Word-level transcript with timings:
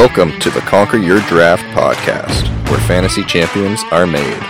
Welcome 0.00 0.40
to 0.40 0.48
the 0.48 0.60
Conquer 0.60 0.96
Your 0.96 1.20
Draft 1.28 1.62
podcast, 1.76 2.48
where 2.70 2.80
fantasy 2.80 3.22
champions 3.22 3.82
are 3.90 4.06
made. 4.06 4.40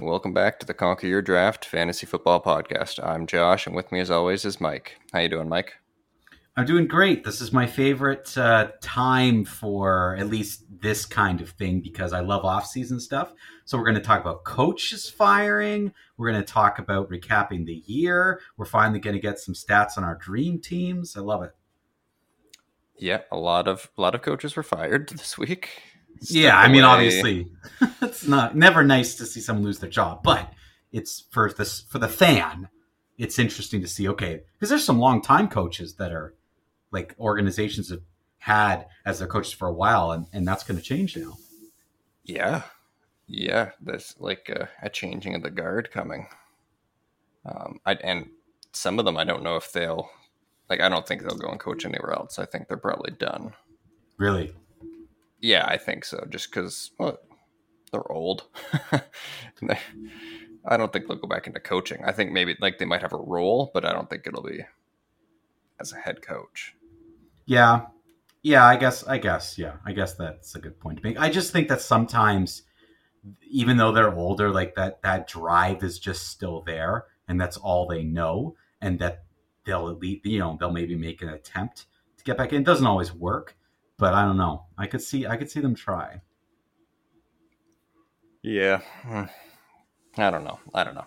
Welcome 0.00 0.32
back 0.32 0.58
to 0.60 0.66
the 0.66 0.72
Conquer 0.72 1.06
Your 1.06 1.20
Draft 1.20 1.66
fantasy 1.66 2.06
football 2.06 2.42
podcast. 2.42 2.98
I'm 3.04 3.26
Josh, 3.26 3.66
and 3.66 3.76
with 3.76 3.92
me, 3.92 4.00
as 4.00 4.10
always, 4.10 4.46
is 4.46 4.58
Mike. 4.58 4.96
How 5.12 5.18
you 5.18 5.28
doing, 5.28 5.50
Mike? 5.50 5.74
I'm 6.56 6.66
doing 6.66 6.86
great. 6.86 7.24
This 7.24 7.40
is 7.40 7.52
my 7.52 7.66
favorite 7.66 8.36
uh, 8.38 8.68
time 8.80 9.44
for 9.44 10.14
at 10.16 10.28
least 10.28 10.62
this 10.70 11.04
kind 11.04 11.40
of 11.40 11.50
thing 11.50 11.80
because 11.80 12.12
I 12.12 12.20
love 12.20 12.44
off-season 12.44 13.00
stuff. 13.00 13.32
So 13.64 13.76
we're 13.76 13.84
going 13.84 13.96
to 13.96 14.00
talk 14.00 14.20
about 14.20 14.44
coaches 14.44 15.10
firing. 15.10 15.92
We're 16.16 16.30
going 16.30 16.44
to 16.44 16.52
talk 16.52 16.78
about 16.78 17.10
recapping 17.10 17.66
the 17.66 17.82
year. 17.86 18.40
We're 18.56 18.66
finally 18.66 19.00
going 19.00 19.14
to 19.16 19.20
get 19.20 19.40
some 19.40 19.54
stats 19.54 19.98
on 19.98 20.04
our 20.04 20.14
dream 20.14 20.60
teams. 20.60 21.16
I 21.16 21.20
love 21.20 21.42
it. 21.42 21.50
Yeah, 22.96 23.22
a 23.32 23.36
lot 23.36 23.66
of 23.66 23.90
a 23.98 24.00
lot 24.00 24.14
of 24.14 24.22
coaches 24.22 24.54
were 24.54 24.62
fired 24.62 25.08
this 25.08 25.36
week. 25.36 25.70
Step 26.20 26.42
yeah, 26.42 26.56
I 26.56 26.68
mean, 26.68 26.84
obviously, 26.84 27.50
it's 28.00 28.28
not 28.28 28.56
never 28.56 28.84
nice 28.84 29.16
to 29.16 29.26
see 29.26 29.40
someone 29.40 29.64
lose 29.64 29.80
their 29.80 29.90
job, 29.90 30.22
but 30.22 30.52
it's 30.92 31.24
for 31.32 31.52
this 31.52 31.80
for 31.80 31.98
the 31.98 32.08
fan. 32.08 32.68
It's 33.18 33.40
interesting 33.40 33.80
to 33.80 33.88
see. 33.88 34.08
Okay, 34.08 34.42
because 34.52 34.68
there's 34.68 34.84
some 34.84 35.00
long 35.00 35.20
time 35.20 35.48
coaches 35.48 35.96
that 35.96 36.12
are 36.12 36.34
like 36.94 37.14
organizations 37.18 37.90
have 37.90 38.00
had 38.38 38.86
as 39.04 39.18
their 39.18 39.28
coaches 39.28 39.52
for 39.52 39.68
a 39.68 39.72
while, 39.72 40.12
and, 40.12 40.26
and 40.32 40.48
that's 40.48 40.64
going 40.64 40.78
to 40.78 40.82
change 40.82 41.16
now. 41.16 41.36
Yeah, 42.24 42.62
yeah, 43.26 43.72
there's 43.80 44.14
like 44.18 44.48
a, 44.48 44.68
a 44.82 44.88
changing 44.88 45.34
of 45.34 45.42
the 45.42 45.50
guard 45.50 45.90
coming. 45.90 46.28
Um, 47.44 47.80
I 47.84 47.94
and 47.94 48.30
some 48.72 48.98
of 48.98 49.04
them 49.04 49.16
I 49.16 49.24
don't 49.24 49.42
know 49.42 49.56
if 49.56 49.72
they'll 49.72 50.08
like. 50.70 50.80
I 50.80 50.88
don't 50.88 51.06
think 51.06 51.22
they'll 51.22 51.36
go 51.36 51.50
and 51.50 51.60
coach 51.60 51.84
anywhere 51.84 52.12
else. 52.12 52.38
I 52.38 52.46
think 52.46 52.68
they're 52.68 52.76
probably 52.76 53.12
done. 53.12 53.52
Really? 54.16 54.54
Yeah, 55.40 55.66
I 55.66 55.76
think 55.76 56.04
so. 56.04 56.24
Just 56.30 56.50
because 56.50 56.92
well, 56.98 57.18
they're 57.92 58.10
old. 58.10 58.44
I 60.66 60.76
don't 60.76 60.92
think 60.92 61.08
they'll 61.08 61.18
go 61.18 61.28
back 61.28 61.46
into 61.46 61.60
coaching. 61.60 62.02
I 62.04 62.12
think 62.12 62.32
maybe 62.32 62.56
like 62.60 62.78
they 62.78 62.86
might 62.86 63.02
have 63.02 63.12
a 63.12 63.18
role, 63.18 63.70
but 63.74 63.84
I 63.84 63.92
don't 63.92 64.08
think 64.08 64.26
it'll 64.26 64.42
be 64.42 64.64
as 65.80 65.92
a 65.92 65.96
head 65.96 66.22
coach. 66.22 66.74
Yeah. 67.46 67.86
Yeah, 68.42 68.66
I 68.66 68.76
guess 68.76 69.06
I 69.06 69.18
guess 69.18 69.58
yeah. 69.58 69.76
I 69.86 69.92
guess 69.92 70.14
that's 70.14 70.54
a 70.54 70.58
good 70.58 70.78
point 70.78 70.98
to 70.98 71.04
make. 71.04 71.18
I 71.18 71.30
just 71.30 71.50
think 71.52 71.68
that 71.68 71.80
sometimes 71.80 72.62
even 73.50 73.78
though 73.78 73.90
they're 73.90 74.12
older 74.12 74.50
like 74.50 74.74
that 74.74 75.00
that 75.02 75.26
drive 75.26 75.82
is 75.82 75.98
just 75.98 76.28
still 76.28 76.62
there 76.66 77.06
and 77.26 77.40
that's 77.40 77.56
all 77.56 77.86
they 77.86 78.02
know 78.02 78.54
and 78.82 78.98
that 78.98 79.24
they'll 79.64 79.88
at 79.88 79.98
least 79.98 80.26
you 80.26 80.38
know, 80.38 80.56
they'll 80.60 80.72
maybe 80.72 80.94
make 80.94 81.22
an 81.22 81.30
attempt 81.30 81.86
to 82.18 82.24
get 82.24 82.36
back 82.36 82.52
in. 82.52 82.60
It 82.60 82.66
doesn't 82.66 82.86
always 82.86 83.14
work, 83.14 83.56
but 83.96 84.12
I 84.12 84.26
don't 84.26 84.36
know. 84.36 84.66
I 84.76 84.86
could 84.86 85.00
see 85.00 85.26
I 85.26 85.38
could 85.38 85.50
see 85.50 85.60
them 85.60 85.74
try. 85.74 86.20
Yeah. 88.42 88.82
Hmm. 89.02 89.24
I 90.18 90.30
don't 90.30 90.44
know. 90.44 90.60
I 90.74 90.84
don't 90.84 90.94
know. 90.94 91.06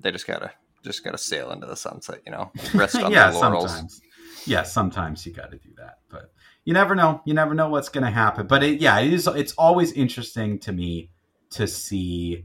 They 0.00 0.12
just 0.12 0.26
gotta 0.26 0.52
just 0.84 1.02
gotta 1.02 1.18
sail 1.18 1.50
into 1.50 1.66
the 1.66 1.76
sunset, 1.76 2.20
you 2.26 2.32
know. 2.32 2.52
Rest 2.74 2.96
on 3.02 3.10
yeah, 3.10 3.30
their 3.30 3.40
laurels. 3.40 3.70
Sometimes 3.70 4.02
yeah, 4.46 4.62
sometimes 4.62 5.24
you 5.26 5.32
got 5.32 5.50
to 5.50 5.58
do 5.58 5.70
that, 5.76 5.98
but 6.10 6.32
you 6.64 6.74
never 6.74 6.94
know. 6.94 7.22
You 7.24 7.34
never 7.34 7.54
know 7.54 7.68
what's 7.68 7.88
going 7.88 8.04
to 8.04 8.10
happen. 8.10 8.46
But 8.46 8.62
it, 8.62 8.80
yeah, 8.80 8.98
it 9.00 9.12
is. 9.12 9.26
It's 9.26 9.52
always 9.52 9.92
interesting 9.92 10.58
to 10.60 10.72
me 10.72 11.10
to 11.50 11.66
see 11.66 12.44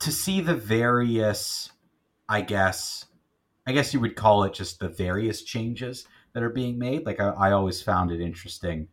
to 0.00 0.12
see 0.12 0.40
the 0.40 0.54
various. 0.54 1.70
I 2.28 2.40
guess, 2.40 3.06
I 3.66 3.72
guess 3.72 3.94
you 3.94 4.00
would 4.00 4.16
call 4.16 4.42
it 4.42 4.52
just 4.52 4.80
the 4.80 4.88
various 4.88 5.44
changes 5.44 6.08
that 6.32 6.42
are 6.42 6.50
being 6.50 6.76
made. 6.76 7.06
Like 7.06 7.20
I, 7.20 7.28
I 7.28 7.52
always 7.52 7.80
found 7.80 8.10
it 8.10 8.20
interesting 8.20 8.88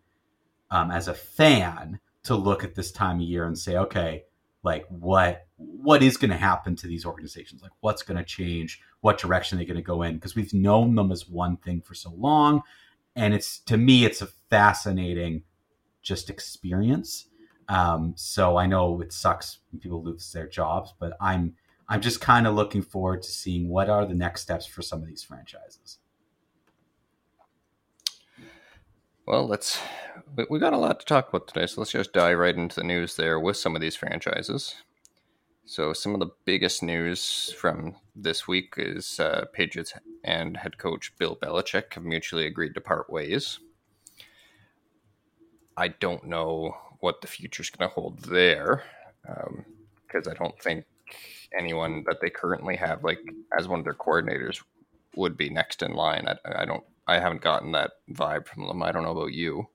um, 0.70 0.92
as 0.92 1.08
a 1.08 1.16
fan 1.16 2.00
to 2.26 2.36
look 2.36 2.64
at 2.64 2.76
this 2.76 2.92
time 2.92 3.18
of 3.18 3.24
year 3.24 3.48
and 3.48 3.58
say, 3.58 3.76
okay, 3.76 4.26
like 4.64 4.86
what 4.90 5.46
what 5.58 6.02
is 6.02 6.18
going 6.18 6.32
to 6.32 6.38
happen 6.38 6.76
to 6.76 6.88
these 6.88 7.06
organizations 7.06 7.62
like 7.62 7.72
what's 7.82 8.02
going 8.02 8.18
to 8.18 8.24
change 8.24 8.82
what 9.04 9.18
direction 9.18 9.58
they're 9.58 9.68
going 9.68 9.76
to 9.76 9.84
go 9.84 10.02
in 10.02 10.16
because 10.16 10.34
we've 10.34 10.54
known 10.54 10.96
them 10.96 11.12
as 11.12 11.28
one 11.28 11.58
thing 11.58 11.82
for 11.82 11.94
so 11.94 12.10
long 12.12 12.62
and 13.18 13.34
it's 13.34 13.60
to 13.60 13.76
me 13.76 14.06
it's 14.06 14.22
a 14.22 14.28
fascinating 14.50 15.44
just 16.02 16.30
experience. 16.30 17.28
Um, 17.68 18.14
so 18.16 18.58
i 18.58 18.66
know 18.66 19.02
it 19.02 19.12
sucks 19.12 19.60
when 19.72 19.80
people 19.80 20.02
lose 20.04 20.32
their 20.32 20.48
jobs 20.48 20.94
but 21.00 21.18
i'm 21.20 21.54
i'm 21.90 22.02
just 22.02 22.22
kind 22.22 22.48
of 22.48 22.56
looking 22.56 22.82
forward 22.82 23.22
to 23.24 23.30
seeing 23.30 23.68
what 23.68 23.90
are 23.90 24.06
the 24.06 24.14
next 24.14 24.42
steps 24.42 24.66
for 24.66 24.82
some 24.82 25.02
of 25.02 25.08
these 25.08 25.24
franchises. 25.24 26.00
Well 29.26 29.48
let's 29.48 29.80
we 30.50 30.60
got 30.60 30.74
a 30.74 30.78
lot 30.78 31.00
to 31.02 31.06
talk 31.06 31.30
about 31.30 31.48
today 31.48 31.66
so 31.68 31.82
let's 31.82 31.92
just 31.92 32.14
dive 32.14 32.38
right 32.38 32.56
into 32.56 32.78
the 32.78 32.84
news 32.86 33.16
there 33.16 33.40
with 33.40 33.58
some 33.58 33.76
of 33.76 33.82
these 33.82 33.96
franchises 33.96 34.76
so, 35.66 35.94
some 35.94 36.14
of 36.14 36.20
the 36.20 36.32
biggest 36.44 36.84
news 36.84 37.54
from 37.58 37.96
this 38.16 38.48
week 38.48 38.74
is 38.78 39.20
uh, 39.20 39.46
Patriots 39.54 39.94
and 40.24 40.58
head 40.58 40.78
coach 40.78 41.14
Bill 41.18 41.38
Belichick 41.42 41.94
have 41.94 42.04
mutually 42.04 42.46
agreed 42.46 42.74
to 42.74 42.82
part 42.82 43.10
ways. 43.10 43.60
I 45.78 45.88
don't 45.88 46.26
know 46.26 46.76
what 47.00 47.22
the 47.22 47.28
future 47.28 47.64
is 47.64 47.70
going 47.70 47.90
to 47.90 47.94
hold 47.94 48.20
there 48.24 48.84
because 49.22 50.28
um, 50.28 50.32
I 50.32 50.36
don't 50.36 50.60
think 50.62 50.86
anyone 51.58 52.04
that 52.08 52.20
they 52.22 52.30
currently 52.30 52.76
have, 52.76 53.04
like 53.04 53.20
as 53.58 53.68
one 53.68 53.80
of 53.80 53.86
their 53.86 53.94
coordinators, 53.94 54.62
would 55.16 55.38
be 55.38 55.50
next 55.50 55.82
in 55.82 55.94
line. 55.94 56.28
I, 56.28 56.62
I 56.62 56.66
don't. 56.66 56.84
I 57.08 57.20
haven't 57.20 57.42
gotten 57.42 57.72
that 57.74 57.92
vibe 58.12 58.48
from 58.48 58.68
them. 58.68 58.84
I 58.84 58.92
don't 58.92 59.04
know 59.04 59.12
about 59.12 59.34
you. 59.34 59.68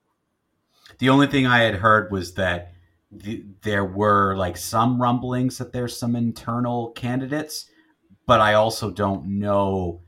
The 0.99 1.11
only 1.11 1.27
thing 1.27 1.47
I 1.47 1.61
had 1.61 1.77
heard 1.77 2.11
was 2.11 2.35
that 2.35 2.73
the, 3.11 3.45
there 3.63 3.85
were 3.85 4.37
like 4.37 4.57
some 4.57 5.01
rumblings 5.01 5.59
that 5.59 5.73
there's 5.73 5.97
some 5.97 6.15
internal 6.15 6.91
candidates, 6.91 7.71
but 8.27 8.41
I 8.41 8.55
also 8.55 8.91
don't 8.91 9.39
know 9.39 10.03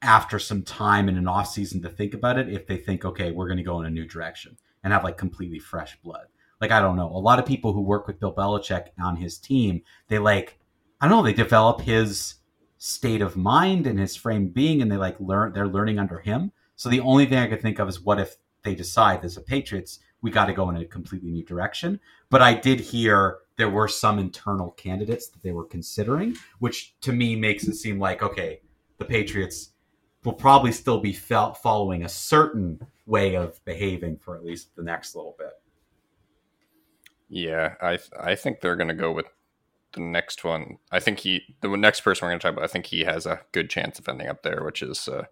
after 0.00 0.38
some 0.38 0.62
time 0.62 1.08
in 1.08 1.16
an 1.16 1.26
off 1.26 1.48
season 1.48 1.82
to 1.82 1.88
think 1.88 2.14
about 2.14 2.38
it 2.38 2.48
if 2.48 2.68
they 2.68 2.76
think 2.76 3.04
okay 3.04 3.32
we're 3.32 3.48
going 3.48 3.58
to 3.58 3.64
go 3.64 3.80
in 3.80 3.86
a 3.86 3.90
new 3.90 4.06
direction 4.06 4.56
and 4.84 4.92
have 4.92 5.02
like 5.02 5.16
completely 5.16 5.58
fresh 5.58 5.98
blood. 6.02 6.26
Like 6.60 6.70
I 6.70 6.80
don't 6.80 6.96
know. 6.96 7.08
A 7.08 7.18
lot 7.18 7.38
of 7.38 7.46
people 7.46 7.72
who 7.72 7.82
work 7.82 8.06
with 8.06 8.20
Bill 8.20 8.34
Belichick 8.34 8.88
on 9.00 9.16
his 9.16 9.38
team, 9.38 9.82
they 10.08 10.18
like 10.18 10.58
I 11.00 11.08
don't 11.08 11.18
know, 11.18 11.22
they 11.24 11.32
develop 11.32 11.80
his 11.80 12.34
state 12.78 13.22
of 13.22 13.36
mind 13.36 13.88
and 13.88 13.98
his 13.98 14.14
frame 14.14 14.48
being 14.48 14.80
and 14.80 14.90
they 14.90 14.96
like 14.96 15.18
learn 15.18 15.52
they're 15.52 15.66
learning 15.66 15.98
under 15.98 16.20
him. 16.20 16.52
So 16.76 16.88
the 16.88 17.00
only 17.00 17.26
thing 17.26 17.38
I 17.38 17.48
could 17.48 17.60
think 17.60 17.80
of 17.80 17.88
is 17.88 18.00
what 18.00 18.20
if 18.20 18.36
they 18.62 18.76
decide 18.76 19.24
as 19.24 19.36
a 19.36 19.40
Patriots 19.40 19.98
we 20.22 20.30
got 20.30 20.46
to 20.46 20.52
go 20.52 20.68
in 20.70 20.76
a 20.76 20.84
completely 20.84 21.30
new 21.30 21.44
direction. 21.44 22.00
But 22.30 22.42
I 22.42 22.54
did 22.54 22.80
hear 22.80 23.38
there 23.56 23.70
were 23.70 23.88
some 23.88 24.18
internal 24.18 24.70
candidates 24.72 25.28
that 25.28 25.42
they 25.42 25.52
were 25.52 25.64
considering, 25.64 26.36
which 26.58 26.98
to 27.02 27.12
me 27.12 27.36
makes 27.36 27.66
it 27.66 27.74
seem 27.74 27.98
like 27.98 28.22
okay, 28.22 28.60
the 28.98 29.04
Patriots 29.04 29.70
will 30.24 30.32
probably 30.32 30.72
still 30.72 31.00
be 31.00 31.12
following 31.12 32.04
a 32.04 32.08
certain 32.08 32.80
way 33.06 33.34
of 33.36 33.64
behaving 33.64 34.18
for 34.18 34.36
at 34.36 34.44
least 34.44 34.74
the 34.76 34.82
next 34.82 35.14
little 35.14 35.36
bit. 35.38 35.52
Yeah, 37.28 37.74
I 37.80 37.98
I 38.18 38.34
think 38.34 38.60
they're 38.60 38.76
going 38.76 38.88
to 38.88 38.94
go 38.94 39.12
with 39.12 39.26
the 39.92 40.00
next 40.00 40.44
one. 40.44 40.78
I 40.90 41.00
think 41.00 41.20
he 41.20 41.54
the 41.60 41.68
next 41.76 42.00
person 42.00 42.26
we're 42.26 42.30
going 42.30 42.40
to 42.40 42.42
talk 42.42 42.52
about. 42.52 42.64
I 42.64 42.68
think 42.68 42.86
he 42.86 43.04
has 43.04 43.26
a 43.26 43.40
good 43.52 43.70
chance 43.70 43.98
of 43.98 44.08
ending 44.08 44.28
up 44.28 44.42
there, 44.42 44.62
which 44.64 44.82
is 44.82 45.08
uh, 45.08 45.24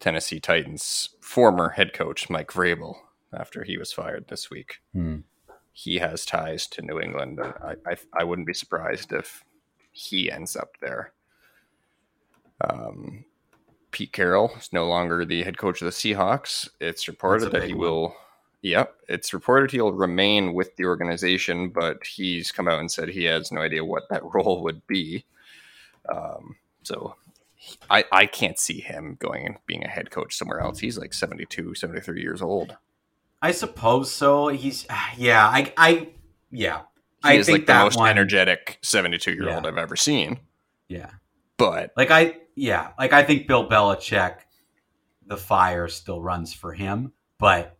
Tennessee 0.00 0.40
Titans 0.40 1.10
former 1.20 1.70
head 1.70 1.92
coach 1.92 2.28
Mike 2.28 2.48
Vrabel 2.52 2.96
after 3.38 3.64
he 3.64 3.78
was 3.78 3.92
fired 3.92 4.26
this 4.28 4.50
week. 4.50 4.80
Hmm. 4.92 5.18
He 5.72 5.96
has 5.96 6.24
ties 6.24 6.66
to 6.68 6.82
New 6.82 7.00
England, 7.00 7.40
and 7.40 7.52
I, 7.54 7.74
I, 7.86 7.96
I 8.12 8.24
wouldn't 8.24 8.46
be 8.46 8.54
surprised 8.54 9.12
if 9.12 9.44
he 9.90 10.30
ends 10.30 10.54
up 10.56 10.76
there. 10.80 11.12
Um, 12.60 13.24
Pete 13.90 14.12
Carroll 14.12 14.52
is 14.56 14.72
no 14.72 14.86
longer 14.88 15.24
the 15.24 15.42
head 15.42 15.58
coach 15.58 15.80
of 15.80 15.86
the 15.86 15.92
Seahawks. 15.92 16.68
It's 16.80 17.08
reported 17.08 17.52
that 17.52 17.64
he 17.64 17.72
one. 17.72 17.80
will. 17.80 18.16
Yep, 18.62 18.94
it's 19.08 19.34
reported 19.34 19.70
he'll 19.70 19.92
remain 19.92 20.54
with 20.54 20.74
the 20.76 20.86
organization, 20.86 21.68
but 21.68 22.04
he's 22.06 22.50
come 22.50 22.66
out 22.66 22.80
and 22.80 22.90
said 22.90 23.08
he 23.10 23.24
has 23.24 23.52
no 23.52 23.60
idea 23.60 23.84
what 23.84 24.08
that 24.10 24.22
role 24.34 24.62
would 24.62 24.86
be. 24.86 25.24
Um, 26.08 26.56
so 26.82 27.16
I, 27.90 28.04
I 28.10 28.26
can't 28.26 28.58
see 28.58 28.80
him 28.80 29.16
going 29.20 29.46
and 29.46 29.56
being 29.66 29.84
a 29.84 29.88
head 29.88 30.10
coach 30.10 30.36
somewhere 30.36 30.60
else. 30.60 30.78
He's 30.78 30.98
like 30.98 31.14
72, 31.14 31.74
73 31.74 32.20
years 32.20 32.42
old. 32.42 32.76
I 33.44 33.50
suppose 33.50 34.10
so. 34.10 34.48
He's 34.48 34.86
yeah. 35.18 35.46
I 35.46 35.72
I 35.76 36.08
yeah. 36.50 36.80
He 37.22 37.30
I 37.30 37.32
is 37.34 37.46
think 37.46 37.58
like 37.58 37.66
the 37.66 37.84
most 37.84 37.98
one, 37.98 38.08
energetic 38.08 38.78
seventy-two 38.80 39.34
year 39.34 39.54
old 39.54 39.66
I've 39.66 39.76
ever 39.76 39.96
seen. 39.96 40.40
Yeah, 40.88 41.10
but 41.58 41.92
like 41.94 42.10
I 42.10 42.38
yeah, 42.54 42.92
like 42.98 43.12
I 43.12 43.22
think 43.22 43.46
Bill 43.46 43.68
Belichick, 43.68 44.36
the 45.26 45.36
fire 45.36 45.88
still 45.88 46.22
runs 46.22 46.54
for 46.54 46.72
him. 46.72 47.12
But 47.38 47.76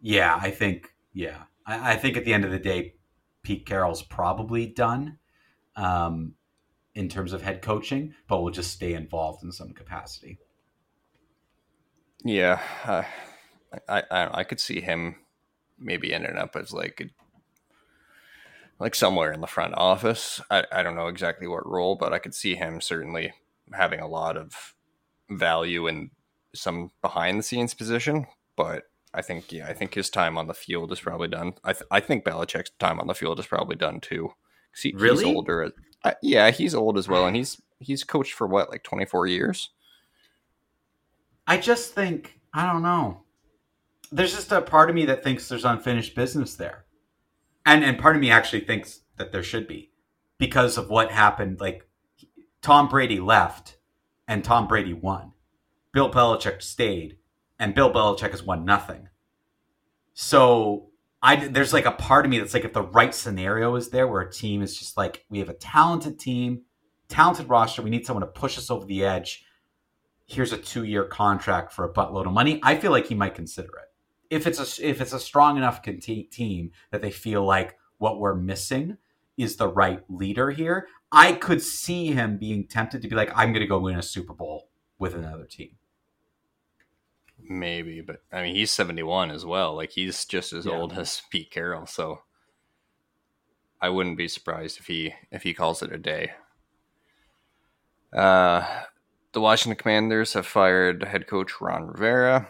yeah, 0.00 0.38
I 0.40 0.50
think 0.50 0.94
yeah, 1.12 1.42
I, 1.66 1.92
I 1.92 1.96
think 1.96 2.16
at 2.16 2.24
the 2.24 2.32
end 2.32 2.46
of 2.46 2.50
the 2.50 2.58
day, 2.58 2.94
Pete 3.42 3.66
Carroll's 3.66 4.02
probably 4.02 4.66
done. 4.66 5.18
Um, 5.76 6.34
in 6.94 7.08
terms 7.08 7.32
of 7.32 7.42
head 7.42 7.62
coaching, 7.62 8.12
but 8.26 8.42
will 8.42 8.50
just 8.50 8.72
stay 8.72 8.94
involved 8.94 9.44
in 9.44 9.52
some 9.52 9.70
capacity. 9.70 10.36
Yeah, 12.24 12.60
uh, 12.84 13.04
I, 13.88 14.02
I 14.10 14.40
I 14.40 14.44
could 14.44 14.60
see 14.60 14.80
him 14.80 15.16
maybe 15.78 16.12
ending 16.12 16.36
up 16.36 16.56
as 16.56 16.72
like 16.72 17.10
like 18.78 18.94
somewhere 18.94 19.32
in 19.32 19.40
the 19.40 19.46
front 19.46 19.74
office. 19.76 20.40
I, 20.50 20.64
I 20.70 20.82
don't 20.82 20.96
know 20.96 21.08
exactly 21.08 21.46
what 21.46 21.66
role, 21.66 21.96
but 21.96 22.12
I 22.12 22.18
could 22.18 22.34
see 22.34 22.54
him 22.54 22.80
certainly 22.80 23.32
having 23.72 24.00
a 24.00 24.06
lot 24.06 24.36
of 24.36 24.74
value 25.30 25.86
in 25.86 26.10
some 26.54 26.90
behind 27.02 27.38
the 27.38 27.42
scenes 27.42 27.74
position. 27.74 28.26
But 28.56 28.84
I 29.12 29.22
think 29.22 29.52
yeah, 29.52 29.66
I 29.66 29.72
think 29.72 29.94
his 29.94 30.10
time 30.10 30.38
on 30.38 30.46
the 30.46 30.54
field 30.54 30.92
is 30.92 31.00
probably 31.00 31.28
done. 31.28 31.54
I 31.64 31.72
th- 31.72 31.88
I 31.90 32.00
think 32.00 32.24
Belichick's 32.24 32.70
time 32.78 33.00
on 33.00 33.06
the 33.06 33.14
field 33.14 33.38
is 33.40 33.46
probably 33.46 33.76
done 33.76 34.00
too. 34.00 34.32
He, 34.80 34.92
really? 34.96 35.24
He's 35.24 35.34
older. 35.34 35.72
Uh, 36.04 36.12
yeah, 36.22 36.50
he's 36.50 36.74
old 36.74 36.98
as 36.98 37.08
well, 37.08 37.26
and 37.26 37.34
he's 37.34 37.60
he's 37.80 38.04
coached 38.04 38.34
for 38.34 38.46
what 38.46 38.70
like 38.70 38.82
twenty 38.82 39.06
four 39.06 39.26
years. 39.26 39.70
I 41.46 41.56
just 41.56 41.94
think 41.94 42.38
I 42.52 42.70
don't 42.70 42.82
know. 42.82 43.22
There's 44.10 44.34
just 44.34 44.52
a 44.52 44.62
part 44.62 44.90
of 44.90 44.96
me 44.96 45.04
that 45.06 45.22
thinks 45.22 45.48
there's 45.48 45.64
unfinished 45.64 46.14
business 46.14 46.54
there 46.54 46.84
and 47.68 47.84
and 47.84 47.98
part 47.98 48.16
of 48.16 48.22
me 48.22 48.30
actually 48.30 48.60
thinks 48.60 49.00
that 49.18 49.30
there 49.30 49.42
should 49.42 49.68
be 49.68 49.90
because 50.38 50.78
of 50.78 50.88
what 50.88 51.12
happened. 51.12 51.60
Like 51.60 51.86
Tom 52.62 52.88
Brady 52.88 53.20
left, 53.20 53.76
and 54.26 54.42
Tom 54.42 54.66
Brady 54.66 54.94
won. 54.94 55.32
Bill 55.92 56.10
Belichick 56.10 56.62
stayed, 56.62 57.18
and 57.58 57.74
Bill 57.74 57.92
Belichick 57.92 58.30
has 58.30 58.42
won 58.42 58.64
nothing. 58.64 59.08
So 60.14 60.88
I 61.22 61.36
there's 61.48 61.74
like 61.74 61.84
a 61.84 61.92
part 61.92 62.24
of 62.24 62.30
me 62.30 62.38
that's 62.38 62.54
like 62.54 62.64
if 62.64 62.72
the 62.72 62.82
right 62.82 63.14
scenario 63.14 63.76
is 63.76 63.90
there 63.90 64.08
where 64.08 64.22
a 64.22 64.32
team 64.32 64.62
is 64.62 64.76
just 64.78 64.96
like 64.96 65.26
we 65.28 65.38
have 65.38 65.50
a 65.50 65.54
talented 65.54 66.18
team, 66.18 66.62
talented 67.08 67.50
roster, 67.50 67.82
we 67.82 67.90
need 67.90 68.06
someone 68.06 68.26
to 68.26 68.32
push 68.32 68.56
us 68.56 68.70
over 68.70 68.86
the 68.86 69.04
edge. 69.04 69.44
Here's 70.24 70.52
a 70.52 70.58
two 70.58 70.84
year 70.84 71.04
contract 71.04 71.72
for 71.72 71.84
a 71.84 71.92
buttload 71.92 72.26
of 72.26 72.32
money. 72.32 72.60
I 72.62 72.76
feel 72.76 72.92
like 72.92 73.06
he 73.08 73.14
might 73.14 73.34
consider 73.34 73.68
it 73.68 73.87
if 74.30 74.46
it's 74.46 74.58
a 74.58 74.86
if 74.88 75.00
it's 75.00 75.12
a 75.12 75.20
strong 75.20 75.56
enough 75.56 75.82
team 75.82 76.72
that 76.90 77.02
they 77.02 77.10
feel 77.10 77.44
like 77.44 77.78
what 77.98 78.20
we're 78.20 78.34
missing 78.34 78.98
is 79.36 79.56
the 79.56 79.68
right 79.68 80.02
leader 80.08 80.50
here, 80.50 80.88
I 81.10 81.32
could 81.32 81.62
see 81.62 82.08
him 82.12 82.38
being 82.38 82.66
tempted 82.66 83.02
to 83.02 83.08
be 83.08 83.16
like, 83.16 83.30
I'm 83.34 83.52
going 83.52 83.60
to 83.60 83.66
go 83.66 83.78
win 83.78 83.98
a 83.98 84.02
Super 84.02 84.34
Bowl 84.34 84.68
with 84.98 85.14
another 85.14 85.44
team. 85.44 85.76
Maybe, 87.48 88.00
but 88.00 88.22
I 88.32 88.42
mean, 88.42 88.56
he's 88.56 88.70
71 88.72 89.30
as 89.30 89.46
well. 89.46 89.74
Like 89.74 89.90
he's 89.90 90.24
just 90.24 90.52
as 90.52 90.66
yeah. 90.66 90.72
old 90.72 90.92
as 90.92 91.22
Pete 91.30 91.50
Carroll, 91.50 91.86
so 91.86 92.22
I 93.80 93.88
wouldn't 93.88 94.18
be 94.18 94.28
surprised 94.28 94.78
if 94.78 94.86
he 94.86 95.14
if 95.30 95.44
he 95.44 95.54
calls 95.54 95.82
it 95.82 95.92
a 95.92 95.98
day. 95.98 96.32
Uh, 98.12 98.66
the 99.32 99.40
Washington 99.40 99.78
Commanders 99.78 100.32
have 100.32 100.46
fired 100.46 101.04
head 101.04 101.26
coach 101.26 101.60
Ron 101.60 101.86
Rivera. 101.86 102.48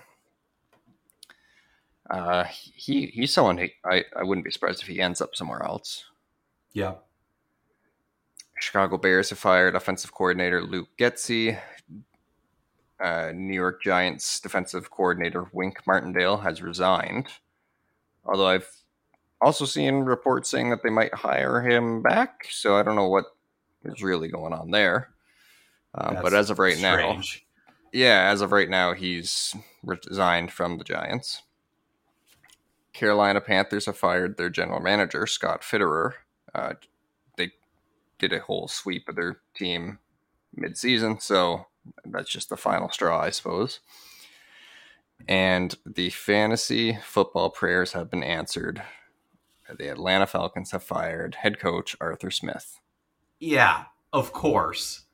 Uh, 2.11 2.45
he 2.45 3.07
he's 3.07 3.33
someone 3.33 3.59
he, 3.59 3.73
I 3.85 4.05
I 4.17 4.23
wouldn't 4.23 4.45
be 4.45 4.51
surprised 4.51 4.83
if 4.83 4.89
he 4.89 5.01
ends 5.01 5.21
up 5.21 5.37
somewhere 5.37 5.63
else. 5.63 6.05
Yeah. 6.73 6.95
Chicago 8.61 8.97
Bears 8.97 9.31
have 9.31 9.39
fired 9.39 9.77
offensive 9.77 10.13
coordinator 10.13 10.63
Luke 10.63 10.89
Getsy. 10.99 11.59
Uh, 13.01 13.31
New 13.33 13.55
York 13.55 13.83
Giants 13.83 14.41
defensive 14.41 14.91
coordinator 14.91 15.47
Wink 15.53 15.87
Martindale 15.87 16.39
has 16.39 16.63
resigned. 16.63 17.29
Although 18.25 18.49
I've 18.49 18.69
also 19.41 19.65
seen 19.65 20.01
reports 20.01 20.49
saying 20.49 20.71
that 20.71 20.83
they 20.83 20.91
might 20.91 21.15
hire 21.15 21.61
him 21.61 22.03
back, 22.03 22.47
so 22.51 22.77
I 22.77 22.83
don't 22.83 22.97
know 22.97 23.09
what 23.09 23.27
is 23.85 24.03
really 24.03 24.29
going 24.29 24.53
on 24.53 24.71
there. 24.71 25.11
Um, 25.95 26.19
but 26.23 26.35
as 26.35 26.51
of 26.51 26.59
right 26.59 26.77
strange. 26.77 27.47
now, 27.67 27.69
yeah, 27.93 28.31
as 28.31 28.41
of 28.41 28.53
right 28.53 28.69
now, 28.69 28.95
he's 28.95 29.55
resigned 29.83 30.53
from 30.53 30.79
the 30.79 30.85
Giants. 30.85 31.43
Carolina 32.99 33.41
Panthers 33.41 33.87
have 33.87 33.97
fired 33.97 34.37
their 34.37 34.51
general 34.51 34.81
manager, 34.81 35.25
Scott 35.25 35.63
Fitterer. 35.63 36.15
Uh, 36.53 36.73
they 37.37 37.53
did 38.19 38.33
a 38.33 38.41
whole 38.41 38.67
sweep 38.67 39.09
of 39.09 39.15
their 39.15 39.39
team 39.55 40.01
mid-season, 40.53 41.21
so 41.21 41.67
that's 42.05 42.29
just 42.29 42.49
the 42.49 42.57
final 42.57 42.91
straw, 42.91 43.21
I 43.21 43.31
suppose. 43.31 43.79
And 45.29 45.77
the 45.87 46.11
fantasy 46.11 46.99
football 47.05 47.51
prayers 47.51 47.93
have 47.93 48.11
been 48.11 48.25
answered. 48.25 48.83
The 49.73 49.89
Atlanta 49.89 50.27
Falcons 50.27 50.73
have 50.73 50.83
fired 50.83 51.37
head 51.37 51.61
coach 51.61 51.95
Arthur 52.01 52.33
Smith. 52.33 52.81
Yeah, 53.39 53.85
of 54.13 54.33
course. 54.33 55.05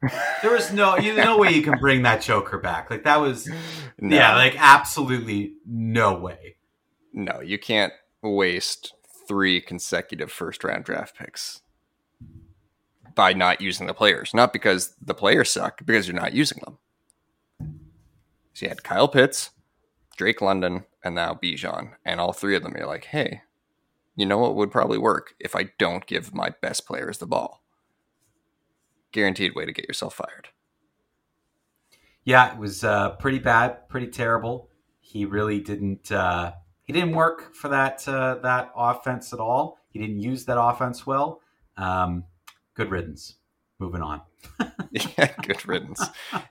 There 0.41 0.53
was 0.53 0.73
no 0.73 0.97
you 0.97 1.15
no 1.15 1.37
way 1.37 1.51
you 1.51 1.63
can 1.63 1.79
bring 1.79 2.03
that 2.03 2.23
Joker 2.23 2.59
back. 2.59 2.91
Like 2.91 3.05
that 3.05 3.21
was 3.21 3.47
no. 3.99 4.17
yeah, 4.17 4.37
like 4.37 4.55
absolutely 4.59 5.55
no 5.67 6.15
way 6.15 6.57
no, 7.15 7.41
you 7.41 7.59
can't 7.59 7.93
waste 8.23 8.93
three 9.27 9.61
consecutive 9.61 10.31
first 10.31 10.65
round 10.65 10.85
draft 10.85 11.17
picks 11.17 11.63
by 13.15 13.33
not 13.33 13.61
using 13.61 13.87
the 13.87 13.95
players. 13.95 14.35
Not 14.35 14.53
because 14.53 14.95
the 15.01 15.15
players 15.15 15.51
suck, 15.51 15.85
because 15.87 16.07
you're 16.09 16.21
not 16.21 16.35
using 16.35 16.61
them. 16.65 16.79
So 18.53 18.67
you 18.67 18.69
had 18.69 18.83
Kyle 18.83 19.09
Pitts, 19.09 19.51
Drake 20.17 20.41
London, 20.41 20.85
and 21.03 21.15
now 21.15 21.39
Bijan. 21.41 21.93
And 22.05 22.21
all 22.21 22.33
three 22.33 22.57
of 22.57 22.63
them, 22.63 22.75
you're 22.77 22.87
like, 22.87 23.05
hey, 23.05 23.43
you 24.17 24.27
know 24.27 24.39
what 24.39 24.57
would 24.57 24.71
probably 24.71 24.99
work 24.99 25.35
if 25.39 25.57
I 25.57 25.71
don't 25.79 26.07
give 26.07 26.35
my 26.35 26.51
best 26.63 26.87
players 26.87 27.19
the 27.19 27.27
ball? 27.27 27.63
Guaranteed 29.13 29.55
way 29.55 29.65
to 29.65 29.73
get 29.73 29.87
yourself 29.87 30.15
fired. 30.15 30.49
Yeah, 32.25 32.53
it 32.53 32.59
was 32.59 32.83
uh, 32.85 33.11
pretty 33.11 33.39
bad, 33.39 33.89
pretty 33.89 34.09
terrible. 34.09 34.71
He 35.01 35.25
really 35.25 35.61
didn't 35.61 36.11
uh, 36.11 36.53
he 36.85 36.93
didn't 36.93 37.13
work 37.13 37.55
for 37.55 37.69
that 37.69 38.07
uh, 38.07 38.37
that 38.43 38.71
offense 38.77 39.33
at 39.33 39.41
all. 39.41 39.79
He 39.89 39.99
didn't 39.99 40.21
use 40.21 40.45
that 40.45 40.61
offense 40.61 41.07
well. 41.07 41.41
Um, 41.77 42.25
good 42.75 42.91
riddance. 42.91 43.37
Moving 43.79 44.03
on. 44.03 44.23
yeah, 44.91 45.33
good 45.43 45.67
riddance. 45.67 46.03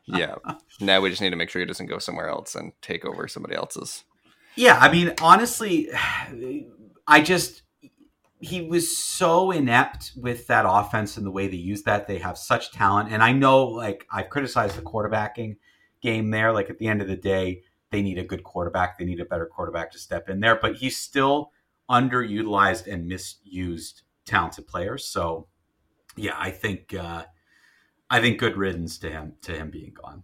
Yeah. 0.05 0.35
Now 0.81 1.01
we 1.01 1.09
just 1.09 1.21
need 1.21 1.29
to 1.29 1.35
make 1.35 1.49
sure 1.49 1.61
he 1.61 1.65
doesn't 1.65 1.85
go 1.85 1.99
somewhere 1.99 2.27
else 2.27 2.55
and 2.55 2.73
take 2.81 3.05
over 3.05 3.27
somebody 3.27 3.55
else's. 3.55 4.03
Yeah, 4.55 4.77
I 4.79 4.91
mean, 4.91 5.13
honestly, 5.21 5.89
I 7.07 7.21
just 7.21 7.63
he 8.39 8.61
was 8.61 8.97
so 8.97 9.51
inept 9.51 10.11
with 10.17 10.47
that 10.47 10.65
offense 10.67 11.15
and 11.15 11.25
the 11.25 11.31
way 11.31 11.47
they 11.47 11.55
use 11.55 11.83
that. 11.83 12.07
They 12.07 12.17
have 12.19 12.37
such 12.37 12.71
talent, 12.71 13.11
and 13.11 13.23
I 13.23 13.31
know, 13.31 13.65
like, 13.65 14.05
I've 14.11 14.29
criticized 14.29 14.77
the 14.77 14.81
quarterbacking 14.81 15.57
game 16.01 16.29
there. 16.29 16.51
Like 16.51 16.69
at 16.69 16.77
the 16.77 16.87
end 16.87 17.01
of 17.01 17.07
the 17.07 17.15
day, 17.15 17.63
they 17.93 18.01
need 18.01 18.17
a 18.17 18.23
good 18.23 18.43
quarterback. 18.43 18.97
They 18.97 19.05
need 19.05 19.19
a 19.19 19.25
better 19.25 19.45
quarterback 19.45 19.91
to 19.91 19.99
step 19.99 20.27
in 20.27 20.39
there. 20.39 20.57
But 20.59 20.75
he's 20.75 20.97
still 20.97 21.51
underutilized 21.89 22.91
and 22.91 23.07
misused 23.07 24.01
talented 24.25 24.67
players. 24.67 25.05
So 25.05 25.47
yeah, 26.15 26.35
I 26.37 26.49
think 26.49 26.93
uh, 26.93 27.25
I 28.09 28.19
think 28.19 28.39
good 28.39 28.57
riddance 28.57 28.97
to 28.99 29.11
him 29.11 29.33
to 29.43 29.53
him 29.53 29.69
being 29.69 29.93
gone. 29.93 30.23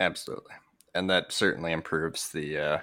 Absolutely, 0.00 0.54
and 0.94 1.08
that 1.08 1.32
certainly 1.32 1.72
improves 1.72 2.30
the 2.30 2.58
uh, 2.58 2.78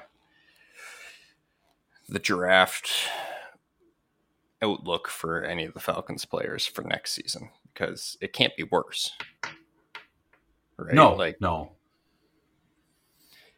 the 2.08 2.20
draft 2.20 3.10
outlook 4.62 5.10
for 5.10 5.44
any 5.44 5.66
of 5.66 5.74
the 5.74 5.80
Falcons 5.82 6.24
players 6.24 6.66
for 6.66 6.84
next 6.84 7.12
season 7.12 7.50
because 7.74 8.18
it 8.22 8.32
can't 8.32 8.56
be 8.56 8.64
worse. 8.64 9.12
Right? 10.78 10.94
No, 10.94 11.14
like 11.14 11.42
no, 11.42 11.74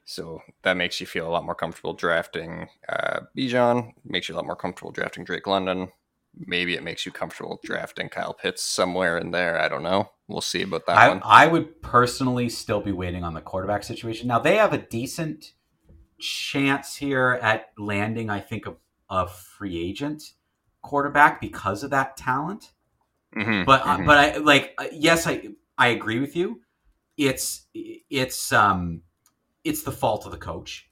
so 0.06 0.42
that 0.64 0.78
makes 0.78 1.00
you 1.00 1.08
feel 1.08 1.28
a 1.28 1.32
lot 1.32 1.46
more 1.46 1.56
comfortable 1.56 1.94
drafting 1.94 2.68
uh, 2.90 3.22
Bijan, 3.38 3.94
makes 4.06 4.28
you 4.28 4.36
a 4.36 4.38
lot 4.38 4.46
more 4.46 4.56
comfortable 4.56 4.92
drafting 4.92 5.24
Drake 5.24 5.48
London. 5.48 5.90
Maybe 6.36 6.74
it 6.74 6.84
makes 6.84 7.06
you 7.06 7.12
comfortable 7.12 7.60
drafting 7.64 8.10
Kyle 8.10 8.34
Pitts 8.34 8.64
somewhere 8.64 9.18
in 9.18 9.32
there. 9.32 9.60
I 9.60 9.70
don't 9.70 9.84
know. 9.84 10.10
We'll 10.28 10.42
see 10.42 10.64
about 10.64 10.88
that 10.88 10.98
I, 10.98 11.10
one. 11.10 11.22
I 11.24 11.48
would 11.48 11.82
personally 11.82 12.50
still 12.50 12.82
be 12.82 12.92
waiting 12.92 13.24
on 13.24 13.34
the 13.36 13.42
quarterback 13.42 13.84
situation. 13.84 14.28
Now, 14.28 14.40
they 14.40 14.56
have 14.56 14.74
a 14.74 14.80
decent 14.80 15.54
chance 16.20 16.96
here 16.96 17.40
at 17.42 17.68
landing, 17.78 18.30
I 18.32 18.40
think, 18.40 18.66
a, 18.66 18.74
a 19.10 19.28
free 19.28 19.78
agent 19.78 20.24
quarterback 20.82 21.40
because 21.40 21.84
of 21.84 21.92
that 21.92 22.18
talent. 22.18 22.72
Mm-hmm, 23.36 23.64
but 23.66 23.82
uh, 23.82 23.98
mm-hmm. 23.98 24.06
but 24.06 24.18
I 24.18 24.38
like 24.38 24.76
uh, 24.78 24.86
yes, 24.92 25.26
I 25.26 25.50
I 25.78 25.88
agree 25.88 26.20
with 26.20 26.36
you. 26.36 26.62
It's 27.18 27.66
it's 27.74 28.52
um 28.52 29.02
it's 29.64 29.84
the 29.84 29.92
fault 29.92 30.26
of 30.26 30.32
the 30.32 30.38
coach. 30.38 30.90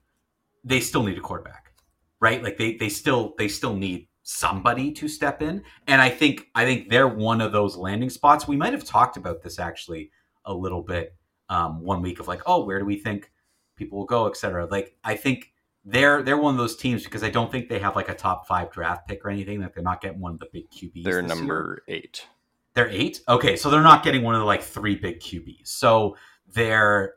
They 0.63 0.79
still 0.79 1.03
need 1.03 1.17
a 1.17 1.21
quarterback, 1.21 1.73
right? 2.19 2.43
Like 2.43 2.57
they 2.57 2.75
they 2.75 2.89
still 2.89 3.33
they 3.37 3.47
still 3.47 3.75
need 3.75 4.07
somebody 4.23 4.91
to 4.93 5.07
step 5.07 5.41
in. 5.41 5.63
And 5.87 6.01
I 6.01 6.09
think 6.09 6.47
I 6.55 6.65
think 6.65 6.89
they're 6.89 7.07
one 7.07 7.41
of 7.41 7.51
those 7.51 7.75
landing 7.75 8.09
spots. 8.09 8.47
We 8.47 8.57
might 8.57 8.73
have 8.73 8.83
talked 8.83 9.17
about 9.17 9.41
this 9.41 9.59
actually 9.59 10.11
a 10.45 10.53
little 10.53 10.81
bit 10.81 11.15
um, 11.49 11.81
one 11.81 12.01
week 12.01 12.19
of 12.19 12.27
like, 12.27 12.41
oh, 12.45 12.63
where 12.63 12.79
do 12.79 12.85
we 12.85 12.97
think 12.97 13.31
people 13.75 13.99
will 13.99 14.05
go, 14.05 14.27
etc. 14.27 14.67
Like 14.67 14.95
I 15.03 15.15
think 15.15 15.51
they're 15.83 16.21
they're 16.21 16.37
one 16.37 16.53
of 16.53 16.57
those 16.57 16.75
teams 16.75 17.03
because 17.03 17.23
I 17.23 17.29
don't 17.29 17.51
think 17.51 17.67
they 17.67 17.79
have 17.79 17.95
like 17.95 18.09
a 18.09 18.13
top 18.13 18.47
five 18.47 18.71
draft 18.71 19.07
pick 19.07 19.25
or 19.25 19.29
anything. 19.29 19.59
That 19.59 19.73
they're 19.73 19.83
not 19.83 20.01
getting 20.01 20.19
one 20.19 20.33
of 20.33 20.39
the 20.39 20.47
big 20.51 20.69
QBs. 20.69 21.03
They're 21.03 21.21
number 21.21 21.83
year. 21.87 21.97
eight. 21.97 22.27
They're 22.73 22.89
eight. 22.89 23.21
Okay, 23.27 23.57
so 23.57 23.69
they're 23.69 23.81
not 23.81 24.03
getting 24.03 24.21
one 24.21 24.35
of 24.35 24.39
the 24.39 24.45
like 24.45 24.61
three 24.61 24.95
big 24.95 25.19
QBs. 25.19 25.67
So 25.67 26.15
they're 26.47 27.15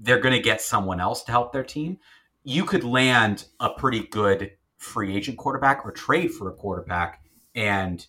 they're 0.00 0.20
going 0.20 0.34
to 0.34 0.42
get 0.42 0.60
someone 0.60 1.00
else 1.00 1.22
to 1.24 1.32
help 1.32 1.52
their 1.52 1.64
team. 1.64 1.98
You 2.44 2.64
could 2.64 2.84
land 2.84 3.46
a 3.58 3.70
pretty 3.70 4.06
good 4.06 4.52
free 4.76 5.14
agent 5.14 5.36
quarterback 5.36 5.84
or 5.84 5.92
trade 5.92 6.32
for 6.32 6.48
a 6.48 6.54
quarterback 6.54 7.22
and 7.54 8.06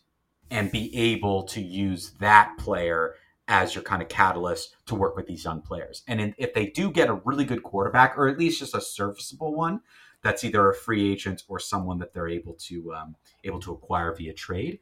and 0.50 0.72
be 0.72 0.96
able 0.96 1.44
to 1.44 1.62
use 1.62 2.12
that 2.20 2.54
player 2.58 3.16
as 3.48 3.74
your 3.74 3.84
kind 3.84 4.02
of 4.02 4.10
catalyst 4.10 4.76
to 4.86 4.96
work 4.96 5.16
with 5.16 5.26
these 5.26 5.44
young 5.44 5.62
players. 5.62 6.04
And 6.08 6.22
in, 6.22 6.36
if 6.38 6.54
they 6.54 6.68
do 6.68 6.92
get 6.92 7.10
a 7.10 7.22
really 7.26 7.46
good 7.46 7.64
quarterback, 7.64 8.18
or 8.18 8.28
at 8.28 8.38
least 8.38 8.60
just 8.60 8.76
a 8.76 8.82
serviceable 8.82 9.56
one, 9.56 9.82
that's 10.24 10.44
either 10.44 10.70
a 10.70 10.76
free 10.76 11.12
agent 11.12 11.44
or 11.48 11.60
someone 11.60 12.00
that 12.00 12.14
they're 12.14 12.30
able 12.30 12.54
to 12.54 12.94
um, 12.94 13.16
able 13.44 13.60
to 13.62 13.72
acquire 13.72 14.14
via 14.16 14.34
trade. 14.34 14.80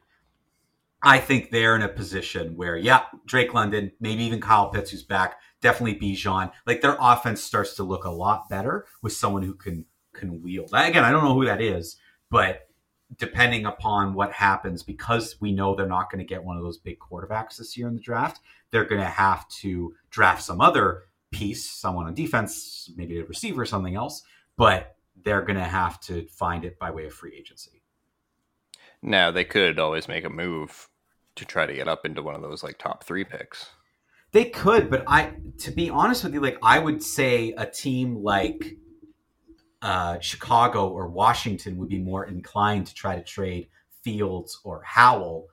I 1.02 1.18
think 1.18 1.50
they're 1.50 1.76
in 1.76 1.82
a 1.82 1.88
position 1.88 2.56
where, 2.56 2.76
yeah, 2.76 3.04
Drake 3.24 3.54
London, 3.54 3.92
maybe 4.00 4.22
even 4.24 4.40
Kyle 4.40 4.68
Pitts, 4.68 4.90
who's 4.90 5.02
back, 5.02 5.40
definitely 5.60 5.98
Bijan. 5.98 6.52
Like 6.66 6.80
their 6.80 6.96
offense 7.00 7.42
starts 7.42 7.74
to 7.74 7.82
look 7.82 8.04
a 8.04 8.10
lot 8.10 8.48
better 8.48 8.86
with 9.02 9.12
someone 9.12 9.42
who 9.42 9.54
can 9.54 9.84
can 10.12 10.42
wield. 10.42 10.70
Again, 10.72 11.04
I 11.04 11.10
don't 11.10 11.24
know 11.24 11.34
who 11.34 11.44
that 11.46 11.62
is, 11.62 11.96
but 12.30 12.68
depending 13.16 13.66
upon 13.66 14.14
what 14.14 14.32
happens, 14.32 14.82
because 14.82 15.36
we 15.40 15.52
know 15.52 15.74
they're 15.74 15.86
not 15.86 16.10
going 16.10 16.18
to 16.18 16.24
get 16.24 16.44
one 16.44 16.56
of 16.56 16.62
those 16.62 16.78
big 16.78 16.98
quarterbacks 16.98 17.56
this 17.56 17.76
year 17.76 17.88
in 17.88 17.94
the 17.94 18.00
draft, 18.00 18.40
they're 18.70 18.84
going 18.84 19.00
to 19.00 19.06
have 19.06 19.48
to 19.48 19.94
draft 20.10 20.42
some 20.42 20.60
other 20.60 21.04
piece, 21.30 21.68
someone 21.68 22.06
on 22.06 22.14
defense, 22.14 22.90
maybe 22.96 23.18
a 23.18 23.24
receiver, 23.24 23.62
or 23.62 23.66
something 23.66 23.96
else, 23.96 24.22
but 24.56 24.96
they're 25.24 25.42
going 25.42 25.58
to 25.58 25.64
have 25.64 26.00
to 26.00 26.26
find 26.28 26.64
it 26.64 26.78
by 26.78 26.90
way 26.90 27.06
of 27.06 27.12
free 27.12 27.34
agency. 27.36 27.82
Now, 29.02 29.30
they 29.30 29.44
could 29.44 29.78
always 29.78 30.08
make 30.08 30.24
a 30.24 30.30
move 30.30 30.88
to 31.36 31.44
try 31.44 31.66
to 31.66 31.72
get 31.72 31.88
up 31.88 32.04
into 32.04 32.22
one 32.22 32.34
of 32.34 32.42
those 32.42 32.62
like 32.62 32.78
top 32.78 33.04
three 33.04 33.24
picks. 33.24 33.70
They 34.32 34.44
could, 34.44 34.90
but 34.90 35.04
I, 35.06 35.32
to 35.58 35.70
be 35.70 35.90
honest 35.90 36.24
with 36.24 36.34
you, 36.34 36.40
like 36.40 36.58
I 36.62 36.78
would 36.78 37.02
say 37.02 37.52
a 37.56 37.66
team 37.66 38.22
like 38.22 38.76
uh, 39.82 40.20
Chicago 40.20 40.88
or 40.88 41.08
Washington 41.08 41.76
would 41.78 41.88
be 41.88 41.98
more 41.98 42.26
inclined 42.26 42.86
to 42.86 42.94
try 42.94 43.16
to 43.16 43.22
trade 43.22 43.68
Fields 44.02 44.60
or 44.64 44.82
Howell 44.82 45.48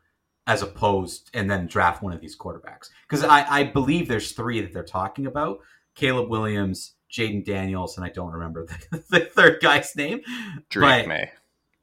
as 0.45 0.61
opposed 0.61 1.29
and 1.33 1.49
then 1.49 1.67
draft 1.67 2.01
one 2.01 2.13
of 2.13 2.21
these 2.21 2.37
quarterbacks. 2.37 2.89
Because 3.07 3.23
I, 3.23 3.45
I 3.49 3.63
believe 3.65 4.07
there's 4.07 4.31
three 4.31 4.61
that 4.61 4.73
they're 4.73 4.83
talking 4.83 5.25
about 5.25 5.59
Caleb 5.95 6.29
Williams, 6.29 6.93
Jayden 7.11 7.43
Daniels, 7.45 7.97
and 7.97 8.05
I 8.05 8.09
don't 8.09 8.31
remember 8.31 8.65
the, 8.65 9.03
the 9.09 9.19
third 9.21 9.59
guy's 9.61 9.95
name. 9.95 10.21
Drake 10.69 11.05
but, 11.05 11.07
Maye. 11.07 11.31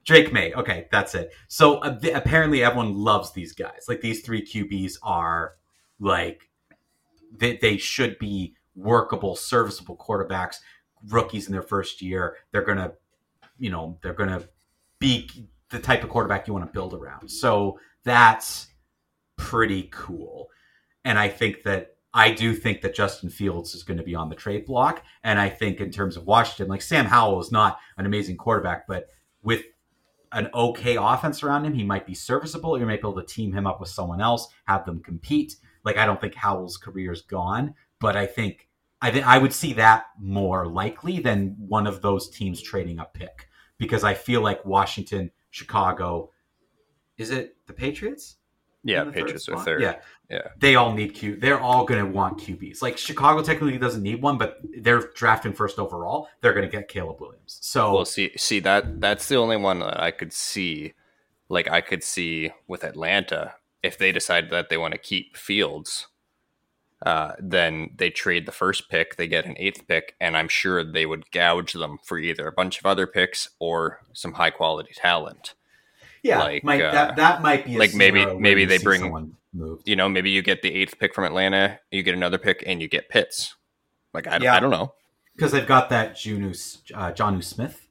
Drake 0.04 0.32
Maye. 0.32 0.52
Okay, 0.54 0.86
that's 0.90 1.14
it. 1.14 1.32
So 1.48 1.76
uh, 1.76 1.98
apparently 2.14 2.62
everyone 2.62 2.94
loves 2.94 3.32
these 3.32 3.52
guys. 3.52 3.84
Like 3.88 4.00
these 4.00 4.22
three 4.22 4.44
QBs 4.44 4.98
are 5.02 5.54
like 5.98 6.48
they, 7.38 7.56
they 7.56 7.76
should 7.76 8.18
be 8.18 8.54
workable, 8.74 9.36
serviceable 9.36 9.96
quarterbacks 9.96 10.56
rookies 11.08 11.46
in 11.46 11.52
their 11.52 11.62
first 11.62 12.00
year. 12.02 12.36
They're 12.50 12.62
gonna, 12.64 12.92
you 13.58 13.70
know, 13.70 13.98
they're 14.02 14.14
gonna 14.14 14.44
be 14.98 15.48
the 15.70 15.78
type 15.78 16.02
of 16.02 16.10
quarterback 16.10 16.46
you 16.46 16.54
want 16.54 16.66
to 16.66 16.72
build 16.72 16.94
around. 16.94 17.28
So 17.28 17.78
that's 18.04 18.68
pretty 19.36 19.88
cool. 19.92 20.48
And 21.04 21.18
I 21.18 21.28
think 21.28 21.64
that 21.64 21.96
I 22.12 22.30
do 22.30 22.54
think 22.54 22.80
that 22.82 22.94
Justin 22.94 23.28
Fields 23.28 23.74
is 23.74 23.82
going 23.82 23.96
to 23.96 24.04
be 24.04 24.14
on 24.14 24.28
the 24.28 24.36
trade 24.36 24.66
block. 24.66 25.02
And 25.24 25.40
I 25.40 25.48
think 25.48 25.80
in 25.80 25.90
terms 25.90 26.16
of 26.16 26.26
Washington, 26.26 26.68
like 26.68 26.80
Sam 26.80 27.06
Howell 27.06 27.40
is 27.40 27.50
not 27.50 27.78
an 27.98 28.06
amazing 28.06 28.36
quarterback, 28.36 28.86
but 28.86 29.08
with 29.42 29.64
an 30.30 30.48
okay 30.54 30.96
offense 30.96 31.42
around 31.42 31.64
him, 31.64 31.74
he 31.74 31.82
might 31.82 32.06
be 32.06 32.14
serviceable. 32.14 32.78
You 32.78 32.86
might 32.86 33.02
be 33.02 33.08
able 33.08 33.20
to 33.20 33.26
team 33.26 33.52
him 33.52 33.66
up 33.66 33.80
with 33.80 33.88
someone 33.88 34.20
else, 34.20 34.46
have 34.66 34.86
them 34.86 35.02
compete. 35.02 35.56
Like 35.84 35.96
I 35.96 36.06
don't 36.06 36.20
think 36.20 36.34
Howell's 36.34 36.76
career 36.76 37.12
is 37.12 37.22
gone, 37.22 37.74
but 38.00 38.16
I 38.16 38.26
think 38.26 38.68
I 39.00 39.10
think 39.10 39.26
I 39.26 39.38
would 39.38 39.52
see 39.52 39.74
that 39.74 40.06
more 40.18 40.66
likely 40.66 41.20
than 41.20 41.56
one 41.58 41.86
of 41.86 42.00
those 42.00 42.30
teams 42.30 42.62
trading 42.62 42.98
a 42.98 43.04
pick 43.04 43.48
because 43.76 44.02
I 44.02 44.14
feel 44.14 44.40
like 44.40 44.64
Washington, 44.64 45.30
Chicago, 45.50 46.30
is 47.18 47.30
it 47.30 47.56
the 47.66 47.72
Patriots? 47.72 48.36
Yeah, 48.82 49.04
the 49.04 49.12
Patriots 49.12 49.48
are 49.48 49.62
third. 49.62 49.82
Yeah, 49.82 49.96
yeah. 50.30 50.48
They 50.58 50.74
all 50.76 50.92
need 50.92 51.14
Q. 51.14 51.36
They're 51.36 51.60
all 51.60 51.84
going 51.84 52.04
to 52.04 52.10
want 52.10 52.38
QBs. 52.38 52.82
Like 52.82 52.98
Chicago 52.98 53.42
technically 53.42 53.78
doesn't 53.78 54.02
need 54.02 54.20
one, 54.22 54.38
but 54.38 54.58
they're 54.78 55.10
drafting 55.14 55.52
first 55.52 55.78
overall. 55.78 56.28
They're 56.40 56.52
going 56.52 56.68
to 56.68 56.74
get 56.74 56.88
Caleb 56.88 57.20
Williams. 57.20 57.58
So 57.62 57.92
we'll 57.92 58.04
see. 58.04 58.32
See 58.36 58.60
that 58.60 59.00
that's 59.00 59.28
the 59.28 59.36
only 59.36 59.56
one 59.56 59.80
that 59.80 60.00
I 60.00 60.10
could 60.10 60.32
see. 60.32 60.94
Like 61.48 61.70
I 61.70 61.80
could 61.80 62.02
see 62.02 62.52
with 62.66 62.84
Atlanta 62.84 63.54
if 63.84 63.98
they 63.98 64.10
decide 64.10 64.50
that 64.50 64.68
they 64.68 64.76
want 64.76 64.92
to 64.92 64.98
keep 64.98 65.36
Fields 65.36 66.08
uh, 67.04 67.32
then 67.38 67.90
they 67.96 68.08
trade 68.08 68.46
the 68.46 68.52
first 68.52 68.88
pick, 68.88 69.16
they 69.16 69.28
get 69.28 69.44
an 69.44 69.54
eighth 69.58 69.86
pick, 69.86 70.14
and 70.20 70.36
I'm 70.36 70.48
sure 70.48 70.82
they 70.82 71.04
would 71.04 71.30
gouge 71.30 71.74
them 71.74 71.98
for 72.02 72.18
either 72.18 72.46
a 72.46 72.52
bunch 72.52 72.78
of 72.78 72.86
other 72.86 73.06
picks 73.06 73.50
or 73.58 74.00
some 74.14 74.32
high 74.32 74.50
quality 74.50 74.92
talent. 74.94 75.54
Yeah, 76.22 76.38
like, 76.38 76.64
might, 76.64 76.80
uh, 76.80 76.92
that 76.92 77.16
that 77.16 77.42
might 77.42 77.66
be 77.66 77.76
like 77.76 77.94
maybe 77.94 78.24
maybe 78.24 78.64
they 78.64 78.78
bring 78.78 79.36
you 79.84 79.96
know 79.96 80.08
maybe 80.08 80.30
you 80.30 80.40
get 80.40 80.62
the 80.62 80.74
eighth 80.74 80.98
pick 80.98 81.14
from 81.14 81.24
Atlanta, 81.24 81.78
you 81.90 82.02
get 82.02 82.14
another 82.14 82.38
pick, 82.38 82.64
and 82.66 82.80
you 82.80 82.88
get 82.88 83.10
Pitts. 83.10 83.54
Like 84.14 84.26
I, 84.26 84.38
yeah. 84.38 84.54
I 84.54 84.60
don't 84.60 84.70
know 84.70 84.94
because 85.36 85.52
they've 85.52 85.66
got 85.66 85.90
that 85.90 86.14
Junu 86.14 86.52
uh, 86.94 87.12
Jonnu 87.12 87.44
Smith. 87.44 87.86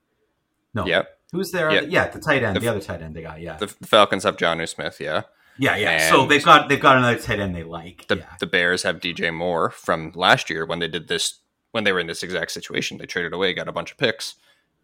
No, 0.74 0.88
yeah, 0.88 1.04
who's 1.32 1.52
there? 1.52 1.72
Yeah, 1.72 1.82
yeah 1.82 2.08
the 2.08 2.20
tight 2.20 2.42
end, 2.42 2.56
the, 2.56 2.62
the, 2.62 2.68
other 2.68 2.80
tight 2.80 3.04
end 3.04 3.16
they 3.16 3.22
got. 3.22 3.40
Yeah, 3.40 3.58
the, 3.58 3.68
Falcons 3.68 4.24
have 4.24 4.38
Jonnu 4.38 4.68
Smith. 4.68 5.00
Yeah, 5.00 5.24
yeah, 5.57 5.75
yeah. 5.75 5.91
And 5.91 6.03
so 6.03 6.25
they've 6.25 6.43
got 6.43 6.69
they've 6.69 6.79
got 6.79 6.98
another 6.98 7.17
tight 7.17 7.39
end 7.39 7.55
they 7.55 7.63
like. 7.63 8.07
The, 8.07 8.17
yeah. 8.17 8.36
the 8.39 8.48
Bears 8.48 8.83
have 8.83 9.00
DJ 9.00 9.33
Moore 9.33 9.69
from 9.69 10.12
last 10.15 10.50
year 10.50 10.65
when 10.65 10.79
they 10.79 10.88
did 10.88 11.07
this 11.07 11.39
when 11.72 11.83
they 11.83 11.91
were 11.91 12.00
in 12.00 12.07
this 12.07 12.24
exact 12.24 12.51
situation. 12.51 12.98
They 12.98 13.05
traded 13.05 13.33
away, 13.33 13.53
got 13.53 13.67
a 13.67 13.74
bunch 13.74 13.91
of 13.91 13.98
picks, 13.98 14.36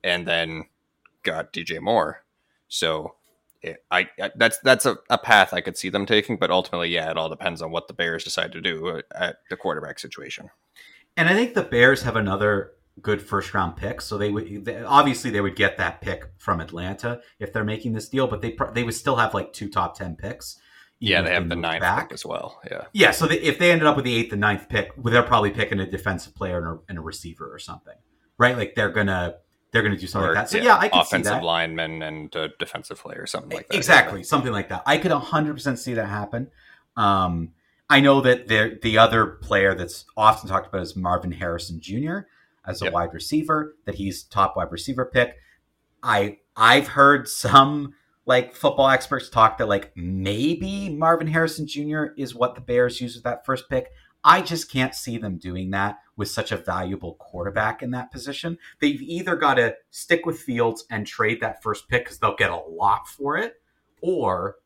and 0.03 0.27
then 0.27 0.65
got 1.23 1.53
DJ 1.53 1.79
Moore. 1.79 2.23
So 2.67 3.15
it, 3.61 3.83
I, 3.91 4.09
I, 4.21 4.31
that's 4.35 4.59
that's 4.59 4.85
a, 4.85 4.97
a, 5.09 5.17
path 5.17 5.53
I 5.53 5.61
could 5.61 5.77
see 5.77 5.89
them 5.89 6.05
taking, 6.05 6.38
but 6.38 6.51
ultimately, 6.51 6.89
yeah, 6.89 7.09
it 7.09 7.17
all 7.17 7.29
depends 7.29 7.61
on 7.61 7.71
what 7.71 7.88
the 7.88 7.93
Bears 7.93 8.23
decide 8.23 8.51
to 8.53 8.61
do 8.61 8.88
uh, 8.88 9.01
at 9.15 9.38
the 9.49 9.57
quarterback 9.57 9.99
situation. 9.99 10.49
And 11.17 11.27
I 11.27 11.33
think 11.33 11.53
the 11.53 11.63
Bears 11.63 12.03
have 12.03 12.15
another 12.15 12.73
good 13.01 13.22
first 13.22 13.53
round 13.53 13.75
pick, 13.75 14.01
so 14.01 14.18
they 14.18 14.29
would 14.29 14.65
they, 14.65 14.84
obviously 14.84 15.29
they 15.29 15.41
would 15.41 15.56
get 15.56 15.77
that 15.77 16.01
pick 16.01 16.25
from 16.38 16.60
Atlanta 16.60 17.22
if 17.39 17.53
they're 17.53 17.63
making 17.63 17.94
this 17.94 18.10
deal, 18.10 18.27
but 18.27 18.41
they 18.41 18.58
they 18.74 18.84
would 18.84 18.94
still 18.94 19.15
have 19.15 19.34
like 19.34 19.53
two 19.53 19.70
top 19.70 19.98
ten 19.98 20.15
picks. 20.15 20.60
Yeah, 21.00 21.22
they 21.22 21.34
have 21.34 21.48
the 21.48 21.56
ninth 21.56 21.82
back. 21.82 22.10
pick 22.10 22.13
as 22.13 22.25
well. 22.25 22.60
Yeah, 22.70 22.86
yeah. 22.91 23.12
So 23.12 23.25
they, 23.25 23.39
if 23.39 23.58
they 23.58 23.72
ended 23.72 23.88
up 23.88 23.96
with 23.96 24.03
the 24.03 24.13
eighth 24.13 24.34
and 24.34 24.41
ninth 24.41 24.68
pick, 24.68 24.91
they're 25.01 25.24
probably 25.24 25.51
picking 25.51 25.79
a 25.79 25.89
defensive 25.89 26.36
player 26.36 26.58
and 26.58 26.68
a, 26.68 26.79
and 26.89 26.98
a 26.98 27.01
receiver 27.01 27.53
or 27.53 27.58
something, 27.58 27.96
right? 28.38 28.58
Like 28.58 28.75
they're 28.75 28.91
gonna 28.91 29.36
they're 29.72 29.82
gonna 29.82 29.98
do 29.98 30.08
something 30.08 30.29
or, 30.29 30.34
like 30.34 30.44
that. 30.46 30.50
So 30.50 30.58
yeah, 30.58 30.63
yeah 30.63 30.77
I 30.77 30.89
could 30.89 31.01
offensive 31.01 31.34
see 31.34 31.36
that. 31.36 31.44
lineman 31.44 32.01
and 32.01 32.36
a 32.36 32.50
defensive 32.60 33.00
player, 33.00 33.22
or 33.22 33.27
something 33.27 33.51
like 33.51 33.70
that. 33.70 33.77
Exactly, 33.77 34.20
yeah. 34.20 34.25
something 34.25 34.51
like 34.51 34.70
that. 34.70 34.84
I 34.86 34.98
could 34.98 35.12
hundred 35.12 35.53
percent 35.53 35.79
see 35.79 35.94
that 35.94 36.08
happen. 36.08 36.50
Um, 36.98 37.53
I 37.89 38.01
know 38.01 38.20
that 38.22 38.50
the 38.50 38.77
the 38.82 38.98
other 38.98 39.25
player 39.25 39.75
that's 39.75 40.06
often 40.18 40.50
talked 40.50 40.68
about 40.68 40.82
is 40.82 40.98
Marvin 40.98 41.32
Harrison 41.32 41.79
Jr 41.79 42.20
as 42.69 42.81
a 42.81 42.85
yep. 42.85 42.93
wide 42.93 43.13
receiver, 43.13 43.75
that 43.85 43.95
he's 43.95 44.23
top 44.23 44.55
wide 44.55 44.71
receiver 44.71 45.05
pick. 45.05 45.35
I 46.03 46.38
I've 46.55 46.89
heard 46.89 47.27
some 47.27 47.95
like 48.25 48.53
football 48.53 48.89
experts 48.89 49.29
talk 49.29 49.57
that 49.57 49.67
like 49.67 49.91
maybe 49.95 50.89
Marvin 50.89 51.27
Harrison 51.27 51.67
Jr. 51.67 52.07
is 52.15 52.35
what 52.35 52.55
the 52.55 52.61
Bears 52.61 53.01
use 53.01 53.15
with 53.15 53.23
that 53.23 53.45
first 53.45 53.69
pick. 53.69 53.89
I 54.23 54.41
just 54.41 54.69
can't 54.71 54.93
see 54.93 55.17
them 55.17 55.38
doing 55.38 55.71
that 55.71 55.99
with 56.17 56.29
such 56.29 56.51
a 56.51 56.57
valuable 56.57 57.15
quarterback 57.15 57.81
in 57.81 57.91
that 57.91 58.11
position. 58.11 58.57
They've 58.81 59.01
either 59.01 59.35
got 59.35 59.55
to 59.55 59.75
stick 59.89 60.25
with 60.25 60.39
Fields 60.39 60.85
and 60.91 61.07
trade 61.07 61.39
that 61.41 61.63
first 61.63 61.88
pick 61.88 62.03
because 62.03 62.19
they'll 62.19 62.35
get 62.35 62.51
a 62.51 62.57
lot 62.57 63.07
for 63.07 63.38
it, 63.38 63.53
or 64.01 64.57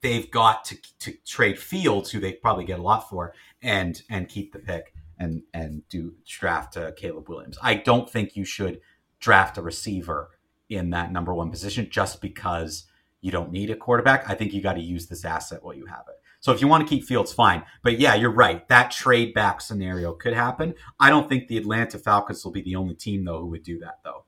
they've 0.00 0.28
got 0.30 0.64
to, 0.66 0.76
to 0.98 1.12
trade 1.24 1.60
Fields, 1.60 2.10
who 2.10 2.18
they 2.18 2.32
probably 2.32 2.64
get 2.64 2.80
a 2.80 2.82
lot 2.82 3.08
for, 3.08 3.32
and 3.62 4.02
and 4.10 4.28
keep 4.28 4.52
the 4.52 4.58
pick 4.58 4.91
and 5.22 5.42
and 5.54 5.88
do 5.88 6.14
draft 6.26 6.76
uh, 6.76 6.90
Caleb 6.92 7.28
Williams. 7.28 7.56
I 7.62 7.74
don't 7.74 8.10
think 8.10 8.36
you 8.36 8.44
should 8.44 8.80
draft 9.20 9.56
a 9.56 9.62
receiver 9.62 10.30
in 10.68 10.90
that 10.90 11.12
number 11.12 11.32
one 11.32 11.50
position 11.50 11.88
just 11.88 12.20
because 12.20 12.86
you 13.20 13.30
don't 13.30 13.52
need 13.52 13.70
a 13.70 13.76
quarterback. 13.76 14.28
I 14.28 14.34
think 14.34 14.52
you 14.52 14.60
got 14.60 14.74
to 14.74 14.80
use 14.80 15.06
this 15.06 15.24
asset 15.24 15.62
while 15.62 15.74
you 15.74 15.86
have 15.86 16.04
it. 16.08 16.16
So 16.40 16.50
if 16.50 16.60
you 16.60 16.66
want 16.66 16.86
to 16.86 16.92
keep 16.92 17.04
Fields, 17.04 17.32
fine. 17.32 17.62
But 17.84 18.00
yeah, 18.00 18.16
you're 18.16 18.32
right. 18.32 18.66
That 18.66 18.90
trade 18.90 19.32
back 19.32 19.60
scenario 19.60 20.12
could 20.12 20.32
happen. 20.32 20.74
I 20.98 21.08
don't 21.08 21.28
think 21.28 21.46
the 21.46 21.56
Atlanta 21.56 21.98
Falcons 21.98 22.44
will 22.44 22.50
be 22.50 22.62
the 22.62 22.74
only 22.74 22.94
team 22.94 23.24
though 23.24 23.38
who 23.38 23.46
would 23.46 23.62
do 23.62 23.78
that 23.78 24.00
though. 24.04 24.24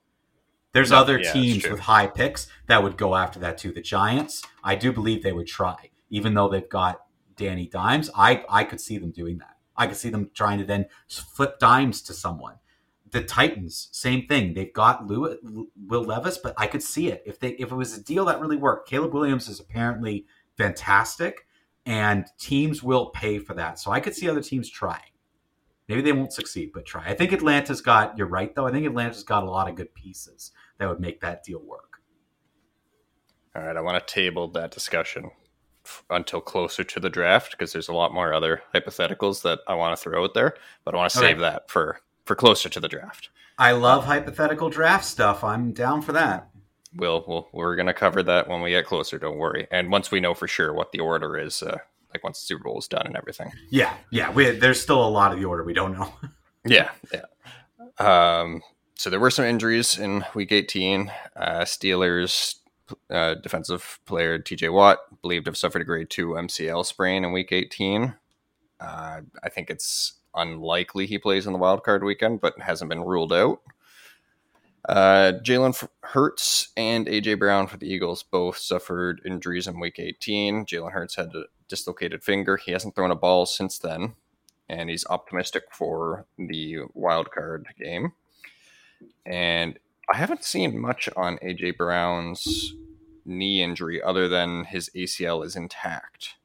There's 0.71 0.91
no, 0.91 0.97
other 0.97 1.19
yeah, 1.19 1.33
teams 1.33 1.67
with 1.67 1.81
high 1.81 2.07
picks 2.07 2.47
that 2.67 2.83
would 2.83 2.97
go 2.97 3.15
after 3.15 3.39
that 3.39 3.57
too. 3.57 3.73
The 3.73 3.81
Giants, 3.81 4.43
I 4.63 4.75
do 4.75 4.93
believe 4.93 5.23
they 5.23 5.33
would 5.33 5.47
try, 5.47 5.89
even 6.09 6.33
though 6.33 6.47
they've 6.47 6.69
got 6.69 7.01
Danny 7.35 7.67
Dimes. 7.67 8.09
I 8.15 8.45
I 8.49 8.63
could 8.63 8.79
see 8.79 8.97
them 8.97 9.11
doing 9.11 9.39
that. 9.39 9.54
I 9.77 9.87
could 9.87 9.97
see 9.97 10.09
them 10.09 10.31
trying 10.33 10.59
to 10.59 10.65
then 10.65 10.87
flip 11.07 11.59
dimes 11.59 12.01
to 12.03 12.13
someone. 12.13 12.55
The 13.11 13.23
Titans, 13.23 13.89
same 13.91 14.27
thing. 14.27 14.53
They've 14.53 14.73
got 14.73 15.07
Lewis, 15.07 15.37
Will 15.87 16.03
Levis, 16.03 16.37
but 16.37 16.53
I 16.57 16.67
could 16.67 16.83
see 16.83 17.07
it 17.09 17.23
if 17.25 17.39
they 17.39 17.49
if 17.51 17.71
it 17.71 17.75
was 17.75 17.97
a 17.97 18.03
deal 18.03 18.25
that 18.25 18.39
really 18.41 18.57
worked. 18.57 18.89
Caleb 18.89 19.13
Williams 19.13 19.47
is 19.47 19.59
apparently 19.59 20.25
fantastic. 20.57 21.45
and 21.85 22.25
teams 22.39 22.81
will 22.83 23.07
pay 23.11 23.37
for 23.39 23.53
that. 23.53 23.79
So 23.79 23.91
I 23.91 23.99
could 23.99 24.15
see 24.15 24.29
other 24.29 24.41
teams 24.41 24.69
trying. 24.69 25.01
Maybe 25.87 26.01
they 26.01 26.13
won't 26.13 26.33
succeed, 26.33 26.71
but 26.73 26.85
try. 26.85 27.05
I 27.05 27.13
think 27.13 27.31
Atlanta's 27.31 27.81
got. 27.81 28.17
You're 28.17 28.27
right, 28.27 28.53
though. 28.55 28.65
I 28.67 28.71
think 28.71 28.87
Atlanta's 28.87 29.23
got 29.23 29.43
a 29.43 29.49
lot 29.49 29.69
of 29.69 29.75
good 29.75 29.93
pieces 29.93 30.51
that 30.79 30.89
would 30.89 30.99
make 30.99 31.21
that 31.21 31.43
deal 31.43 31.61
work. 31.61 31.99
All 33.55 33.61
right, 33.61 33.77
I 33.77 33.81
want 33.81 34.05
to 34.05 34.13
table 34.13 34.47
that 34.49 34.71
discussion 34.71 35.31
until 36.09 36.41
closer 36.41 36.83
to 36.83 36.99
the 36.99 37.09
draft 37.09 37.51
because 37.51 37.73
there's 37.73 37.89
a 37.89 37.93
lot 37.93 38.13
more 38.13 38.33
other 38.33 38.61
hypotheticals 38.73 39.41
that 39.43 39.59
I 39.67 39.75
want 39.75 39.97
to 39.97 40.01
throw 40.01 40.23
out 40.23 40.33
there, 40.33 40.55
but 40.83 40.93
I 40.93 40.97
want 40.97 41.11
to 41.11 41.17
save 41.17 41.39
that 41.39 41.69
for 41.69 41.99
for 42.25 42.35
closer 42.35 42.69
to 42.69 42.79
the 42.79 42.87
draft. 42.87 43.29
I 43.57 43.71
love 43.71 44.05
hypothetical 44.05 44.69
draft 44.69 45.05
stuff. 45.05 45.43
I'm 45.43 45.71
down 45.71 46.01
for 46.01 46.11
that. 46.13 46.49
We'll, 46.95 47.23
we'll 47.27 47.47
we're 47.51 47.75
gonna 47.75 47.93
cover 47.93 48.23
that 48.23 48.47
when 48.47 48.61
we 48.61 48.71
get 48.71 48.85
closer. 48.85 49.17
Don't 49.17 49.37
worry. 49.37 49.67
And 49.71 49.91
once 49.91 50.11
we 50.11 50.19
know 50.19 50.33
for 50.33 50.47
sure 50.47 50.73
what 50.73 50.91
the 50.91 50.99
order 50.99 51.37
is, 51.37 51.61
uh, 51.61 51.77
like 52.13 52.23
once 52.23 52.39
the 52.39 52.45
Super 52.45 52.63
Bowl 52.63 52.79
is 52.79 52.87
done 52.87 53.05
and 53.05 53.17
everything. 53.17 53.51
Yeah, 53.69 53.93
yeah. 54.09 54.31
We, 54.31 54.51
there's 54.51 54.81
still 54.81 55.05
a 55.05 55.09
lot 55.09 55.33
of 55.33 55.39
the 55.39 55.45
order 55.45 55.63
we 55.63 55.73
don't 55.73 55.93
know. 55.93 56.13
yeah, 56.65 56.91
yeah. 57.13 57.21
Um, 57.99 58.61
so 58.95 59.09
there 59.09 59.19
were 59.19 59.31
some 59.31 59.45
injuries 59.45 59.97
in 59.97 60.23
Week 60.33 60.51
18. 60.51 61.11
Uh, 61.35 61.61
Steelers 61.61 62.55
uh, 63.09 63.35
defensive 63.35 63.99
player 64.05 64.39
TJ 64.39 64.71
Watt 64.71 64.99
believed 65.21 65.45
to 65.45 65.49
have 65.49 65.57
suffered 65.57 65.81
a 65.81 65.85
grade 65.85 66.09
two 66.09 66.29
MCL 66.29 66.85
sprain 66.85 67.23
in 67.23 67.31
Week 67.31 67.51
18. 67.51 68.15
Uh, 68.79 69.21
I 69.43 69.49
think 69.49 69.69
it's 69.69 70.13
unlikely 70.35 71.05
he 71.05 71.17
plays 71.17 71.47
in 71.47 71.53
the 71.53 71.59
wild 71.59 71.83
card 71.83 72.03
weekend, 72.03 72.41
but 72.41 72.59
hasn't 72.59 72.89
been 72.89 73.01
ruled 73.01 73.33
out. 73.33 73.61
Uh, 74.87 75.33
Jalen 75.43 75.87
Hurts 76.01 76.69
and 76.77 77.07
AJ 77.07 77.39
Brown 77.39 77.67
for 77.67 77.77
the 77.77 77.87
Eagles 77.87 78.21
both 78.21 78.57
suffered 78.57 79.21
injuries 79.25 79.67
in 79.67 79.79
Week 79.79 79.99
18. 79.99 80.65
Jalen 80.65 80.91
Hurts 80.91 81.15
had 81.15 81.33
a 81.33 81.45
dislocated 81.67 82.23
finger. 82.23 82.57
He 82.57 82.71
hasn't 82.71 82.95
thrown 82.95 83.09
a 83.09 83.15
ball 83.15 83.47
since 83.47 83.79
then, 83.79 84.13
and 84.69 84.89
he's 84.89 85.05
optimistic 85.09 85.63
for 85.71 86.25
the 86.37 86.79
wild 86.93 87.31
card 87.31 87.67
game. 87.79 88.13
And 89.25 89.79
I 90.11 90.17
haven't 90.17 90.43
seen 90.43 90.79
much 90.79 91.09
on 91.15 91.37
AJ 91.37 91.77
Brown's 91.77 92.75
knee 93.25 93.61
injury 93.61 94.01
other 94.01 94.27
than 94.27 94.65
his 94.65 94.89
ACL 94.95 95.43
is 95.43 95.55
intact. 95.55 96.35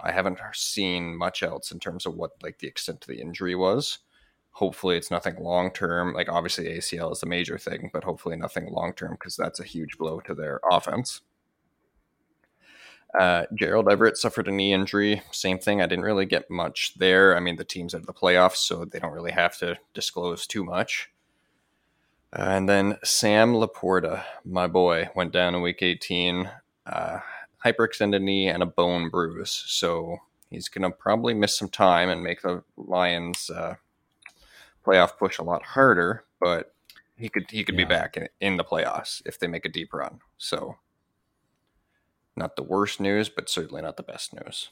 I 0.00 0.12
haven't 0.12 0.38
seen 0.52 1.16
much 1.16 1.42
else 1.42 1.70
in 1.70 1.78
terms 1.78 2.06
of 2.06 2.14
what 2.14 2.32
like 2.42 2.58
the 2.58 2.66
extent 2.66 3.02
of 3.02 3.08
the 3.08 3.20
injury 3.20 3.54
was. 3.54 3.98
Hopefully, 4.52 4.96
it's 4.96 5.10
nothing 5.10 5.36
long 5.40 5.70
term. 5.72 6.14
Like 6.14 6.28
obviously, 6.28 6.66
ACL 6.66 7.12
is 7.12 7.20
the 7.20 7.26
major 7.26 7.58
thing, 7.58 7.90
but 7.92 8.04
hopefully 8.04 8.36
nothing 8.36 8.70
long 8.70 8.92
term 8.94 9.12
because 9.12 9.36
that's 9.36 9.60
a 9.60 9.64
huge 9.64 9.98
blow 9.98 10.20
to 10.20 10.34
their 10.34 10.60
offense. 10.70 11.22
Uh, 13.18 13.44
Gerald 13.54 13.88
Everett 13.88 14.16
suffered 14.16 14.48
a 14.48 14.52
knee 14.52 14.72
injury. 14.72 15.22
Same 15.30 15.58
thing. 15.58 15.80
I 15.80 15.86
didn't 15.86 16.04
really 16.04 16.26
get 16.26 16.50
much 16.50 16.94
there. 16.96 17.36
I 17.36 17.40
mean, 17.40 17.56
the 17.56 17.64
team's 17.64 17.94
out 17.94 18.00
of 18.00 18.06
the 18.06 18.12
playoffs, 18.12 18.56
so 18.56 18.84
they 18.84 18.98
don't 18.98 19.12
really 19.12 19.30
have 19.32 19.56
to 19.58 19.78
disclose 19.92 20.46
too 20.46 20.64
much. 20.64 21.10
And 22.34 22.68
then 22.68 22.98
Sam 23.04 23.54
LaPorta, 23.54 24.24
my 24.44 24.66
boy, 24.66 25.08
went 25.14 25.32
down 25.32 25.54
in 25.54 25.62
week 25.62 25.82
18. 25.82 26.50
Uh, 26.84 27.20
hyperextended 27.64 28.22
knee 28.22 28.48
and 28.48 28.62
a 28.62 28.66
bone 28.66 29.08
bruise. 29.08 29.64
So 29.66 30.18
he's 30.50 30.68
going 30.68 30.82
to 30.82 30.90
probably 30.90 31.32
miss 31.32 31.56
some 31.56 31.68
time 31.68 32.08
and 32.08 32.22
make 32.22 32.42
the 32.42 32.62
Lions 32.76 33.50
uh, 33.50 33.76
playoff 34.84 35.16
push 35.16 35.38
a 35.38 35.44
lot 35.44 35.62
harder. 35.62 36.24
But 36.40 36.74
he 37.16 37.28
could 37.28 37.50
he 37.50 37.62
could 37.64 37.76
yeah. 37.76 37.84
be 37.84 37.88
back 37.88 38.16
in, 38.16 38.28
in 38.40 38.56
the 38.56 38.64
playoffs 38.64 39.22
if 39.24 39.38
they 39.38 39.46
make 39.46 39.64
a 39.64 39.70
deep 39.70 39.94
run. 39.94 40.20
So 40.36 40.76
not 42.36 42.56
the 42.56 42.64
worst 42.64 43.00
news, 43.00 43.28
but 43.28 43.48
certainly 43.48 43.82
not 43.82 43.96
the 43.96 44.02
best 44.02 44.34
news. 44.34 44.70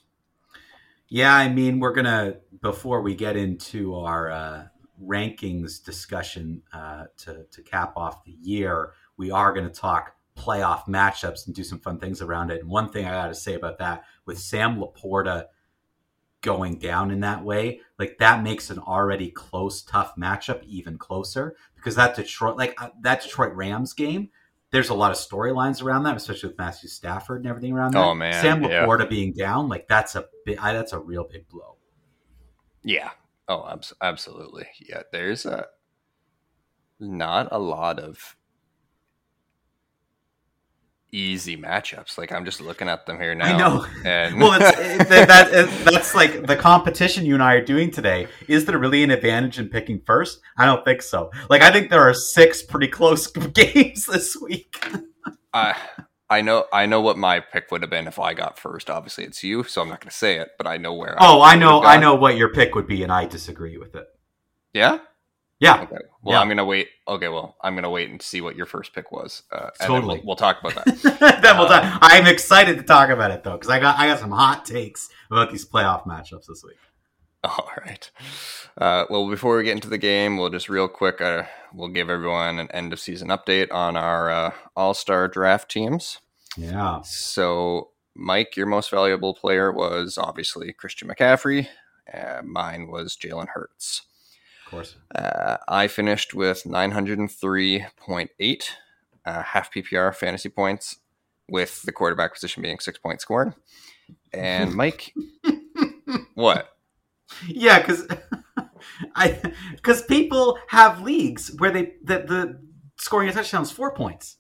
Yeah, 1.09 1.35
I 1.35 1.49
mean, 1.49 1.79
we're 1.79 1.93
gonna 1.93 2.39
before 2.61 3.03
we 3.03 3.15
get 3.15 3.37
into 3.37 3.95
our 3.95 4.31
uh, 4.31 4.65
rankings 5.01 5.83
discussion 5.85 6.63
uh, 6.73 7.05
to 7.19 7.45
to 7.51 7.63
cap 7.63 7.97
off 7.97 8.25
the 8.25 8.33
year, 8.33 8.93
we 9.17 9.31
are 9.31 9.53
going 9.53 9.67
to 9.67 9.73
talk 9.73 10.15
playoff 10.37 10.87
matchups 10.87 11.47
and 11.47 11.55
do 11.55 11.65
some 11.65 11.79
fun 11.79 11.99
things 11.99 12.23
around 12.23 12.51
it. 12.51 12.61
And 12.61 12.69
one 12.69 12.91
thing 12.91 13.05
I 13.05 13.11
got 13.11 13.29
to 13.29 13.35
say 13.35 13.55
about 13.55 13.79
that 13.79 14.05
with 14.25 14.39
Sam 14.39 14.81
LaPorta 14.81 15.47
going 16.41 16.79
down 16.79 17.11
in 17.11 17.21
that 17.21 17.45
way, 17.45 17.81
like 17.99 18.19
that 18.19 18.43
makes 18.43 18.71
an 18.71 18.79
already 18.79 19.31
close, 19.31 19.83
tough 19.83 20.15
matchup 20.17 20.63
even 20.65 20.99
closer 20.99 21.55
because 21.77 21.97
that 21.97 22.17
Detroit, 22.17 22.57
like 22.57 22.81
uh, 22.83 22.91
that 23.03 23.23
Detroit 23.23 23.53
Rams 23.55 23.93
game, 23.93 24.31
there's 24.71 24.89
a 24.89 24.95
lot 24.95 25.11
of 25.11 25.19
storylines 25.19 25.83
around 25.83 26.05
that, 26.05 26.17
especially 26.17 26.49
with 26.49 26.59
Matthew 26.59 26.89
Stafford 26.89 27.43
and 27.43 27.49
everything 27.49 27.73
around 27.73 27.93
that. 27.93 28.03
Oh 28.03 28.15
man, 28.15 28.43
Sam 28.43 28.63
LaPorta 28.63 29.01
yeah. 29.01 29.07
being 29.07 29.33
down, 29.33 29.69
like 29.69 29.87
that's 29.87 30.15
a 30.15 30.27
big, 30.47 30.57
that's 30.57 30.93
a 30.93 30.99
real 30.99 31.25
big 31.25 31.49
blow. 31.49 31.77
Yeah. 32.83 33.11
Oh, 33.53 33.79
absolutely. 34.01 34.67
Yeah. 34.81 35.03
There's 35.13 35.45
a 35.45 35.67
not 36.99 37.49
a 37.51 37.59
lot 37.59 37.99
of 37.99 38.37
easy 41.11 41.57
matchups. 41.59 42.17
Like 42.17 42.33
I'm 42.33 42.47
just 42.47 42.63
looking 42.63 42.89
at 42.89 43.05
them 43.05 43.21
here 43.21 43.35
now. 43.35 43.55
I 43.55 43.59
know. 43.59 43.87
And 44.07 44.41
well, 44.41 44.55
it's, 44.55 44.77
that, 45.09 45.85
that's 45.85 46.15
like 46.15 46.47
the 46.47 46.57
competition 46.57 47.27
you 47.27 47.35
and 47.35 47.43
I 47.43 47.55
are 47.55 47.65
doing 47.65 47.91
today. 47.91 48.27
Is 48.49 48.65
there 48.65 48.79
really 48.79 49.03
an 49.03 49.11
advantage 49.11 49.59
in 49.59 49.69
picking 49.69 50.01
first? 50.07 50.41
I 50.57 50.65
don't 50.65 50.83
think 50.83 51.03
so. 51.03 51.31
Like 51.51 51.61
I 51.61 51.71
think 51.71 51.91
there 51.91 52.01
are 52.01 52.15
six 52.15 52.63
pretty 52.63 52.89
close 52.89 53.27
games 53.53 54.07
this 54.07 54.35
week. 54.41 54.83
I 55.53 55.77
I 56.33 56.41
know 56.41 56.65
I 56.73 56.87
know 56.87 57.01
what 57.03 57.19
my 57.19 57.41
pick 57.41 57.71
would 57.71 57.83
have 57.83 57.91
been 57.91 58.07
if 58.07 58.19
I 58.19 58.33
got 58.33 58.59
first. 58.59 58.89
Obviously, 58.89 59.25
it's 59.25 59.45
you, 59.45 59.65
so 59.65 59.83
I'm 59.83 59.89
not 59.89 60.01
going 60.01 60.11
to 60.11 60.17
say 60.17 60.39
it, 60.39 60.53
but 60.57 60.67
I 60.67 60.79
know 60.79 60.95
where. 60.95 61.17
Oh, 61.21 61.41
I, 61.41 61.53
I 61.53 61.57
know 61.57 61.83
I 61.83 61.99
know 61.99 62.15
what 62.15 62.37
your 62.37 62.49
pick 62.49 62.75
would 62.75 62.87
be, 62.87 63.03
and 63.03 63.13
I 63.13 63.27
disagree 63.27 63.77
with 63.77 63.95
it. 63.95 64.07
Yeah. 64.73 65.01
Yeah. 65.59 65.83
Okay. 65.83 65.99
Well, 66.23 66.35
yeah. 66.35 66.41
I'm 66.41 66.49
gonna 66.49 66.65
wait. 66.65 66.89
Okay. 67.07 67.29
Well, 67.29 67.57
I'm 67.63 67.75
gonna 67.75 67.91
wait 67.91 68.11
and 68.11 68.21
see 68.21 68.41
what 68.41 68.57
your 68.57 68.67
first 68.67 68.95
pick 68.95 69.13
was. 69.13 69.43
Uh, 69.53 69.71
totally. 69.81 70.17
We'll, 70.17 70.29
we'll, 70.29 70.37
talk 70.37 70.59
about 70.61 70.85
that. 70.85 71.41
then 71.43 71.59
we'll 71.59 71.69
talk. 71.69 71.99
I'm 72.01 72.27
excited 72.27 72.79
to 72.79 72.83
talk 72.83 73.11
about 73.11 73.31
it 73.31 73.45
though, 73.45 73.53
because 73.53 73.71
I 73.71 73.79
got 73.79 73.99
I 73.99 74.07
got 74.07 74.19
some 74.19 74.33
hot 74.33 74.65
takes 74.65 75.11
about 75.31 75.51
these 75.51 75.69
playoff 75.69 76.05
matchups 76.07 76.47
this 76.47 76.65
week. 76.65 76.79
All 77.49 77.71
right. 77.85 78.11
Uh, 78.79 79.05
well, 79.11 79.29
before 79.29 79.57
we 79.57 79.65
get 79.65 79.73
into 79.73 79.89
the 79.89 79.99
game, 79.99 80.37
we'll 80.37 80.51
just 80.51 80.69
real 80.69 80.87
quick. 80.89 81.21
Uh, 81.21 81.45
we'll 81.75 81.89
give 81.89 82.09
everyone 82.09 82.61
an 82.61 82.71
end 82.71 82.93
of 82.93 83.01
season 83.01 83.29
update 83.29 83.73
on 83.73 83.97
our 83.97 84.31
uh, 84.31 84.53
All 84.77 84.95
Star 84.95 85.27
draft 85.29 85.71
teams. 85.71 86.19
Yeah. 86.57 87.01
So, 87.03 87.91
Mike, 88.15 88.57
your 88.57 88.67
most 88.67 88.91
valuable 88.91 89.35
player 89.35 89.73
was 89.73 90.19
obviously 90.19 90.73
Christian 90.73 91.09
McCaffrey. 91.09 91.67
Uh, 92.13 92.43
mine 92.45 92.89
was 92.89 93.17
Jalen 93.17 93.49
Hurts 93.49 94.03
Of 94.67 94.71
course. 94.71 94.97
Uh, 95.15 95.57
I 95.69 95.87
finished 95.89 96.35
with 96.35 96.65
903.8 96.65 98.63
uh, 99.25 99.43
half 99.43 99.73
PPR 99.73 100.15
fantasy 100.15 100.49
points, 100.49 100.97
with 101.49 101.83
the 101.83 101.93
quarterback 101.93 102.35
position 102.35 102.63
being 102.63 102.79
six 102.79 102.99
points 102.99 103.23
scored. 103.23 103.55
And 104.33 104.75
Mike, 104.77 105.15
what? 106.35 106.69
Yeah, 107.47 107.81
because 107.81 108.07
I 109.15 109.41
because 109.77 110.03
people 110.03 110.59
have 110.69 111.03
leagues 111.03 111.55
where 111.59 111.71
they 111.71 111.95
that 112.05 112.27
the 112.29 112.61
scoring 112.97 113.29
a 113.29 113.33
touchdown 113.33 113.63
is 113.63 113.71
four 113.71 113.95
points. 113.95 114.37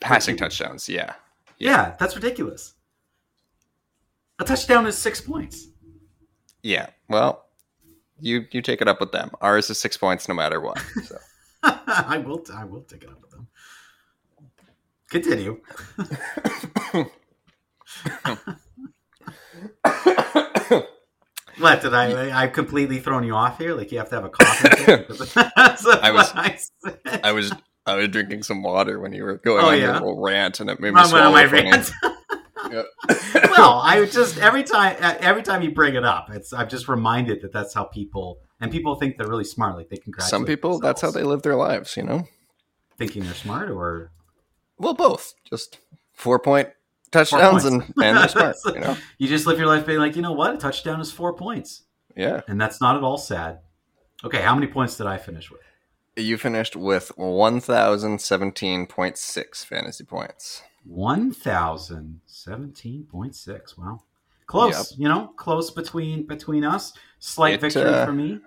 Passing 0.00 0.36
touchdowns, 0.36 0.88
yeah. 0.88 1.14
yeah. 1.58 1.70
Yeah, 1.70 1.96
that's 1.98 2.14
ridiculous. 2.14 2.74
A 4.38 4.44
touchdown 4.44 4.86
is 4.86 4.96
six 4.98 5.20
points. 5.20 5.68
Yeah. 6.62 6.88
Well, 7.08 7.46
you 8.20 8.46
you 8.50 8.60
take 8.60 8.80
it 8.80 8.88
up 8.88 9.00
with 9.00 9.12
them. 9.12 9.30
Ours 9.40 9.70
is 9.70 9.78
six 9.78 9.96
points 9.96 10.28
no 10.28 10.34
matter 10.34 10.60
what. 10.60 10.78
So. 11.04 11.16
I 11.62 12.18
will 12.18 12.44
I 12.54 12.64
will 12.64 12.82
take 12.82 13.04
it 13.04 13.08
up 13.10 13.20
with 13.22 13.30
them. 13.30 13.48
Continue. 15.08 15.60
What 21.58 21.80
did 21.80 21.94
I? 21.94 22.42
I've 22.42 22.52
completely 22.52 22.98
thrown 22.98 23.24
you 23.24 23.34
off 23.34 23.58
here. 23.58 23.74
Like 23.74 23.92
you 23.92 23.98
have 23.98 24.08
to 24.10 24.14
have 24.16 24.24
a 24.24 24.28
coffee. 24.28 24.92
I 25.56 26.10
was. 26.12 26.32
I, 26.34 26.58
I 27.22 27.32
was. 27.32 27.52
I 27.86 27.94
was 27.94 28.08
drinking 28.08 28.42
some 28.42 28.62
water 28.62 28.98
when 28.98 29.12
you 29.12 29.22
were 29.22 29.38
going 29.38 29.64
oh, 29.64 29.68
on 29.68 29.78
yeah? 29.78 29.84
your 29.84 29.92
little 29.94 30.20
rant, 30.20 30.58
and 30.60 30.68
it 30.68 30.80
made 30.80 30.90
me 30.90 30.96
Run, 30.96 31.08
swallow. 31.08 31.30
My 31.30 31.44
rant. 31.44 31.90
well, 33.34 33.80
I 33.84 34.06
just 34.10 34.38
every 34.38 34.64
time 34.64 34.96
every 35.00 35.42
time 35.42 35.62
you 35.62 35.70
bring 35.70 35.94
it 35.94 36.04
up, 36.04 36.30
it's 36.32 36.52
I'm 36.52 36.68
just 36.68 36.88
reminded 36.88 37.42
that 37.42 37.52
that's 37.52 37.74
how 37.74 37.84
people 37.84 38.38
and 38.60 38.72
people 38.72 38.96
think 38.96 39.16
they're 39.16 39.28
really 39.28 39.44
smart. 39.44 39.76
Like 39.76 39.88
they 39.88 39.98
congratulate. 39.98 40.30
Some 40.30 40.44
people, 40.44 40.80
that's 40.80 41.00
how 41.00 41.10
they 41.10 41.22
live 41.22 41.42
their 41.42 41.54
lives. 41.54 41.96
You 41.96 42.02
know, 42.02 42.24
thinking 42.98 43.24
they're 43.24 43.34
smart, 43.34 43.70
or 43.70 44.10
well, 44.78 44.94
both. 44.94 45.34
Just 45.48 45.78
four 46.12 46.38
point 46.38 46.70
touchdowns 47.10 47.64
and 47.64 47.82
and 48.02 48.16
they're 48.16 48.28
smart. 48.28 48.56
you 48.66 48.80
know, 48.80 48.96
you 49.18 49.28
just 49.28 49.46
live 49.46 49.58
your 49.58 49.68
life 49.68 49.86
being 49.86 49.98
like, 49.98 50.16
you 50.16 50.22
know 50.22 50.32
what, 50.32 50.54
a 50.54 50.58
touchdown 50.58 51.00
is 51.00 51.12
four 51.12 51.34
points. 51.34 51.82
Yeah, 52.16 52.40
and 52.48 52.60
that's 52.60 52.80
not 52.80 52.96
at 52.96 53.02
all 53.02 53.18
sad. 53.18 53.60
Okay, 54.24 54.40
how 54.40 54.54
many 54.54 54.66
points 54.66 54.96
did 54.96 55.06
I 55.06 55.18
finish 55.18 55.50
with? 55.50 55.60
You 56.16 56.38
finished 56.38 56.74
with 56.74 57.12
1,017.6 57.18 59.64
fantasy 59.66 60.04
points. 60.04 60.62
1017.6. 60.90 63.78
Wow. 63.78 64.02
close. 64.46 64.92
Yep. 64.92 64.98
You 64.98 65.08
know, 65.08 65.28
close 65.36 65.70
between 65.70 66.26
between 66.26 66.64
us. 66.64 66.94
Slight 67.18 67.54
it, 67.54 67.60
victory 67.60 67.84
uh, 67.84 68.06
for 68.06 68.12
me. 68.12 68.40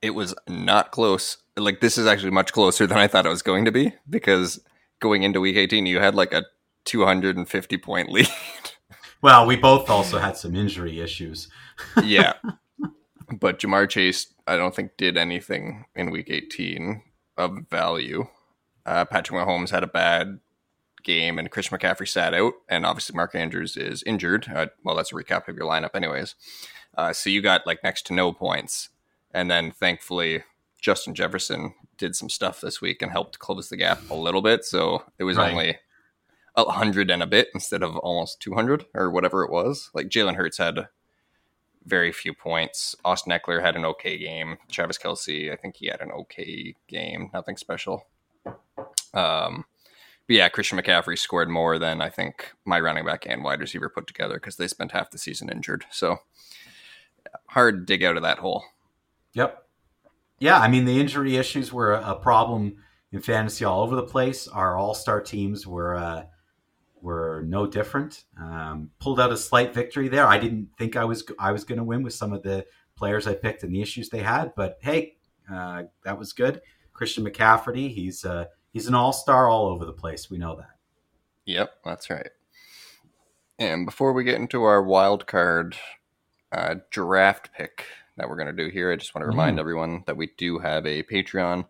It 0.00 0.10
was 0.10 0.34
not 0.48 0.90
close. 0.90 1.36
Like 1.56 1.80
this 1.80 1.98
is 1.98 2.06
actually 2.06 2.32
much 2.32 2.52
closer 2.52 2.86
than 2.86 2.98
I 2.98 3.06
thought 3.06 3.26
it 3.26 3.30
was 3.30 3.42
going 3.42 3.66
to 3.66 3.72
be 3.72 3.94
because 4.08 4.58
going 5.00 5.22
into 5.22 5.40
week 5.40 5.56
18, 5.56 5.86
you 5.86 6.00
had 6.00 6.14
like 6.14 6.32
a 6.32 6.44
250 6.84 7.78
point 7.78 8.10
lead. 8.10 8.28
Well, 9.22 9.46
we 9.46 9.54
both 9.54 9.88
also 9.88 10.18
had 10.18 10.36
some 10.36 10.56
injury 10.56 10.98
issues. 10.98 11.46
yeah. 12.02 12.34
But 13.30 13.60
Ja'Marr 13.60 13.88
Chase, 13.88 14.34
I 14.48 14.56
don't 14.56 14.74
think 14.74 14.96
did 14.96 15.16
anything 15.16 15.84
in 15.94 16.10
week 16.10 16.28
18 16.28 17.02
of 17.36 17.58
value. 17.70 18.26
Uh, 18.84 19.04
Patrick 19.04 19.38
Mahomes 19.38 19.70
had 19.70 19.84
a 19.84 19.86
bad 19.86 20.40
game, 21.04 21.38
and 21.38 21.50
Chris 21.50 21.68
McCaffrey 21.68 22.08
sat 22.08 22.34
out, 22.34 22.54
and 22.68 22.84
obviously 22.84 23.14
Mark 23.16 23.34
Andrews 23.34 23.76
is 23.76 24.02
injured. 24.02 24.48
Uh, 24.52 24.66
well, 24.84 24.96
that's 24.96 25.12
a 25.12 25.14
recap 25.14 25.46
of 25.46 25.56
your 25.56 25.68
lineup, 25.68 25.94
anyways. 25.94 26.34
Uh, 26.98 27.12
so 27.12 27.30
you 27.30 27.40
got 27.40 27.66
like 27.66 27.82
next 27.84 28.06
to 28.06 28.12
no 28.12 28.32
points, 28.32 28.88
and 29.32 29.48
then 29.48 29.70
thankfully 29.70 30.42
Justin 30.80 31.14
Jefferson 31.14 31.74
did 31.96 32.16
some 32.16 32.28
stuff 32.28 32.60
this 32.60 32.80
week 32.80 33.00
and 33.00 33.12
helped 33.12 33.38
close 33.38 33.68
the 33.68 33.76
gap 33.76 34.00
a 34.10 34.14
little 34.14 34.42
bit. 34.42 34.64
So 34.64 35.04
it 35.18 35.24
was 35.24 35.36
right. 35.36 35.52
only 35.52 35.78
a 36.54 36.64
hundred 36.64 37.10
and 37.10 37.22
a 37.22 37.26
bit 37.26 37.48
instead 37.54 37.82
of 37.82 37.96
almost 37.96 38.40
two 38.40 38.54
hundred 38.54 38.86
or 38.94 39.10
whatever 39.10 39.42
it 39.44 39.50
was. 39.50 39.90
Like 39.94 40.08
Jalen 40.08 40.36
Hurts 40.36 40.58
had 40.58 40.88
very 41.84 42.12
few 42.12 42.32
points. 42.34 42.94
Austin 43.04 43.32
Ekeler 43.32 43.62
had 43.62 43.74
an 43.74 43.84
okay 43.84 44.16
game. 44.18 44.58
Travis 44.70 44.98
Kelce, 44.98 45.52
I 45.52 45.56
think 45.56 45.76
he 45.76 45.86
had 45.86 46.00
an 46.00 46.12
okay 46.12 46.76
game. 46.88 47.30
Nothing 47.32 47.56
special. 47.56 48.06
Um, 49.14 49.64
but 50.26 50.36
yeah, 50.36 50.48
Christian 50.48 50.78
McCaffrey 50.78 51.18
scored 51.18 51.48
more 51.48 51.78
than 51.78 52.00
I 52.00 52.08
think 52.08 52.52
my 52.64 52.78
running 52.78 53.04
back 53.04 53.26
and 53.26 53.42
wide 53.42 53.60
receiver 53.60 53.88
put 53.88 54.06
together 54.06 54.34
because 54.34 54.56
they 54.56 54.68
spent 54.68 54.92
half 54.92 55.10
the 55.10 55.18
season 55.18 55.50
injured. 55.50 55.84
So 55.90 56.18
hard 57.48 57.80
to 57.80 57.84
dig 57.84 58.04
out 58.04 58.16
of 58.16 58.22
that 58.22 58.38
hole. 58.38 58.64
Yep. 59.34 59.66
Yeah, 60.38 60.58
I 60.58 60.68
mean 60.68 60.84
the 60.84 61.00
injury 61.00 61.36
issues 61.36 61.72
were 61.72 61.92
a 61.94 62.14
problem 62.14 62.76
in 63.10 63.20
fantasy 63.20 63.64
all 63.64 63.82
over 63.82 63.96
the 63.96 64.02
place. 64.02 64.46
Our 64.48 64.76
all-star 64.76 65.20
teams 65.20 65.66
were 65.66 65.96
uh, 65.96 66.24
were 67.02 67.44
no 67.46 67.66
different. 67.66 68.24
Um, 68.40 68.90
pulled 69.00 69.20
out 69.20 69.32
a 69.32 69.36
slight 69.36 69.74
victory 69.74 70.08
there. 70.08 70.26
I 70.26 70.38
didn't 70.38 70.70
think 70.78 70.96
I 70.96 71.04
was 71.04 71.24
I 71.38 71.52
was 71.52 71.64
going 71.64 71.78
to 71.78 71.84
win 71.84 72.02
with 72.02 72.14
some 72.14 72.32
of 72.32 72.42
the 72.42 72.64
players 72.96 73.26
I 73.26 73.34
picked 73.34 73.62
and 73.62 73.74
the 73.74 73.82
issues 73.82 74.08
they 74.08 74.20
had, 74.22 74.52
but 74.56 74.78
hey, 74.80 75.16
uh, 75.52 75.84
that 76.04 76.18
was 76.18 76.32
good. 76.32 76.62
Christian 76.92 77.24
McCaffrey, 77.24 77.92
he's 77.92 78.24
uh, 78.24 78.46
he's 78.72 78.86
an 78.86 78.94
all 78.94 79.12
star 79.12 79.48
all 79.48 79.66
over 79.66 79.84
the 79.84 79.92
place. 79.92 80.30
We 80.30 80.38
know 80.38 80.56
that. 80.56 80.76
Yep, 81.44 81.72
that's 81.84 82.08
right. 82.08 82.30
And 83.58 83.84
before 83.84 84.12
we 84.12 84.24
get 84.24 84.40
into 84.40 84.62
our 84.62 84.82
wild 84.82 85.26
card 85.26 85.76
uh, 86.52 86.76
draft 86.90 87.50
pick 87.56 87.86
that 88.16 88.28
we're 88.28 88.36
going 88.36 88.54
to 88.54 88.64
do 88.64 88.70
here, 88.70 88.92
I 88.92 88.96
just 88.96 89.14
want 89.14 89.24
to 89.24 89.28
remind 89.28 89.56
mm. 89.56 89.60
everyone 89.60 90.04
that 90.06 90.16
we 90.16 90.30
do 90.36 90.58
have 90.58 90.86
a 90.86 91.02
Patreon. 91.02 91.66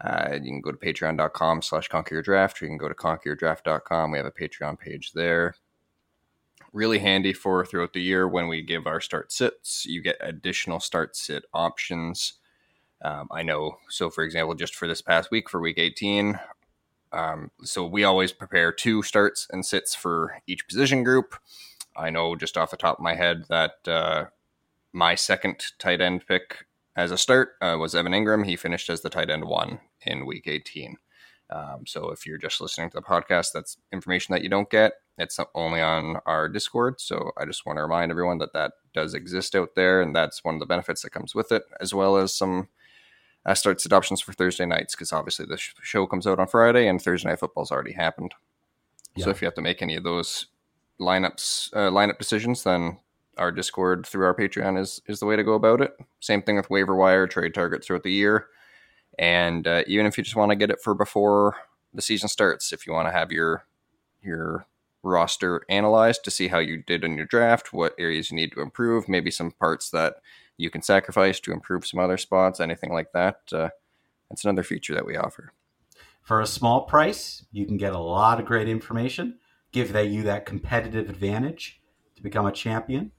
Uh, 0.00 0.38
you 0.42 0.50
can 0.50 0.60
go 0.60 0.72
to 0.72 0.76
patreon.com 0.76 1.62
slash 1.62 1.88
conquerdraft 1.88 2.60
or 2.60 2.66
you 2.66 2.70
can 2.70 2.78
go 2.78 2.88
to 2.88 2.94
conquerdraft.com. 2.94 4.10
We 4.10 4.18
have 4.18 4.26
a 4.26 4.30
Patreon 4.30 4.78
page 4.78 5.12
there. 5.12 5.54
Really 6.72 6.98
handy 6.98 7.32
for 7.32 7.64
throughout 7.64 7.92
the 7.92 8.02
year 8.02 8.26
when 8.28 8.48
we 8.48 8.60
give 8.60 8.86
our 8.86 9.00
start 9.00 9.32
sits. 9.32 9.86
You 9.86 10.02
get 10.02 10.16
additional 10.20 10.80
start 10.80 11.16
sit 11.16 11.44
options. 11.54 12.34
Um, 13.02 13.28
I 13.30 13.42
know, 13.42 13.78
so 13.88 14.10
for 14.10 14.24
example, 14.24 14.54
just 14.54 14.74
for 14.74 14.88
this 14.88 15.02
past 15.02 15.30
week 15.30 15.48
for 15.48 15.60
week 15.60 15.78
18, 15.78 16.38
um, 17.12 17.50
so 17.62 17.86
we 17.86 18.02
always 18.02 18.32
prepare 18.32 18.72
two 18.72 19.02
starts 19.02 19.46
and 19.50 19.64
sits 19.64 19.94
for 19.94 20.40
each 20.48 20.66
position 20.66 21.04
group. 21.04 21.36
I 21.96 22.10
know 22.10 22.34
just 22.34 22.56
off 22.56 22.72
the 22.72 22.76
top 22.76 22.98
of 22.98 23.04
my 23.04 23.14
head 23.14 23.44
that 23.48 23.86
uh, 23.86 24.24
my 24.92 25.14
second 25.14 25.64
tight 25.78 26.00
end 26.00 26.26
pick 26.26 26.66
as 26.96 27.10
a 27.10 27.18
start 27.18 27.50
uh, 27.60 27.76
was 27.78 27.94
Evan 27.94 28.12
Engram. 28.12 28.46
He 28.46 28.56
finished 28.56 28.88
as 28.90 29.00
the 29.00 29.10
tight 29.10 29.30
end 29.30 29.44
one 29.44 29.80
in 30.06 30.26
week 30.26 30.46
18. 30.46 30.96
Um, 31.50 31.84
so 31.86 32.10
if 32.10 32.26
you're 32.26 32.38
just 32.38 32.60
listening 32.60 32.90
to 32.90 32.96
the 32.96 33.02
podcast, 33.02 33.52
that's 33.52 33.76
information 33.92 34.32
that 34.32 34.42
you 34.42 34.48
don't 34.48 34.70
get. 34.70 34.94
It's 35.18 35.38
only 35.54 35.80
on 35.80 36.16
our 36.26 36.48
Discord. 36.48 37.00
So 37.00 37.30
I 37.36 37.44
just 37.44 37.66
want 37.66 37.76
to 37.76 37.82
remind 37.82 38.10
everyone 38.10 38.38
that 38.38 38.52
that 38.54 38.72
does 38.92 39.14
exist 39.14 39.54
out 39.54 39.74
there, 39.76 40.00
and 40.02 40.14
that's 40.14 40.42
one 40.42 40.54
of 40.54 40.60
the 40.60 40.66
benefits 40.66 41.02
that 41.02 41.10
comes 41.10 41.34
with 41.34 41.52
it, 41.52 41.64
as 41.80 41.94
well 41.94 42.16
as 42.16 42.34
some 42.34 42.68
uh, 43.46 43.54
start 43.54 43.80
sit 43.80 43.92
options 43.92 44.20
for 44.20 44.32
Thursday 44.32 44.66
nights, 44.66 44.94
because 44.94 45.12
obviously 45.12 45.46
the 45.46 45.58
show 45.58 46.06
comes 46.06 46.26
out 46.26 46.40
on 46.40 46.48
Friday, 46.48 46.88
and 46.88 47.00
Thursday 47.00 47.28
night 47.28 47.38
football's 47.38 47.70
already 47.70 47.92
happened. 47.92 48.34
Yeah. 49.14 49.24
So 49.24 49.30
if 49.30 49.40
you 49.40 49.46
have 49.46 49.54
to 49.54 49.60
make 49.60 49.82
any 49.82 49.94
of 49.94 50.02
those 50.02 50.46
lineups, 51.00 51.72
uh, 51.74 51.90
lineup 51.90 52.18
decisions, 52.18 52.64
then 52.64 52.98
our 53.38 53.52
Discord 53.52 54.06
through 54.06 54.26
our 54.26 54.34
Patreon 54.34 54.80
is 54.80 55.00
is 55.06 55.20
the 55.20 55.26
way 55.26 55.36
to 55.36 55.44
go 55.44 55.54
about 55.54 55.80
it. 55.80 55.96
Same 56.20 56.42
thing 56.42 56.56
with 56.56 56.70
waiver 56.70 56.94
wire, 56.94 57.26
trade 57.26 57.54
targets 57.54 57.86
throughout 57.86 58.02
the 58.02 58.12
year, 58.12 58.46
and 59.18 59.66
uh, 59.66 59.82
even 59.86 60.06
if 60.06 60.16
you 60.16 60.24
just 60.24 60.36
want 60.36 60.50
to 60.50 60.56
get 60.56 60.70
it 60.70 60.80
for 60.80 60.94
before 60.94 61.56
the 61.92 62.02
season 62.02 62.28
starts, 62.28 62.72
if 62.72 62.86
you 62.86 62.92
want 62.92 63.08
to 63.08 63.12
have 63.12 63.32
your 63.32 63.64
your 64.22 64.66
roster 65.02 65.62
analyzed 65.68 66.24
to 66.24 66.30
see 66.30 66.48
how 66.48 66.58
you 66.58 66.78
did 66.78 67.04
in 67.04 67.16
your 67.16 67.26
draft, 67.26 67.72
what 67.72 67.94
areas 67.98 68.30
you 68.30 68.36
need 68.36 68.52
to 68.52 68.60
improve, 68.60 69.08
maybe 69.08 69.30
some 69.30 69.50
parts 69.50 69.90
that 69.90 70.16
you 70.56 70.70
can 70.70 70.82
sacrifice 70.82 71.40
to 71.40 71.52
improve 71.52 71.86
some 71.86 72.00
other 72.00 72.16
spots, 72.16 72.60
anything 72.60 72.92
like 72.92 73.12
that. 73.12 73.40
Uh, 73.52 73.68
that's 74.28 74.44
another 74.44 74.62
feature 74.62 74.94
that 74.94 75.06
we 75.06 75.16
offer. 75.16 75.52
For 76.22 76.40
a 76.40 76.46
small 76.46 76.82
price, 76.82 77.44
you 77.52 77.66
can 77.66 77.76
get 77.76 77.92
a 77.92 77.98
lot 77.98 78.40
of 78.40 78.46
great 78.46 78.68
information, 78.68 79.38
give 79.72 79.92
that 79.92 80.08
you 80.08 80.22
that 80.22 80.46
competitive 80.46 81.10
advantage 81.10 81.82
to 82.16 82.22
become 82.22 82.46
a 82.46 82.52
champion. 82.52 83.12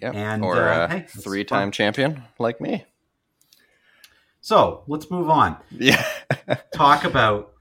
Yeah, 0.00 0.12
and 0.12 0.44
or 0.44 0.68
uh, 0.68 0.88
hey, 0.88 1.06
three-time 1.08 1.70
champion 1.70 2.22
like 2.38 2.60
me. 2.60 2.84
So 4.40 4.84
let's 4.86 5.10
move 5.10 5.28
on. 5.28 5.56
Yeah, 5.70 6.04
talk 6.74 7.04
about 7.04 7.52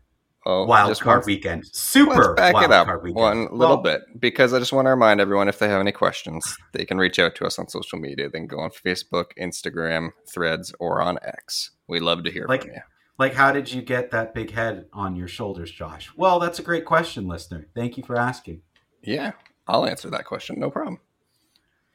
oh, 0.46 0.66
wild 0.66 1.00
card 1.00 1.26
weekend. 1.26 1.68
Super 1.72 2.34
back 2.34 2.56
it 2.64 2.72
up 2.72 2.88
one 3.04 3.44
little 3.52 3.58
well, 3.58 3.78
bit 3.78 4.02
because 4.20 4.54
I 4.54 4.60
just 4.60 4.74
want 4.74 4.86
to 4.86 4.90
remind 4.90 5.20
everyone 5.20 5.48
if 5.48 5.60
they 5.60 5.68
have 5.68 5.82
any 5.82 5.92
questions, 5.92 6.56
they 6.74 6.86
can 6.86 6.98
reach 6.98 7.20
out 7.20 7.36
to 7.36 7.46
us 7.46 7.60
on 7.60 7.68
social 7.68 8.00
media. 8.00 8.30
They 8.30 8.40
can 8.40 8.48
go 8.48 8.60
on 8.60 8.72
Facebook, 8.72 9.26
Instagram, 9.40 10.12
Threads, 10.32 10.74
or 10.80 11.02
on 11.02 11.20
X. 11.22 11.72
We 11.88 12.00
love 12.00 12.24
to 12.24 12.32
hear 12.32 12.46
like, 12.48 12.64
from 12.64 12.72
you. 12.72 12.82
Like, 13.20 13.34
how 13.34 13.52
did 13.52 13.72
you 13.72 13.82
get 13.82 14.12
that 14.12 14.34
big 14.34 14.52
head 14.52 14.86
on 14.94 15.16
your 15.16 15.28
shoulders, 15.28 15.72
Josh? 15.72 16.10
Well, 16.16 16.40
that's 16.40 16.60
a 16.60 16.64
great 16.64 16.86
question, 16.86 17.28
listener. 17.28 17.68
Thank 17.76 17.98
you 17.98 18.04
for 18.04 18.18
asking. 18.18 18.62
Yeah, 19.04 19.34
I'll 19.68 19.86
answer 19.86 20.10
that 20.10 20.26
question. 20.26 20.60
No 20.60 20.72
problem 20.72 21.00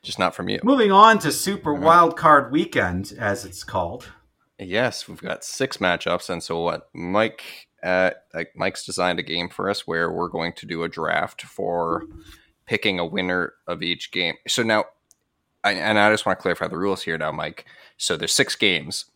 just 0.02 0.18
not 0.18 0.34
from 0.34 0.48
you. 0.48 0.60
Moving 0.62 0.92
on 0.92 1.18
to 1.20 1.32
Super 1.32 1.74
uh-huh. 1.74 1.84
Wild 1.84 2.16
Card 2.16 2.52
Weekend, 2.52 3.12
as 3.18 3.44
it's 3.44 3.64
called. 3.64 4.10
Yes, 4.58 5.06
we've 5.06 5.20
got 5.20 5.44
six 5.44 5.78
matchups, 5.78 6.30
and 6.30 6.42
so 6.42 6.60
what? 6.60 6.88
Mike, 6.94 7.68
uh, 7.82 8.12
like 8.32 8.52
Mike's 8.56 8.86
designed 8.86 9.18
a 9.18 9.22
game 9.22 9.48
for 9.48 9.68
us 9.68 9.86
where 9.86 10.10
we're 10.10 10.28
going 10.28 10.52
to 10.54 10.66
do 10.66 10.82
a 10.82 10.88
draft 10.88 11.42
for 11.42 12.04
picking 12.64 12.98
a 12.98 13.04
winner 13.04 13.54
of 13.66 13.82
each 13.82 14.10
game. 14.12 14.34
So 14.48 14.62
now, 14.62 14.84
I, 15.62 15.72
and 15.72 15.98
I 15.98 16.10
just 16.10 16.24
want 16.24 16.38
to 16.38 16.42
clarify 16.42 16.68
the 16.68 16.78
rules 16.78 17.02
here 17.02 17.18
now, 17.18 17.32
Mike. 17.32 17.66
So 17.98 18.16
there's 18.16 18.32
six 18.32 18.56
games. 18.56 19.06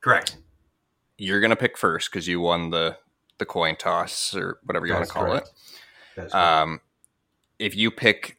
Correct. 0.00 0.36
You're 1.16 1.40
gonna 1.40 1.56
pick 1.56 1.78
first 1.78 2.10
because 2.10 2.26
you 2.26 2.40
won 2.40 2.70
the 2.70 2.96
the 3.38 3.46
coin 3.46 3.76
toss 3.76 4.34
or 4.34 4.58
whatever 4.64 4.86
you 4.86 4.94
want 4.94 5.06
to 5.06 5.12
call 5.12 5.24
correct. 5.24 5.50
it. 6.16 6.34
Um, 6.34 6.80
if 7.58 7.76
you 7.76 7.90
pick 7.90 8.36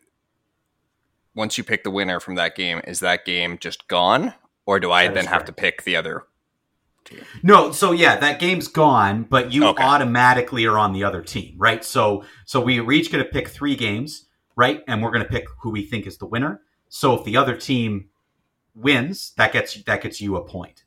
once 1.36 1.58
you 1.58 1.64
pick 1.64 1.84
the 1.84 1.92
winner 1.92 2.20
from 2.20 2.36
that 2.36 2.56
game, 2.56 2.82
is 2.86 3.00
that 3.00 3.26
game 3.26 3.58
just 3.58 3.88
gone, 3.88 4.34
or 4.66 4.80
do 4.80 4.92
I 4.92 5.08
that 5.08 5.14
then 5.14 5.26
have 5.26 5.46
to 5.46 5.54
pick 5.54 5.84
the 5.84 5.96
other? 5.96 6.24
Team? 7.06 7.22
No, 7.42 7.72
so 7.72 7.92
yeah, 7.92 8.16
that 8.18 8.40
game's 8.40 8.68
gone, 8.68 9.24
but 9.24 9.52
you 9.52 9.66
okay. 9.66 9.84
automatically 9.84 10.66
are 10.66 10.78
on 10.78 10.94
the 10.94 11.04
other 11.04 11.22
team, 11.22 11.56
right? 11.58 11.84
So, 11.84 12.24
so 12.46 12.62
we 12.62 12.80
are 12.80 12.92
each 12.92 13.12
going 13.12 13.24
to 13.24 13.30
pick 13.30 13.50
three 13.50 13.76
games, 13.76 14.28
right? 14.56 14.84
And 14.88 15.04
we're 15.04 15.12
going 15.12 15.24
to 15.24 15.30
pick 15.30 15.46
who 15.62 15.70
we 15.70 15.84
think 15.84 16.08
is 16.08 16.18
the 16.18 16.26
winner. 16.26 16.62
So 16.88 17.18
if 17.18 17.26
the 17.26 17.36
other 17.36 17.58
team 17.58 18.10
wins, 18.76 19.34
that 19.38 19.52
gets 19.52 19.74
that 19.84 20.02
gets 20.02 20.22
you 20.22 20.38
a 20.38 20.46
point. 20.46 20.84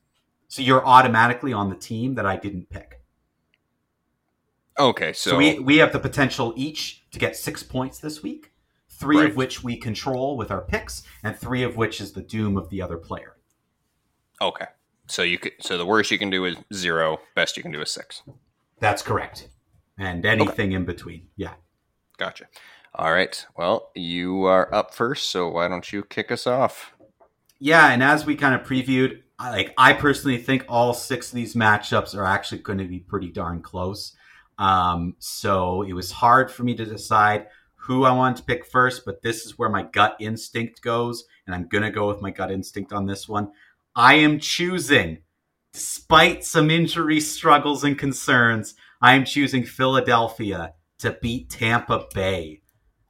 So 0.48 0.62
you're 0.62 0.86
automatically 0.86 1.52
on 1.52 1.68
the 1.68 1.76
team 1.76 2.14
that 2.14 2.24
I 2.24 2.36
didn't 2.36 2.70
pick. 2.70 3.02
Okay, 4.78 5.12
so, 5.12 5.30
so 5.30 5.36
we 5.36 5.58
we 5.58 5.78
have 5.78 5.92
the 5.92 5.98
potential 5.98 6.54
each 6.56 7.10
to 7.10 7.18
get 7.18 7.36
six 7.36 7.62
points 7.62 7.98
this 7.98 8.22
week 8.22 8.52
three 8.98 9.18
right. 9.18 9.30
of 9.30 9.36
which 9.36 9.62
we 9.62 9.76
control 9.76 10.36
with 10.36 10.50
our 10.50 10.62
picks, 10.62 11.02
and 11.22 11.36
three 11.36 11.62
of 11.62 11.76
which 11.76 12.00
is 12.00 12.12
the 12.12 12.22
doom 12.22 12.56
of 12.56 12.70
the 12.70 12.82
other 12.82 12.96
player. 12.96 13.36
Okay. 14.40 14.66
So 15.08 15.22
you 15.22 15.38
could 15.38 15.52
so 15.60 15.78
the 15.78 15.86
worst 15.86 16.10
you 16.10 16.18
can 16.18 16.30
do 16.30 16.44
is 16.44 16.56
zero, 16.74 17.20
best 17.34 17.56
you 17.56 17.62
can 17.62 17.72
do 17.72 17.80
is 17.80 17.90
six. 17.90 18.22
That's 18.80 19.02
correct. 19.02 19.48
And 19.98 20.26
anything 20.26 20.68
okay. 20.70 20.74
in 20.74 20.84
between. 20.84 21.28
Yeah. 21.36 21.54
Gotcha. 22.18 22.46
All 22.94 23.12
right. 23.12 23.46
Well, 23.56 23.90
you 23.94 24.44
are 24.44 24.74
up 24.74 24.94
first, 24.94 25.30
so 25.30 25.48
why 25.48 25.68
don't 25.68 25.92
you 25.92 26.02
kick 26.02 26.32
us 26.32 26.46
off? 26.46 26.92
Yeah, 27.58 27.90
and 27.90 28.02
as 28.02 28.26
we 28.26 28.36
kind 28.36 28.54
of 28.54 28.66
previewed, 28.66 29.22
like 29.38 29.72
I 29.78 29.92
personally 29.92 30.38
think 30.38 30.64
all 30.68 30.92
six 30.94 31.28
of 31.28 31.34
these 31.34 31.54
matchups 31.54 32.14
are 32.14 32.24
actually 32.24 32.58
going 32.58 32.78
to 32.78 32.86
be 32.86 33.00
pretty 33.00 33.30
darn 33.30 33.62
close. 33.62 34.14
Um, 34.58 35.14
so 35.18 35.82
it 35.82 35.92
was 35.92 36.10
hard 36.10 36.50
for 36.50 36.64
me 36.64 36.74
to 36.74 36.84
decide 36.84 37.48
who 37.86 38.04
I 38.04 38.10
wanted 38.10 38.38
to 38.38 38.42
pick 38.42 38.66
first, 38.66 39.04
but 39.04 39.22
this 39.22 39.46
is 39.46 39.56
where 39.56 39.68
my 39.68 39.82
gut 39.82 40.16
instinct 40.18 40.82
goes, 40.82 41.24
and 41.46 41.54
I'm 41.54 41.68
going 41.68 41.84
to 41.84 41.90
go 41.90 42.08
with 42.08 42.20
my 42.20 42.30
gut 42.30 42.50
instinct 42.50 42.92
on 42.92 43.06
this 43.06 43.28
one. 43.28 43.52
I 43.94 44.14
am 44.14 44.40
choosing, 44.40 45.18
despite 45.72 46.44
some 46.44 46.70
injury 46.70 47.20
struggles 47.20 47.84
and 47.84 47.96
concerns, 47.96 48.74
I 49.00 49.14
am 49.14 49.24
choosing 49.24 49.64
Philadelphia 49.64 50.74
to 50.98 51.16
beat 51.22 51.50
Tampa 51.50 52.06
Bay. 52.12 52.62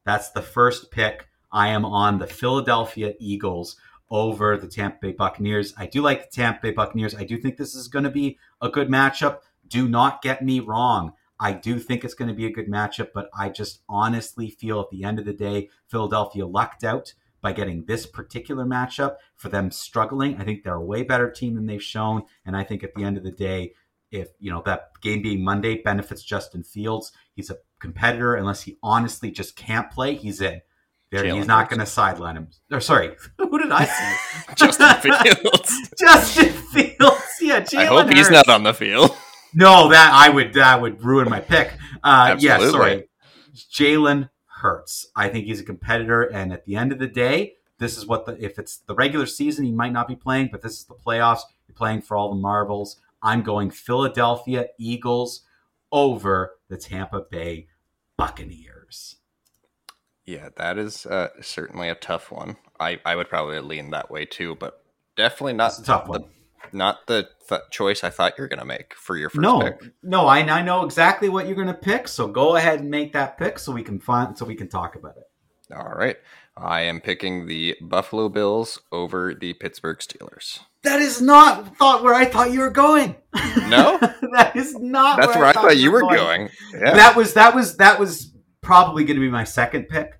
That's 0.05 0.31
the 0.31 0.43
first 0.43 0.91
pick. 0.91 1.27
I 1.51 1.69
am 1.69 1.85
on 1.85 2.19
the 2.19 2.27
Philadelphia 2.27 3.15
Eagles 3.19 3.77
over 4.11 4.57
the 4.57 4.69
Tampa 4.69 4.99
Bay 5.01 5.13
Buccaneers. 5.13 5.73
I 5.79 5.87
do 5.87 6.03
like 6.03 6.31
the 6.31 6.37
Tampa 6.37 6.61
Bay 6.61 6.71
Buccaneers. 6.73 7.15
I 7.15 7.25
do 7.25 7.39
think 7.39 7.57
this 7.57 7.75
is 7.75 7.89
going 7.89 8.05
to 8.05 8.11
be 8.11 8.39
a 8.61 8.69
good 8.69 8.89
matchup. 8.89 9.39
Do 9.67 9.89
not 9.89 10.23
get 10.23 10.45
me 10.45 10.61
wrong. 10.61 11.13
I 11.39 11.53
do 11.53 11.79
think 11.79 12.05
it's 12.05 12.15
going 12.15 12.29
to 12.29 12.35
be 12.35 12.47
a 12.47 12.53
good 12.53 12.69
matchup, 12.69 13.09
but 13.15 13.29
I 13.39 13.49
just 13.49 13.83
honestly 13.89 14.51
feel 14.51 14.81
at 14.81 14.91
the 14.91 15.05
end 15.05 15.19
of 15.19 15.25
the 15.25 15.33
day, 15.33 15.69
Philadelphia 15.89 16.47
lucked 16.47 16.85
out 16.85 17.15
by 17.43 17.53
getting 17.53 17.85
this 17.85 18.07
particular 18.07 18.65
matchup 18.65 19.17
for 19.37 19.49
them 19.49 19.71
struggling. 19.71 20.37
I 20.41 20.45
think 20.45 20.65
they're 20.65 20.75
a 20.75 20.85
way 20.85 21.03
better 21.03 21.31
team 21.31 21.55
than 21.55 21.67
they've 21.67 21.83
shown. 21.83 22.23
And 22.45 22.57
I 22.57 22.65
think 22.65 22.83
at 22.83 22.95
the 22.95 23.05
end 23.05 23.17
of 23.19 23.25
the 23.25 23.31
day, 23.31 23.75
if 24.11 24.29
you 24.41 24.51
know 24.51 24.63
that 24.65 24.93
game 25.03 25.23
being 25.23 25.45
Monday 25.45 25.83
benefits 25.83 26.23
Justin 26.23 26.63
Fields, 26.63 27.13
he's 27.35 27.51
a 27.51 27.59
competitor 27.79 28.35
unless 28.35 28.63
he 28.63 28.79
honestly 28.83 29.31
just 29.31 29.57
can't 29.57 29.91
play, 29.91 30.15
he's 30.15 30.41
in. 30.41 30.61
There, 31.13 31.25
he's 31.25 31.47
not 31.47 31.71
going 31.71 31.79
to 31.79 31.87
sideline 31.87 32.37
him. 32.37 32.49
Or 32.73 32.81
sorry, 32.81 33.17
who 33.39 33.59
did 33.59 33.71
I 33.71 33.85
say? 33.85 34.17
Justin 34.57 35.01
Fields. 35.01 35.91
Justin 35.99 36.53
Fields. 36.53 37.23
Yeah, 37.39 37.61
Jalen 37.61 37.79
I 37.79 37.85
hope 37.85 38.09
he's 38.09 38.31
not 38.31 38.49
on 38.49 38.63
the 38.63 38.73
field. 38.73 39.15
No, 39.57 39.89
that 39.89 40.13
I 40.13 40.29
would 40.29 40.53
that 40.53 40.83
would 40.83 41.03
ruin 41.03 41.31
my 41.31 41.41
pick. 41.41 41.73
Uh, 42.05 42.37
yeah, 42.39 42.59
sorry. 42.71 43.09
Jalen 43.55 44.29
Hurts. 44.45 45.09
I 45.17 45.31
think 45.31 45.47
he's 45.47 45.61
a 45.61 45.65
competitor, 45.65 46.23
and 46.23 46.53
at 46.53 46.67
the 46.67 46.77
end 46.77 46.93
of 46.93 46.99
the 46.99 47.07
day, 47.07 47.55
this 47.79 47.97
is 47.97 48.07
what 48.07 48.27
the 48.27 48.37
if 48.39 48.59
it's 48.59 48.77
the 48.77 48.95
regular 48.95 49.25
season, 49.25 49.65
he 49.65 49.73
might 49.73 49.93
not 49.93 50.09
be 50.09 50.15
playing, 50.15 50.51
but 50.53 50.61
this 50.61 50.73
is 50.73 50.85
the 50.85 50.95
playoffs. 50.95 51.41
You're 51.67 51.75
playing 51.75 52.03
for 52.03 52.19
all 52.19 52.29
the 52.29 52.41
marbles. 52.41 53.01
I'm 53.23 53.43
going 53.43 53.71
Philadelphia 53.71 54.67
Eagles 54.79 55.43
over 55.91 56.57
the 56.69 56.77
Tampa 56.77 57.23
Bay 57.23 57.69
Buccaneers. 58.19 59.17
Yeah, 60.27 60.51
that 60.57 60.77
is 60.77 61.07
uh, 61.07 61.29
certainly 61.41 61.89
a 61.89 61.95
tough 61.95 62.31
one. 62.31 62.57
I, 62.79 63.01
I 63.07 63.17
would 63.17 63.31
probably 63.31 63.59
lean 63.61 63.91
that 63.93 64.11
way 64.11 64.27
too, 64.27 64.55
but 64.57 64.85
definitely 65.17 65.55
not 65.55 65.73
tough 65.83 66.09
one. 66.09 66.25
Not 66.73 67.07
the 67.07 67.29
th- 67.49 67.63
choice 67.71 68.05
I 68.05 68.11
thought 68.11 68.35
you 68.37 68.43
were 68.43 68.49
going 68.49 68.61
to 68.61 68.67
make 68.67 68.95
for 68.95 69.17
your 69.17 69.31
first 69.31 69.41
no, 69.41 69.61
pick. 69.61 69.81
no, 70.03 70.27
I, 70.27 70.39
I 70.39 70.63
know 70.63 70.85
exactly 70.85 71.29
what 71.29 71.47
you're 71.47 71.57
going 71.57 71.67
to 71.69 71.75
pick. 71.75 72.09
So 72.09 72.29
go 72.29 72.57
ahead 72.57 72.81
and 72.81 72.91
make 72.91 73.13
that 73.13 73.39
pick 73.39 73.59
so 73.59 73.73
we 73.73 73.83
can 73.83 73.99
find 73.99 74.37
so 74.37 74.45
we 74.45 74.55
can 74.55 74.69
talk 74.69 74.97
about 74.97 75.17
it. 75.17 75.75
All 75.75 75.95
right. 75.97 76.17
I 76.57 76.83
am 76.83 77.01
picking 77.01 77.47
the 77.47 77.77
Buffalo 77.81 78.29
Bills 78.29 78.81
over 78.91 79.35
the 79.35 79.53
Pittsburgh 79.55 79.99
Steelers. 79.99 80.61
That 80.85 81.03
is 81.03 81.21
not 81.21 81.77
thought 81.77 82.03
where 82.03 82.15
I 82.15 82.25
thought 82.25 82.53
you 82.53 82.61
were 82.61 82.71
going. 82.71 83.17
No? 83.69 83.99
that 84.33 84.53
is 84.55 84.75
not. 84.79 85.21
That's 85.21 85.37
where 85.37 85.45
I 85.45 85.53
thought 85.53 85.77
you 85.77 85.91
were 85.91 86.01
going. 86.01 86.49
Yeah. 86.73 86.95
That 86.95 87.17
was 87.17 87.35
that 87.35 87.55
was 87.55 87.77
that 87.77 87.99
was 87.99 88.33
probably 88.63 89.05
going 89.05 89.17
to 89.17 89.21
be 89.21 89.29
my 89.29 89.45
second 89.45 89.89
pick. 89.89 90.19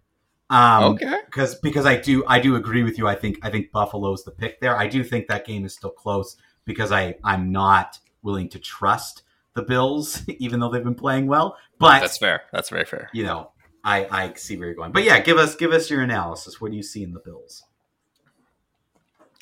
Um, 0.49 0.95
okay. 0.95 1.19
because 1.27 1.57
because 1.57 1.87
I 1.87 1.97
do 1.97 2.25
I 2.27 2.39
do 2.39 2.55
agree 2.55 2.83
with 2.83 2.99
you. 2.99 3.09
I 3.09 3.15
think 3.15 3.39
I 3.43 3.51
think 3.51 3.73
Buffalo's 3.73 4.25
the 4.25 4.31
pick 4.31 4.61
there. 4.61 4.77
I 4.77 4.87
do 4.87 5.03
think 5.03 5.27
that 5.29 5.45
game 5.45 5.65
is 5.65 5.75
still 5.75 5.91
close 5.91 6.37
because 6.65 6.93
I 6.93 7.17
I'm 7.25 7.51
not 7.51 7.99
willing 8.23 8.49
to 8.51 8.59
trust 8.59 9.23
the 9.55 9.63
Bills 9.63 10.23
even 10.39 10.61
though 10.61 10.71
they've 10.71 10.85
been 10.85 10.95
playing 10.95 11.27
well. 11.27 11.57
But 11.79 12.01
That's 12.01 12.19
fair. 12.19 12.43
That's 12.53 12.71
very 12.71 12.85
fair. 12.85 13.11
you 13.13 13.25
know 13.25 13.51
I 13.83 14.07
I 14.11 14.33
see 14.35 14.57
where 14.57 14.69
you're 14.69 14.77
going. 14.77 14.93
But 14.93 15.05
yeah, 15.05 15.19
give 15.21 15.39
us 15.39 15.57
give 15.57 15.73
us 15.73 15.91
your 15.91 16.03
analysis. 16.03 16.61
What 16.61 16.71
do 16.71 16.77
you 16.77 16.83
see 16.83 17.03
in 17.03 17.13
the 17.13 17.21
Bills? 17.21 17.65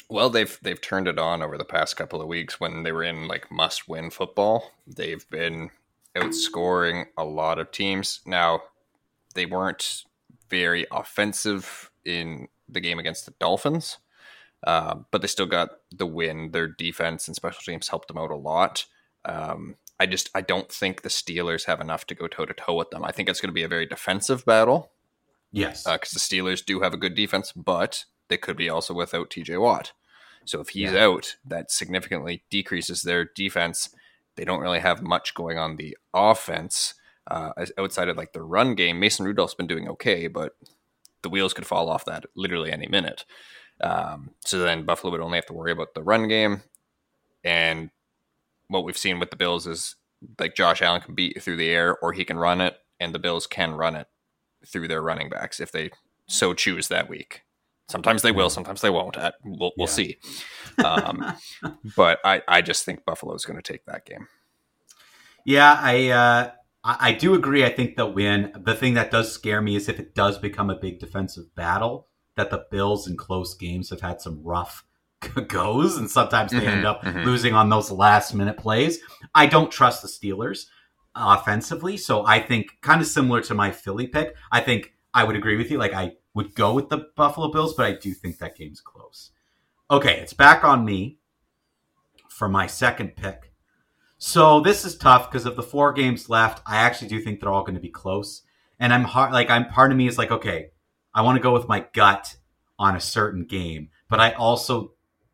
Well, 0.08 0.30
they've 0.30 0.58
they've 0.62 0.80
turned 0.80 1.08
it 1.08 1.18
on 1.18 1.42
over 1.42 1.58
the 1.58 1.64
past 1.64 1.96
couple 1.96 2.20
of 2.20 2.28
weeks 2.28 2.60
when 2.60 2.82
they 2.82 2.92
were 2.92 3.02
in 3.02 3.26
like 3.26 3.50
must 3.50 3.88
win 3.88 4.10
football. 4.10 4.70
They've 4.86 5.28
been 5.30 5.70
outscoring 6.14 7.06
a 7.16 7.24
lot 7.24 7.58
of 7.58 7.70
teams. 7.72 8.20
Now, 8.26 8.60
they 9.34 9.46
weren't 9.46 10.04
very 10.58 10.86
offensive 10.92 11.90
in 12.04 12.48
the 12.68 12.80
game 12.80 12.98
against 12.98 13.26
the 13.26 13.34
Dolphins, 13.40 13.98
uh, 14.66 14.96
but 15.10 15.20
they 15.20 15.26
still 15.28 15.46
got 15.46 15.70
the 15.90 16.06
win. 16.06 16.50
Their 16.52 16.68
defense 16.68 17.26
and 17.26 17.34
special 17.36 17.60
teams 17.64 17.88
helped 17.88 18.08
them 18.08 18.18
out 18.18 18.30
a 18.30 18.36
lot. 18.36 18.86
Um, 19.24 19.76
I 19.98 20.06
just 20.06 20.30
I 20.34 20.40
don't 20.42 20.70
think 20.70 21.02
the 21.02 21.08
Steelers 21.08 21.64
have 21.66 21.80
enough 21.80 22.06
to 22.06 22.14
go 22.14 22.26
toe 22.28 22.46
to 22.46 22.54
toe 22.54 22.74
with 22.74 22.90
them. 22.90 23.04
I 23.04 23.12
think 23.12 23.28
it's 23.28 23.40
going 23.40 23.48
to 23.54 23.60
be 23.60 23.62
a 23.64 23.68
very 23.76 23.86
defensive 23.86 24.44
battle 24.44 24.90
Yes. 25.52 25.84
because 25.84 26.10
the 26.12 26.18
Steelers 26.20 26.64
do 26.64 26.80
have 26.80 26.94
a 26.94 26.98
good 26.98 27.14
defense, 27.14 27.52
but 27.52 28.04
they 28.28 28.36
could 28.36 28.56
be 28.56 28.68
also 28.68 28.92
without 28.94 29.30
TJ 29.30 29.60
Watt. 29.60 29.92
So 30.44 30.60
if 30.60 30.70
he's 30.70 30.92
Yeah. 30.92 31.04
out, 31.06 31.36
that 31.44 31.70
significantly 31.70 32.44
decreases 32.50 33.02
their 33.02 33.24
defense. 33.24 33.94
They 34.36 34.44
don't 34.44 34.60
really 34.60 34.80
have 34.80 35.00
much 35.02 35.32
going 35.34 35.58
on 35.58 35.76
the 35.76 35.96
offense 36.12 36.94
uh, 37.30 37.52
outside 37.78 38.08
of 38.08 38.16
like 38.16 38.32
the 38.32 38.42
run 38.42 38.74
game. 38.74 39.00
Mason 39.00 39.24
Rudolph's 39.26 39.54
been 39.54 39.66
doing 39.66 39.88
okay, 39.88 40.26
but 40.28 40.52
the 41.22 41.28
wheels 41.28 41.54
could 41.54 41.66
fall 41.66 41.88
off 41.88 42.04
that 42.04 42.26
literally 42.37 42.70
any 42.70 42.87
minute. 42.87 43.24
Um, 43.80 44.30
so 44.40 44.58
then 44.58 44.84
Buffalo 44.84 45.10
would 45.10 45.20
only 45.20 45.37
have 45.38 45.46
to 45.46 45.52
worry 45.52 45.72
about 45.72 45.94
the 45.94 46.02
run 46.02 46.28
game. 46.28 46.62
And 47.42 47.90
what 48.68 48.84
we've 48.84 48.96
seen 48.98 49.18
with 49.18 49.30
the 49.30 49.37
Bills 49.37 49.66
is 49.66 49.96
like 50.38 50.54
Josh 50.54 50.80
Allen 50.82 51.00
can 51.00 51.14
beat 51.14 51.34
you 51.37 51.40
through 51.40 51.56
the 51.56 51.68
air 51.70 51.96
or 51.98 52.12
he 52.12 52.24
can 52.24 52.38
run 52.38 52.60
it, 52.60 52.76
and 53.00 53.14
the 53.14 53.18
Bills 53.18 53.46
can 53.46 53.72
run 53.74 53.96
it 53.96 54.06
through 54.66 54.88
their 54.88 55.02
running 55.02 55.28
backs 55.28 55.60
if 55.60 55.70
they 55.72 55.90
so 56.26 56.54
choose 56.54 56.88
that 56.88 57.08
week. 57.08 57.42
Sometimes 57.88 58.22
they 58.22 58.32
will, 58.32 58.48
sometimes 58.48 58.80
they 58.80 58.88
won't. 58.88 59.16
Uh, 59.18 59.32
We'll, 59.44 59.72
we'll 59.76 59.87
Yeah. 59.88 59.92
see. 59.92 60.16
Um, 60.82 61.34
but 61.96 62.18
I, 62.24 62.40
I 62.48 62.62
just 62.62 62.84
think 62.87 63.04
Buffalo 63.04 63.34
is 63.34 63.44
going 63.44 63.60
to 63.60 63.72
take 63.72 63.84
that 63.84 64.06
game. 64.06 64.28
Yeah, 65.44 65.78
I, 65.78 66.08
uh, 66.08 66.50
I 66.85 66.97
I 67.09 67.12
do 67.12 67.35
agree. 67.35 67.64
I 67.64 67.70
think 67.70 67.97
they'll 67.97 68.12
win. 68.12 68.53
The 68.64 68.75
thing 68.75 68.94
that 68.94 69.11
does 69.11 69.33
scare 69.33 69.61
me 69.62 69.75
is 69.77 69.88
if 69.88 69.99
it 69.99 70.14
does 70.14 70.38
become 70.38 70.70
a 70.70 70.79
big 70.79 70.99
defensive 71.01 71.55
battle, 71.55 72.09
that 72.37 72.51
the 72.51 72.66
Bills 72.70 73.09
in 73.09 73.16
close 73.16 73.55
games 73.55 73.90
have 73.90 74.01
had 74.03 74.20
some 74.20 74.42
rough 74.42 74.85
goes, 75.49 75.97
and 75.97 76.11
sometimes 76.11 76.53
they 76.53 76.66
end 76.66 76.85
Mhm, 76.85 76.87
up 76.87 77.03
mhm. 77.03 77.25
losing 77.25 77.55
on 77.55 77.68
those 77.70 77.90
last 77.90 78.35
minute 78.35 78.59
plays. 78.59 78.99
I 79.35 79.47
don't 79.47 79.70
trust 79.73 80.03
the 80.03 80.09
Steelers 80.09 80.66
offensively, 81.14 81.97
so 81.97 82.27
I 82.27 82.40
think 82.40 82.66
kind 82.83 83.01
of 83.01 83.07
similar 83.07 83.40
to 83.42 83.55
my 83.55 83.70
Philly 83.70 84.07
pick. 84.07 84.35
I 84.53 84.61
think 84.61 84.92
I 85.14 85.25
would 85.25 85.37
agree 85.37 85.57
with 85.57 85.70
you. 85.70 85.79
Like 85.79 85.94
I 85.94 86.12
would 86.35 86.55
go 86.55 86.75
with 86.75 86.88
the 86.88 87.07
Buffalo 87.16 87.51
Bills, 87.53 87.75
but 87.75 87.87
I 87.87 87.92
do 87.92 88.12
think 88.12 88.38
that 88.38 88.57
game's 88.57 88.81
close. 88.81 89.31
Okay, 89.90 90.18
it's 90.20 90.33
back 90.35 90.64
on 90.64 90.85
me 90.85 91.18
for 92.29 92.49
my 92.49 92.66
second 92.66 93.14
pick. 93.16 93.53
So 94.26 94.60
this 94.60 94.87
is 94.87 94.96
tough 94.96 95.30
because 95.30 95.44
of 95.44 95.54
the 95.54 95.62
four 95.62 95.92
games 95.92 96.30
left. 96.30 96.62
I 96.64 96.76
actually 96.76 97.08
do 97.08 97.20
think 97.20 97.40
they're 97.40 97.52
all 97.52 97.60
going 97.60 97.74
to 97.74 97.80
be 97.80 97.90
close, 97.90 98.40
and 98.80 98.90
I'm 98.90 99.04
hard. 99.04 99.34
Like 99.34 99.50
I'm 99.50 99.68
part 99.68 99.90
of 99.90 99.98
me 99.98 100.06
is 100.06 100.16
like, 100.16 100.30
okay, 100.30 100.70
I 101.12 101.20
want 101.20 101.37
to 101.37 101.42
go 101.42 101.52
with 101.52 101.68
my 101.68 101.84
gut 101.92 102.34
on 102.78 102.96
a 102.96 103.00
certain 103.00 103.44
game, 103.44 103.90
but 104.08 104.20
I 104.20 104.32
also, 104.32 104.92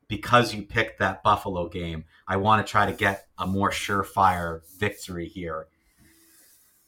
because 0.09 0.53
you 0.53 0.63
picked 0.63 0.99
that 0.99 1.23
Buffalo 1.23 1.69
game, 1.69 2.05
I 2.27 2.39
want 2.39 2.67
to 2.67 2.71
try 2.71 2.85
to 2.85 2.93
get 2.93 3.29
a 3.39 3.47
more 3.47 3.71
surefire 3.71 4.63
victory 4.81 5.29
here. 5.29 5.69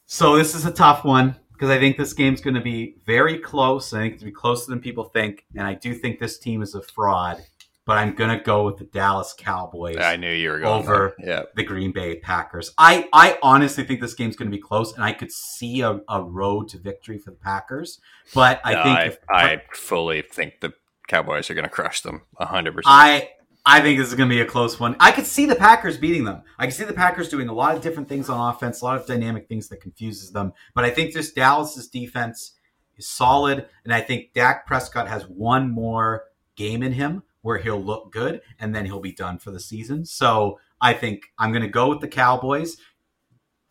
So 0.04 0.36
this 0.36 0.56
is 0.56 0.66
a 0.66 0.72
tough 0.72 1.04
one 1.04 1.36
because 1.52 1.70
I 1.70 1.78
think 1.78 1.98
this 1.98 2.14
game's 2.14 2.40
going 2.40 2.56
to 2.56 2.60
be 2.60 2.96
very 3.06 3.38
close. 3.38 3.94
I 3.94 4.00
think 4.00 4.14
it's 4.14 4.24
going 4.24 4.32
to 4.32 4.36
be 4.36 4.40
closer 4.40 4.68
than 4.70 4.80
people 4.80 5.04
think, 5.04 5.44
and 5.54 5.68
I 5.68 5.74
do 5.74 5.94
think 5.94 6.18
this 6.18 6.36
team 6.36 6.62
is 6.62 6.74
a 6.74 6.82
fraud. 6.82 7.44
But 7.84 7.98
I'm 7.98 8.14
going 8.14 8.36
to 8.36 8.42
go 8.42 8.64
with 8.64 8.76
the 8.76 8.84
Dallas 8.84 9.34
Cowboys 9.36 9.96
I 9.98 10.14
knew 10.16 10.30
you 10.32 10.50
were 10.50 10.60
going 10.60 10.80
Over. 10.80 11.14
Yeah. 11.18 11.42
the 11.56 11.64
Green 11.64 11.90
Bay 11.90 12.16
Packers. 12.20 12.72
I, 12.78 13.08
I 13.12 13.38
honestly 13.42 13.82
think 13.82 14.00
this 14.00 14.14
game's 14.14 14.36
going 14.36 14.50
to 14.50 14.56
be 14.56 14.62
close, 14.62 14.94
and 14.94 15.02
I 15.02 15.12
could 15.12 15.32
see 15.32 15.80
a, 15.80 16.00
a 16.08 16.22
road 16.22 16.68
to 16.68 16.78
victory 16.78 17.18
for 17.18 17.32
the 17.32 17.36
Packers. 17.38 18.00
But 18.34 18.60
I 18.64 18.74
No, 18.74 18.82
think 18.84 18.98
I, 18.98 19.04
if, 19.06 19.18
I 19.28 19.62
fully 19.74 20.22
think 20.22 20.60
the 20.60 20.72
Cowboys 21.08 21.50
are 21.50 21.54
going 21.54 21.64
to 21.64 21.70
crush 21.70 22.02
them 22.02 22.22
100%. 22.40 22.82
I 22.86 23.30
I 23.64 23.80
think 23.80 23.98
this 23.98 24.08
is 24.08 24.14
going 24.14 24.28
to 24.28 24.34
be 24.34 24.40
a 24.40 24.46
close 24.46 24.80
one. 24.80 24.96
I 24.98 25.12
could 25.12 25.26
see 25.26 25.46
the 25.46 25.54
Packers 25.54 25.96
beating 25.96 26.24
them. 26.24 26.42
I 26.58 26.66
can 26.66 26.72
see 26.72 26.84
the 26.84 26.92
Packers 26.92 27.28
doing 27.28 27.48
a 27.48 27.52
lot 27.52 27.76
of 27.76 27.82
different 27.82 28.08
things 28.08 28.28
on 28.28 28.52
offense, 28.52 28.80
a 28.80 28.84
lot 28.84 28.96
of 29.00 29.06
dynamic 29.06 29.48
things 29.48 29.68
that 29.68 29.80
confuses 29.80 30.32
them. 30.32 30.52
But 30.74 30.84
I 30.84 30.90
think 30.90 31.14
this 31.14 31.32
Dallas's 31.32 31.86
defense 31.88 32.54
is 32.96 33.08
solid, 33.08 33.66
and 33.84 33.92
I 33.94 34.00
think 34.00 34.32
Dak 34.34 34.66
Prescott 34.66 35.06
has 35.08 35.24
one 35.28 35.70
more 35.70 36.24
game 36.56 36.82
in 36.82 36.92
him 36.92 37.22
where 37.42 37.58
he'll 37.58 37.82
look 37.82 38.12
good, 38.12 38.40
and 38.58 38.74
then 38.74 38.86
he'll 38.86 39.00
be 39.00 39.12
done 39.12 39.38
for 39.38 39.50
the 39.50 39.60
season. 39.60 40.04
So 40.04 40.58
I 40.80 40.94
think 40.94 41.24
I'm 41.38 41.50
going 41.50 41.62
to 41.62 41.68
go 41.68 41.88
with 41.88 42.00
the 42.00 42.08
Cowboys. 42.08 42.76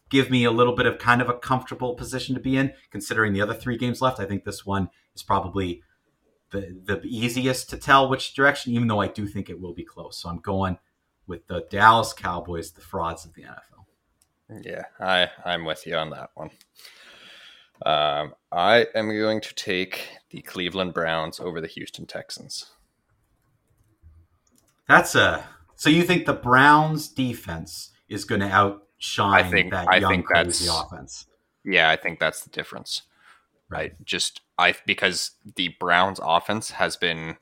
Give 0.10 0.30
me 0.30 0.44
a 0.44 0.52
little 0.52 0.76
bit 0.76 0.86
of 0.86 1.00
kind 1.00 1.22
of 1.22 1.30
a 1.30 1.34
comfortable 1.34 1.96
position 1.96 2.36
to 2.36 2.42
be 2.42 2.58
in, 2.58 2.74
considering 2.92 3.34
the 3.34 3.42
other 3.42 3.54
three 3.54 3.78
games 3.78 4.02
left. 4.02 4.20
I 4.20 4.26
think 4.26 4.44
this 4.44 4.66
one 4.66 4.90
is 5.16 5.24
probably 5.24 5.82
the 6.52 6.78
the 6.84 7.02
easiest 7.06 7.70
to 7.70 7.78
tell 7.78 8.10
which 8.10 8.34
direction, 8.34 8.74
even 8.74 8.88
though 8.88 9.00
I 9.00 9.08
do 9.08 9.26
think 9.26 9.50
it 9.50 9.60
will 9.60 9.74
be 9.74 9.86
close. 9.86 10.18
So 10.18 10.30
I'm 10.30 10.40
going 10.40 10.78
with 11.28 11.48
the 11.48 11.66
Dallas 11.70 12.14
Cowboys, 12.14 12.72
the 12.72 12.82
frauds 12.82 13.26
of 13.26 13.34
the 13.34 13.44
NFL. 13.44 14.66
Yeah, 14.66 14.84
I 15.00 15.30
I'm 15.46 15.64
with 15.64 15.88
you 15.88 15.96
on 15.96 16.10
that 16.10 16.32
one. 16.36 16.50
Um, 17.86 18.36
I 18.52 18.88
am 18.94 19.10
going 19.10 19.42
to 19.42 19.56
take 19.56 20.10
the 20.30 20.42
Cleveland 20.42 20.94
Browns 20.94 21.40
over 21.40 21.60
the 21.60 21.68
Houston 21.68 22.06
Texans. 22.06 22.72
That's 24.92 25.16
a 25.16 25.48
so 25.76 25.90
you 25.90 26.04
think 26.04 26.26
the 26.26 26.34
Browns 26.34 27.08
defense 27.08 27.92
is 28.10 28.26
going 28.26 28.42
to 28.42 28.50
outshine 28.50 29.34
I 29.46 29.50
think- 29.50 29.72
that 29.72 29.88
I 29.88 29.98
young 29.98 30.12
think 30.12 30.26
crazy 30.26 30.66
that's- 30.66 30.84
offense? 30.86 31.26
Yeah, 31.64 31.90
I 31.90 31.96
think 31.96 32.20
that's 32.20 32.44
the 32.44 32.50
difference. 32.50 33.04
Right. 33.70 33.94
Just 34.06 34.42
I 34.58 34.76
because 34.86 35.32
the 35.56 35.70
Browns 35.80 36.20
offense 36.22 36.72
has 36.72 36.98
been 36.98 37.38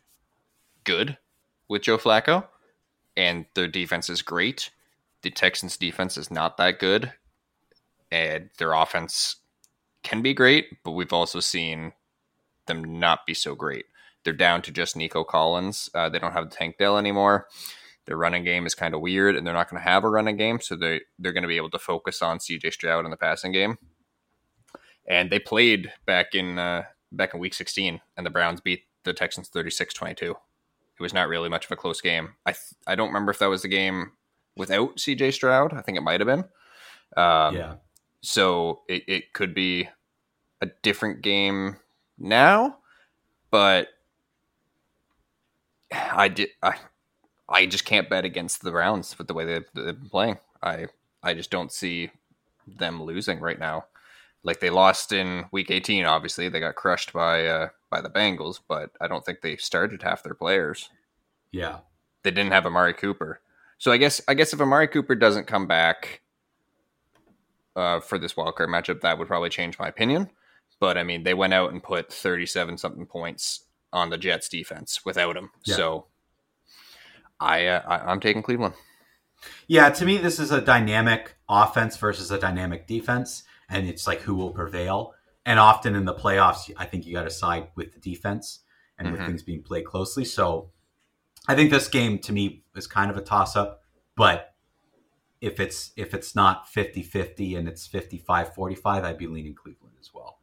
good 0.84 1.18
with 1.68 1.82
Joe 1.84 1.98
Flacco 1.98 2.48
and 3.18 3.46
their 3.56 3.68
defense 3.68 4.10
is 4.10 4.22
great. 4.22 4.70
The 5.22 5.32
Texans 5.32 5.76
defense 5.78 6.18
is 6.18 6.30
not 6.32 6.58
that 6.58 6.80
good. 6.80 7.14
And 8.12 8.50
their 8.58 8.74
offense 8.74 9.38
can 10.04 10.22
be 10.22 10.34
great, 10.34 10.82
but 10.84 10.92
we've 10.92 11.14
also 11.14 11.40
seen 11.40 11.94
them 12.68 13.00
not 13.00 13.26
be 13.26 13.34
so 13.34 13.56
great. 13.56 13.86
They're 14.23 14.34
down 14.34 14.62
to 14.63 14.71
just 14.71 14.95
Nico 14.95 15.23
Collins. 15.23 15.89
Uh, 15.93 16.10
they 16.10 16.19
don't 16.19 16.34
have 16.34 16.49
Tank 16.49 16.77
Dell 16.77 16.97
anymore. 16.97 17.47
Their 18.05 18.17
running 18.17 18.43
game 18.43 18.65
is 18.65 18.75
kind 18.75 18.93
of 18.93 19.01
weird, 19.01 19.36
and 19.36 19.45
they're 19.45 19.53
not 19.53 19.69
going 19.69 19.82
to 19.82 19.88
have 19.88 20.03
a 20.03 20.10
running 20.10 20.36
game, 20.36 20.60
so 20.60 20.75
they 20.75 21.01
they're 21.19 21.34
going 21.34 21.43
to 21.43 21.47
be 21.47 21.58
able 21.58 21.69
to 21.71 21.79
focus 21.79 22.21
on 22.21 22.39
CJ 22.39 22.73
Stroud 22.73 23.05
in 23.05 23.12
the 23.12 23.17
passing 23.17 23.51
game. 23.51 23.77
And 25.08 25.29
they 25.29 25.39
played 25.39 25.91
back 26.05 26.34
in 26.34 26.58
uh, 26.58 26.84
back 27.12 27.34
in 27.34 27.39
Week 27.39 27.53
16, 27.53 28.01
and 28.17 28.25
the 28.25 28.32
Browns 28.32 28.62
beat 28.62 28.84
the 29.03 29.13
Texans 29.13 29.49
36-22. 29.49 30.21
It 30.32 30.36
was 30.99 31.13
not 31.13 31.29
really 31.29 31.49
much 31.49 31.65
of 31.65 31.71
a 31.71 31.75
close 31.75 32.01
game. 32.01 32.36
I 32.45 32.51
th- 32.51 32.73
I 32.86 32.95
don't 32.95 33.08
remember 33.08 33.32
if 33.32 33.39
that 33.39 33.49
was 33.49 33.62
the 33.62 33.67
game 33.67 34.12
without 34.55 34.97
CJ 34.97 35.34
Stroud. 35.34 35.73
I 35.73 35.82
think 35.82 35.97
it 35.97 36.01
might 36.01 36.19
have 36.19 36.27
been. 36.27 36.45
Um, 37.15 37.55
yeah. 37.55 37.75
so 38.21 38.82
it, 38.88 39.03
it 39.08 39.34
could 39.34 39.53
be 39.55 39.89
a 40.62 40.67
different 40.84 41.21
game 41.21 41.77
now, 42.17 42.77
but 43.49 43.88
I 45.91 46.28
did 46.28 46.49
I 46.62 46.75
I 47.47 47.65
just 47.65 47.86
can't 47.86 48.10
bet 48.10 48.25
against 48.25 48.62
the 48.62 48.71
Browns 48.71 49.17
with 49.17 49.28
the 49.28 49.34
way 49.34 49.45
they've, 49.45 49.65
they've 49.73 49.99
been 49.99 50.10
playing. 50.10 50.38
I 50.62 50.88
I 51.23 51.34
just 51.34 51.52
don't 51.52 51.71
see 51.71 52.12
them 52.67 53.02
losing 53.02 53.39
right 53.39 53.60
now. 53.60 53.86
Like 54.43 54.60
they 54.60 54.69
lost 54.69 55.12
in 55.12 55.45
week 55.52 55.71
18 55.71 56.06
obviously. 56.06 56.49
They 56.49 56.60
got 56.60 56.75
crushed 56.75 57.13
by 57.13 57.45
uh 57.45 57.69
by 57.89 58.02
the 58.02 58.10
Bengals, 58.10 58.60
but 58.67 58.91
I 59.02 59.08
don't 59.08 59.25
think 59.25 59.41
they 59.41 59.58
started 59.58 60.04
half 60.04 60.23
their 60.23 60.36
players. 60.36 60.89
Yeah. 61.52 61.80
They 62.23 62.32
didn't 62.32 62.52
have 62.52 62.65
Amari 62.65 62.93
Cooper. 62.93 63.41
So 63.78 63.91
I 63.91 63.97
guess 63.97 64.21
I 64.28 64.34
guess 64.34 64.54
if 64.54 64.62
Amari 64.62 64.88
Cooper 64.88 65.15
doesn't 65.15 65.47
come 65.47 65.65
back 65.65 66.21
uh, 67.75 67.99
for 68.02 68.19
this 68.19 68.34
wildcard 68.34 68.67
matchup, 68.67 69.02
that 69.02 69.17
would 69.17 69.28
probably 69.28 69.49
change 69.49 69.80
my 69.80 69.88
opinion. 69.88 70.30
But 70.80 70.97
I 70.97 71.04
mean, 71.04 71.23
they 71.23 71.34
went 71.34 71.54
out 71.54 71.71
and 71.71 71.82
put 71.82 72.12
thirty-seven 72.12 72.78
something 72.78 73.06
points 73.06 73.62
on 73.91 74.10
the 74.10 74.17
Jets 74.17 74.49
defense 74.49 75.04
without 75.06 75.36
him. 75.38 75.52
Yeah. 75.65 75.75
So 75.75 76.06
I, 77.39 77.65
uh, 77.67 77.82
I 77.88 78.12
I'm 78.12 78.19
taking 78.19 78.43
Cleveland. 78.43 78.75
Yeah, 79.67 79.89
to 79.89 80.06
me, 80.06 80.17
this 80.17 80.39
is 80.39 80.52
a 80.52 80.60
dynamic 80.62 81.36
offense 81.47 81.95
versus 81.97 82.30
a 82.30 82.38
dynamic 82.39 82.88
defense, 82.88 83.43
and 83.69 83.88
it's 83.88 84.06
like 84.06 84.21
who 84.21 84.36
will 84.36 84.52
prevail. 84.52 85.13
And 85.45 85.60
often 85.60 85.95
in 85.95 86.06
the 86.06 86.13
playoffs, 86.13 86.69
I 86.78 86.86
think 86.86 87.06
you 87.06 87.13
got 87.13 87.23
to 87.23 87.30
side 87.32 87.69
with 87.75 87.93
the 87.93 87.99
defense 87.99 88.60
and 88.97 89.12
with 89.12 89.21
Mhm. 89.21 89.28
things 89.28 89.43
being 89.43 89.63
played 89.63 89.86
closely. 89.86 90.25
So 90.25 90.71
I 91.47 91.56
think 91.56 91.71
this 91.71 91.88
game 91.88 92.19
to 92.19 92.34
me 92.34 92.63
is 92.75 92.86
kind 92.86 93.10
of 93.10 93.15
a 93.17 93.21
toss 93.21 93.56
up, 93.56 93.82
but 94.15 94.54
if 95.39 95.60
it's 95.62 95.91
if 95.95 96.13
it's 96.13 96.36
not 96.36 96.67
50-50 96.67 97.56
and 97.56 97.67
it's 97.69 97.88
55-45, 97.88 99.06
I'd 99.06 99.17
be 99.17 99.28
leaning 99.28 99.56
Cleveland 99.56 99.95
as 99.99 100.13
well. 100.13 100.38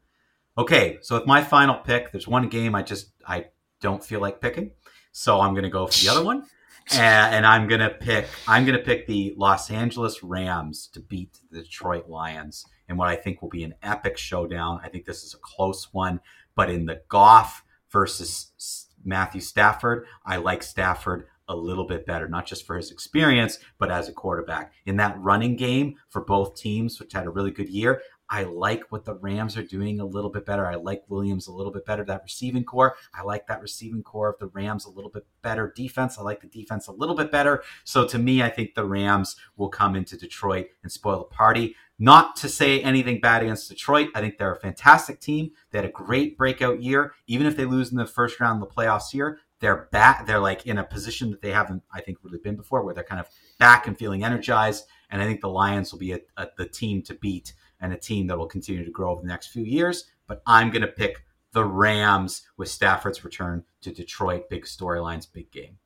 Okay, 0.59 0.99
so 1.03 1.17
with 1.17 1.27
my 1.27 1.43
final 1.43 1.77
pick, 1.77 2.13
there's 2.13 2.27
one 2.27 2.49
game 2.49 2.75
I 2.75 2.83
just 2.83 3.13
I 3.27 3.47
don't 3.81 4.03
feel 4.03 4.21
like 4.21 4.41
picking. 4.41 4.71
So 5.13 5.41
I'm 5.41 5.53
going 5.53 5.65
to 5.65 5.71
go 5.71 5.87
for 5.87 5.99
the 6.05 6.09
other 6.11 6.25
one 6.25 6.45
and, 6.93 7.35
and 7.35 7.47
I'm 7.47 7.67
gonna 7.67 7.91
pick 7.91 8.27
I'm 8.47 8.65
gonna 8.65 8.79
pick 8.79 9.07
the 9.07 9.35
Los 9.37 9.71
Angeles 9.71 10.23
Rams 10.23 10.89
to 10.93 11.01
beat 11.01 11.41
the 11.51 11.63
Detroit 11.63 12.09
Lions 12.09 12.65
in 12.89 12.97
what 12.97 13.09
I 13.09 13.17
think 13.17 13.43
will 13.43 13.49
be 13.49 13.65
an 13.65 13.75
epic 13.83 14.17
showdown. 14.17 14.81
I 14.83 14.89
think 14.89 15.05
this 15.05 15.25
is 15.25 15.35
a 15.35 15.39
close 15.39 15.93
one, 15.93 16.21
but 16.55 16.71
in 16.71 16.87
the 16.87 17.03
Goff 17.09 17.65
versus 17.91 18.87
Matthew 19.05 19.41
Stafford, 19.41 20.07
I 20.25 20.37
like 20.37 20.63
Stafford 20.63 21.27
a 21.49 21.57
little 21.57 21.87
bit 21.87 22.07
better, 22.07 22.29
not 22.29 22.47
just 22.47 22.67
for 22.67 22.77
his 22.77 22.91
experience, 22.91 23.59
but 23.79 23.91
as 23.91 24.09
a 24.09 24.13
quarterback. 24.13 24.73
In 24.85 24.97
that 24.97 25.19
running 25.21 25.57
game 25.57 25.97
for 26.09 26.25
both 26.25 26.57
teams, 26.57 26.99
which 26.99 27.13
had 27.13 27.27
a 27.27 27.31
really 27.31 27.53
good 27.53 27.69
year, 27.69 28.03
I 28.29 28.45
like 28.45 28.85
what 28.91 29.05
the 29.05 29.15
Rams 29.15 29.57
are 29.57 29.63
doing 29.63 30.01
a 30.01 30.05
little 30.05 30.31
bit 30.31 30.45
better. 30.45 30.67
I 30.67 30.75
like 30.75 31.05
Williams 31.09 31.47
a 31.47 31.53
little 31.53 31.73
bit 31.73 31.85
better. 31.85 32.05
That 32.05 32.23
receiving 32.23 32.65
core, 32.65 32.97
I 33.15 33.23
like 33.23 33.47
that 33.47 33.63
receiving 33.63 34.03
core 34.03 34.31
of 34.31 34.39
the 34.39 34.49
Rams 34.49 34.85
a 34.85 34.91
little 34.91 35.11
bit 35.11 35.27
better. 35.43 35.73
Defense, 35.75 36.19
I 36.19 36.23
like 36.23 36.41
the 36.41 36.49
defense 36.49 36.89
a 36.89 36.93
little 36.93 37.15
bit 37.15 37.31
better. 37.31 37.63
So 37.85 38.07
to 38.09 38.19
me, 38.19 38.43
I 38.43 38.49
think 38.49 38.75
the 38.75 38.85
Rams 38.85 39.37
will 39.57 39.69
come 39.69 39.95
into 39.95 40.17
Detroit 40.17 40.67
and 40.83 40.91
spoil 40.91 41.19
the 41.19 41.25
party. 41.25 41.77
Not 41.99 42.37
to 42.37 42.49
say 42.49 42.83
anything 42.83 43.21
bad 43.21 43.43
against 43.43 43.71
Detroit. 43.71 44.11
I 44.15 44.21
think 44.21 44.37
they're 44.37 44.53
a 44.53 44.61
fantastic 44.61 45.19
team. 45.19 45.53
They 45.71 45.79
had 45.79 45.87
a 45.87 45.91
great 45.91 46.37
breakout 46.37 46.83
year. 46.83 47.15
Even 47.27 47.47
if 47.47 47.57
they 47.57 47.65
lose 47.65 47.91
in 47.91 47.97
the 47.97 48.07
first 48.07 48.39
round 48.39 48.63
of 48.63 48.69
the 48.69 48.75
playoffs 48.75 49.11
here, 49.13 49.39
they're 49.61 49.89
back. 49.93 50.27
They're 50.27 50.39
like 50.39 50.67
in 50.67 50.77
a 50.77 50.85
position 50.85 51.31
that 51.31 51.41
they 51.41 51.53
haven't, 51.53 51.83
I 51.91 52.03
think, 52.03 52.19
really 52.23 52.39
been 52.39 52.57
before, 52.57 52.85
where 52.85 52.93
they're 52.93 53.05
kind 53.05 53.21
of 53.21 53.29
back 53.59 53.87
and 53.87 53.97
feeling 53.97 54.25
energized. 54.25 54.85
And 55.11 55.23
I 55.23 55.25
think 55.25 55.41
the 55.41 55.49
Lions 55.49 55.93
will 55.93 55.99
be 55.99 56.13
a, 56.13 56.21
a, 56.37 56.49
the 56.59 56.69
team 56.69 57.01
to 57.03 57.15
beat 57.15 57.55
and 57.81 57.93
a 57.93 57.97
team 57.97 58.27
that 58.27 58.39
will 58.39 58.47
continue 58.47 58.85
to 58.85 58.91
grow 58.91 59.11
over 59.11 59.23
the 59.23 59.29
next 59.29 59.49
few 59.49 59.65
years. 59.65 60.07
But 60.27 60.43
I'm 60.47 60.71
going 60.71 60.83
to 60.83 60.89
pick 60.89 61.25
the 61.53 61.65
Rams 61.65 62.43
with 62.57 62.69
Stafford's 62.69 63.25
return 63.25 63.65
to 63.83 63.93
Detroit. 63.93 64.49
Big 64.51 64.65
storylines, 64.65 65.27
big 65.33 65.51
game. 65.51 65.79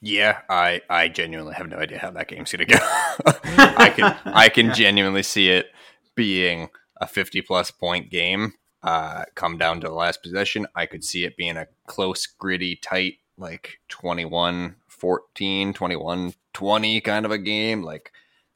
Yeah, 0.00 0.40
I 0.48 0.80
I 0.88 1.08
genuinely 1.08 1.54
have 1.54 1.68
no 1.68 1.76
idea 1.76 1.98
how 1.98 2.10
that 2.12 2.28
game's 2.28 2.52
gonna 2.52 2.64
go. 2.64 2.78
I 3.56 3.92
can 3.94 4.16
I 4.24 4.48
can 4.48 4.72
genuinely 4.74 5.24
see 5.24 5.50
it 5.50 5.66
being 6.14 6.68
a 7.00 7.06
50 7.06 7.42
plus 7.42 7.70
point 7.70 8.10
game. 8.10 8.54
Uh, 8.82 9.24
come 9.34 9.58
down 9.58 9.80
to 9.80 9.88
the 9.88 9.94
last 9.94 10.22
possession. 10.22 10.66
I 10.74 10.86
could 10.86 11.04
see 11.04 11.24
it 11.24 11.36
being 11.36 11.56
a 11.56 11.66
close, 11.86 12.26
gritty, 12.26 12.76
tight, 12.76 13.14
like 13.36 13.80
21 13.88 14.76
14, 14.88 15.72
21 15.72 16.34
20 16.52 17.00
kind 17.00 17.24
of 17.24 17.32
a 17.32 17.38
game. 17.38 17.82
Like, 17.82 18.12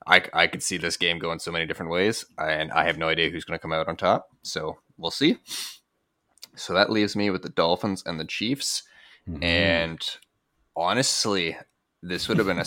I, 0.06 0.22
I 0.32 0.46
could 0.46 0.62
see 0.62 0.76
this 0.78 0.96
game 0.96 1.18
going 1.18 1.38
so 1.38 1.52
many 1.52 1.66
different 1.66 1.92
ways, 1.92 2.24
and 2.38 2.72
I 2.72 2.84
have 2.84 2.98
no 2.98 3.08
idea 3.08 3.30
who's 3.30 3.44
going 3.44 3.58
to 3.58 3.62
come 3.62 3.72
out 3.72 3.88
on 3.88 3.96
top. 3.96 4.28
So 4.42 4.78
we'll 4.98 5.10
see. 5.10 5.38
So 6.56 6.74
that 6.74 6.90
leaves 6.90 7.16
me 7.16 7.30
with 7.30 7.42
the 7.42 7.48
Dolphins 7.48 8.02
and 8.04 8.18
the 8.20 8.24
Chiefs. 8.24 8.82
Mm-hmm. 9.28 9.42
And 9.42 10.10
honestly, 10.76 11.56
this 12.02 12.28
would 12.28 12.38
have 12.38 12.46
been 12.46 12.58
a. 12.58 12.64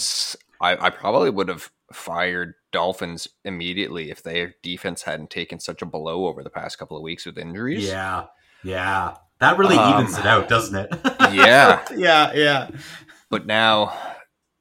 I, 0.62 0.88
I 0.88 0.90
probably 0.90 1.30
would 1.30 1.50
have 1.50 1.70
fired 1.94 2.56
Dolphins 2.72 3.28
immediately 3.44 4.10
if 4.10 4.24
their 4.24 4.56
defense 4.64 5.04
hadn't 5.04 5.30
taken 5.30 5.60
such 5.60 5.82
a 5.82 5.86
blow 5.86 6.26
over 6.28 6.44
the 6.44 6.50
past 6.50 6.80
couple 6.80 6.98
of 6.98 7.04
weeks 7.04 7.26
with 7.26 7.38
injuries. 7.38 7.86
yeah, 7.88 8.26
yeah, 8.64 9.16
that 9.40 9.58
really 9.58 9.78
Um, 9.78 9.94
evens 9.94 10.18
it 10.18 10.26
out, 10.26 10.48
doesn't 10.48 10.76
it? 10.76 10.94
Yeah. 11.34 11.84
yeah, 11.96 12.32
yeah. 12.34 12.70
But 13.30 13.46
now 13.46 13.98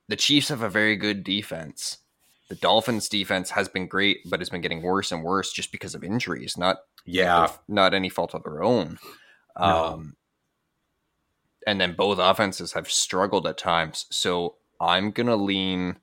the 0.08 0.16
Chiefs 0.16 0.48
have 0.48 0.62
a 0.62 0.68
very 0.68 0.96
good 0.96 1.22
defense. 1.22 1.98
The 2.48 2.56
Dolphins' 2.56 3.08
defense 3.08 3.50
has 3.50 3.68
been 3.68 3.86
great, 3.86 4.18
but 4.28 4.40
it's 4.40 4.50
been 4.50 4.60
getting 4.60 4.82
worse 4.82 5.10
and 5.12 5.22
worse 5.22 5.52
just 5.52 5.72
because 5.72 5.94
of 5.94 6.04
injuries, 6.04 6.56
not 6.58 6.78
Yeah, 7.06 7.48
not 7.68 7.94
any 7.94 8.08
fault 8.08 8.34
of 8.34 8.42
their 8.44 8.62
own. 8.62 8.98
No. 9.58 9.84
Um, 9.84 10.16
and 11.66 11.80
then 11.80 11.94
both 11.94 12.18
offenses 12.18 12.72
have 12.72 12.90
struggled 12.90 13.46
at 13.46 13.56
times. 13.56 14.06
So 14.10 14.56
I'm 14.80 15.10
gonna 15.10 15.36
lean. 15.36 15.96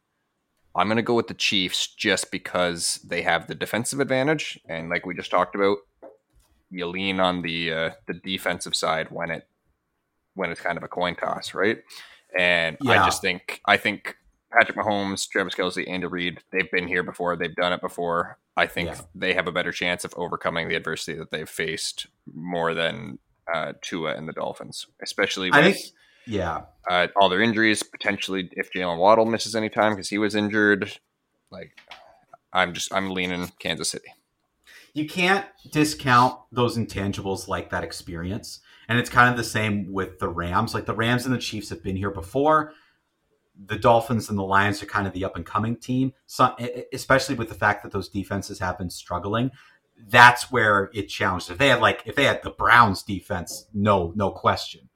I'm 0.75 0.87
gonna 0.87 1.01
go 1.03 1.13
with 1.13 1.27
the 1.27 1.33
Chiefs 1.33 1.87
just 1.93 2.31
because 2.31 2.95
they 3.07 3.21
have 3.21 3.47
the 3.47 3.55
defensive 3.55 3.99
advantage, 3.99 4.59
and 4.67 4.89
like 4.89 5.05
we 5.05 5.13
just 5.13 5.29
talked 5.29 5.53
about, 5.55 5.77
you 6.69 6.87
lean 6.87 7.19
on 7.19 7.41
the 7.41 7.71
uh, 7.71 7.89
the 8.07 8.13
defensive 8.13 8.75
side 8.75 9.11
when 9.11 9.29
it 9.29 9.47
when 10.33 10.49
it's 10.49 10.61
kind 10.61 10.77
of 10.77 10.83
a 10.83 10.87
coin 10.87 11.15
toss, 11.15 11.53
right? 11.53 11.79
And 12.35 12.77
Yeah. 12.81 13.03
I 13.03 13.05
just 13.05 13.21
think 13.21 13.61
I 13.65 13.77
think 13.77 14.15
Patrick 14.51 14.77
Mahomes, 14.77 15.27
Travis 15.29 15.55
Kelce, 15.55 15.87
Andy 15.89 16.07
Reid, 16.07 16.39
they've 16.51 16.69
been 16.71 16.87
here 16.87 17.03
before, 17.03 17.35
they've 17.35 17.55
done 17.55 17.73
it 17.73 17.81
before. 17.81 18.37
I 18.57 18.67
think 18.67 18.89
Yeah. 18.89 19.01
they 19.15 19.33
have 19.33 19.47
a 19.47 19.51
better 19.51 19.71
chance 19.71 20.03
of 20.03 20.13
overcoming 20.17 20.67
the 20.67 20.75
adversity 20.75 21.17
that 21.17 21.31
they've 21.31 21.49
faced 21.49 22.07
more 22.33 22.73
than 22.73 23.19
uh, 23.53 23.73
Tua 23.81 24.15
and 24.15 24.27
the 24.27 24.33
Dolphins, 24.33 24.87
especially 25.01 25.49
with 25.51 25.59
think. 25.63 25.77
Yeah, 26.27 26.61
uh, 26.89 27.07
all 27.19 27.29
their 27.29 27.41
injuries. 27.41 27.81
Potentially, 27.83 28.49
if 28.53 28.71
Jaylen 28.71 28.97
Waddle 28.99 29.25
misses 29.25 29.55
any 29.55 29.69
time 29.69 29.93
because 29.93 30.09
he 30.09 30.17
was 30.19 30.35
injured, 30.35 30.99
like 31.49 31.71
I'm 32.53 32.73
just 32.73 32.93
I'm 32.93 33.09
leaning 33.09 33.51
Kansas 33.59 33.89
City. 33.89 34.13
you 34.93 35.07
can't 35.07 35.45
discount 35.71 36.37
those 36.51 36.77
intangibles 36.77 37.47
like 37.47 37.69
that 37.71 37.83
experience. 37.83 38.59
And 38.87 38.99
it's 38.99 39.09
kind 39.09 39.29
of 39.31 39.37
the 39.37 39.43
same 39.43 39.91
with 39.91 40.19
the 40.19 40.27
Rams. 40.29 40.73
Like 40.73 40.85
the 40.85 40.93
Rams 40.93 41.25
and 41.25 41.33
the 41.33 41.39
Chiefs 41.39 41.69
have 41.69 41.81
been 41.81 41.95
here 41.95 42.11
before. 42.11 42.73
The 43.63 43.77
Dolphins 43.77 44.29
and 44.29 44.37
the 44.37 44.43
Lions 44.43 44.81
are 44.81 44.87
kind 44.87 45.05
of 45.07 45.13
the 45.13 45.23
up 45.25 45.35
and 45.35 45.45
coming 45.45 45.75
team, 45.75 46.13
so, 46.25 46.55
especially 46.93 47.35
with 47.35 47.49
the 47.49 47.55
fact 47.55 47.83
that 47.83 47.91
those 47.91 48.09
defenses 48.09 48.59
have 48.59 48.77
been 48.77 48.89
struggling. 48.89 49.51
that's 50.07 50.51
where 50.51 50.89
it 50.93 51.07
challenged. 51.07 51.51
If 51.51 51.57
they 51.57 51.67
had 51.69 51.79
like 51.81 52.03
if 52.05 52.15
they 52.15 52.25
had 52.25 52.43
the 52.43 52.49
Browns 52.51 53.03
defense, 53.03 53.67
no, 53.73 54.13
no 54.15 54.31
question. 54.31 54.89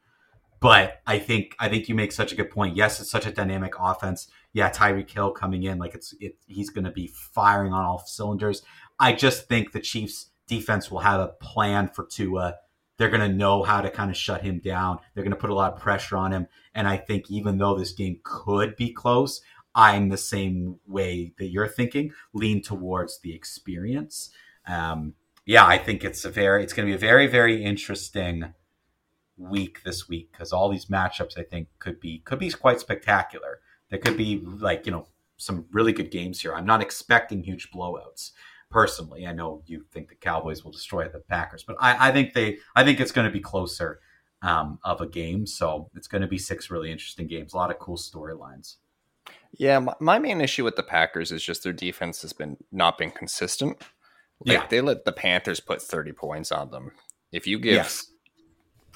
But 0.60 1.02
I 1.06 1.20
think 1.20 1.56
I 1.60 1.70
think 1.70 1.88
you 1.88 1.96
make 1.96 2.12
such 2.12 2.32
a 2.32 2.36
good 2.36 2.50
point. 2.50 2.76
Yes, 2.76 3.00
it's 3.00 3.12
such 3.12 3.28
a 3.28 3.32
dynamic 3.32 3.74
offense. 3.80 4.28
Yeah, 4.54 4.70
Tyreek 4.70 5.10
Hill 5.10 5.32
coming 5.32 5.64
in 5.64 5.78
like 5.78 5.94
it's 5.94 6.14
it, 6.20 6.38
he's 6.48 6.70
going 6.70 6.86
to 6.86 6.92
be 6.92 7.08
firing 7.08 7.74
on 7.74 7.86
all 7.86 8.00
cylinders. 8.00 8.64
I 9.00 9.14
just 9.14 9.48
think 9.48 9.72
the 9.72 9.80
Chiefs 9.80 10.32
defense 10.48 10.90
will 10.90 11.00
have 11.00 11.20
a 11.20 11.28
plan 11.28 11.90
for 11.90 12.06
Tua. 12.06 12.56
They're 12.98 13.10
going 13.10 13.30
to 13.30 13.36
know 13.36 13.64
how 13.64 13.82
to 13.82 13.90
kind 13.90 14.10
of 14.10 14.18
shut 14.18 14.42
him 14.42 14.60
down. 14.60 15.00
They're 15.14 15.24
going 15.24 15.36
to 15.36 15.40
put 15.40 15.50
a 15.50 15.56
lot 15.56 15.74
of 15.74 15.80
pressure 15.80 16.18
on 16.18 16.32
him. 16.32 16.48
And 16.74 16.88
I 16.88 16.98
think 16.98 17.30
even 17.30 17.58
though 17.58 17.78
this 17.78 17.92
game 17.92 18.20
could 18.24 18.76
be 18.76 18.92
close, 18.94 19.42
I'm 19.74 20.10
the 20.10 20.18
same 20.18 20.80
way 20.88 21.34
that 21.38 21.48
you're 21.48 21.68
thinking, 21.68 22.14
lean 22.34 22.62
towards 22.62 23.20
the 23.20 23.36
experience. 23.36 24.30
Um, 24.66 25.16
yeah, 25.46 25.66
I 25.66 25.78
think 25.78 26.04
it's 26.04 26.24
a 26.24 26.30
very, 26.30 26.64
it's 26.64 26.74
going 26.74 26.88
to 26.88 26.92
be 26.92 26.96
a 26.96 27.00
very, 27.00 27.28
very 27.28 27.64
interesting 27.64 28.54
week 29.38 29.84
this 29.84 30.08
week 30.08 30.32
because 30.32 30.54
all 30.54 30.70
these 30.70 30.86
matchups 30.86 31.38
I 31.38 31.44
think 31.44 31.68
could 31.80 32.00
be 32.00 32.20
could 32.20 32.40
be 32.40 32.50
quite 32.52 32.80
spectacular. 32.80 33.60
There 33.90 34.00
could 34.00 34.18
be 34.18 34.40
like 34.40 34.86
you 34.86 34.92
know 34.92 35.08
some 35.38 35.66
really 35.72 35.92
good 35.92 36.12
games 36.12 36.42
here. 36.42 36.54
I'm 36.54 36.66
not 36.66 36.82
expecting 36.82 37.44
huge 37.44 37.70
blowouts 37.72 38.32
personally. 38.76 39.26
I 39.26 39.32
know 39.32 39.64
you 39.68 39.86
think 39.94 40.10
the 40.10 40.16
Cowboys 40.16 40.66
will 40.66 40.72
destroy 40.74 41.08
the 41.08 41.20
Packers, 41.20 41.64
but 41.64 41.78
I, 41.80 42.10
I 42.10 42.12
think 42.12 42.34
they 42.34 42.58
I 42.76 42.84
think 42.84 43.00
it's 43.00 43.14
going 43.14 43.24
to 43.26 43.32
be 43.32 43.40
closer 43.40 44.02
um, 44.42 44.80
of 44.84 45.00
a 45.00 45.08
game. 45.08 45.48
So 45.48 45.90
it's 45.96 46.10
going 46.10 46.24
to 46.24 46.28
be 46.28 46.38
six 46.38 46.70
really 46.70 46.92
interesting 46.92 47.26
games. 47.26 47.54
A 47.54 47.56
lot 47.56 47.72
of 47.72 47.80
cool 47.80 47.96
storylines. 47.96 48.76
Yeah, 49.54 49.80
my, 49.80 49.94
my, 50.02 50.20
main 50.20 50.42
issue 50.42 50.66
with 50.66 50.76
the 50.76 50.84
Packers 50.84 51.32
is 51.32 51.42
just 51.42 51.64
their 51.64 51.72
defense 51.72 52.22
has 52.24 52.34
been 52.34 52.58
not 52.70 52.98
been 52.98 53.12
consistent. 53.12 53.78
Like 54.46 54.58
yeah. 54.58 54.68
they 54.70 54.82
let 54.82 55.06
the 55.06 55.14
Panthers 55.14 55.62
put 55.62 55.82
30 55.82 56.12
points 56.12 56.52
on 56.52 56.70
them. 56.70 56.92
If 57.32 57.48
you 57.48 57.58
give 57.58 57.76
yes. 57.76 58.12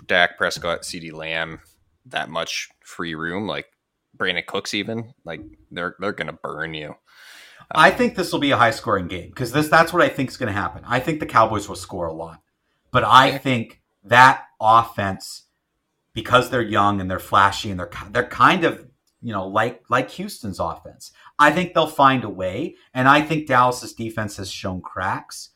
Dak 0.05 0.37
Prescott, 0.37 0.81
CeeDee 0.81 1.13
Lamb 1.13 1.61
that 2.05 2.27
much 2.27 2.67
free 2.81 3.15
room, 3.15 3.47
like 3.47 3.67
Brandin 4.17 4.45
Cooks 4.45 4.73
even, 4.73 5.13
like 5.23 5.39
they're 5.71 5.95
they're 5.99 6.11
gonna 6.11 6.33
burn 6.33 6.73
you. 6.73 6.95
I 7.71 7.91
think 7.91 8.15
this 8.15 8.31
will 8.31 8.39
be 8.39 8.51
a 8.51 8.57
high 8.57 8.71
scoring 8.71 9.07
game 9.07 9.29
because 9.29 9.51
this 9.51 9.69
that's 9.69 9.93
what 9.93 10.01
I 10.01 10.09
think 10.09 10.29
is 10.29 10.37
gonna 10.37 10.51
happen. 10.51 10.83
I 10.87 10.99
think 10.99 11.19
the 11.19 11.25
Cowboys 11.25 11.69
will 11.69 11.75
score 11.75 12.07
a 12.07 12.13
lot. 12.13 12.41
But 12.91 13.03
I 13.03 13.37
think 13.37 13.81
that 14.03 14.45
offense, 14.59 15.43
because 16.13 16.49
they're 16.49 16.61
young 16.61 16.99
and 16.99 17.09
they're 17.09 17.19
flashy 17.19 17.69
and 17.69 17.79
they're 17.79 17.91
they're 18.11 18.27
kind 18.27 18.63
of 18.63 18.87
you 19.21 19.31
know 19.31 19.47
like 19.47 19.83
like 19.89 20.09
Houston's 20.11 20.59
offense. 20.59 21.11
I 21.37 21.51
think 21.51 21.73
they'll 21.73 21.87
find 21.87 22.23
a 22.23 22.29
way, 22.29 22.75
and 22.93 23.07
I 23.07 23.21
think 23.21 23.47
Dallas's 23.47 23.93
defense 23.93 24.37
has 24.37 24.49
shown 24.49 24.81
cracks, 24.81 25.51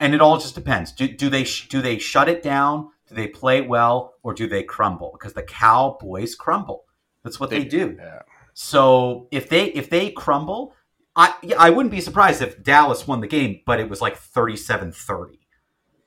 and 0.00 0.14
it 0.14 0.20
all 0.20 0.38
just 0.38 0.54
depends. 0.54 0.92
Do, 0.92 1.06
do 1.08 1.30
they 1.30 1.44
do 1.68 1.80
they 1.80 1.98
shut 1.98 2.28
it 2.28 2.42
down? 2.42 2.90
Do 3.08 3.14
they 3.14 3.28
play 3.28 3.60
well 3.60 4.14
or 4.22 4.34
do 4.34 4.48
they 4.48 4.62
crumble? 4.62 5.10
Because 5.12 5.34
the 5.34 5.42
Cowboys 5.42 6.34
crumble. 6.34 6.84
That's 7.22 7.38
what 7.38 7.50
they, 7.50 7.60
they 7.60 7.64
do. 7.66 7.96
Yeah. 7.98 8.22
So 8.54 9.28
if 9.30 9.48
they 9.48 9.66
if 9.66 9.90
they 9.90 10.10
crumble, 10.10 10.74
I 11.14 11.34
I 11.58 11.70
wouldn't 11.70 11.90
be 11.90 12.00
surprised 12.00 12.42
if 12.42 12.62
Dallas 12.62 13.06
won 13.06 13.20
the 13.20 13.26
game, 13.26 13.60
but 13.66 13.80
it 13.80 13.88
was 13.88 14.00
like 14.00 14.18
37-30. 14.18 15.38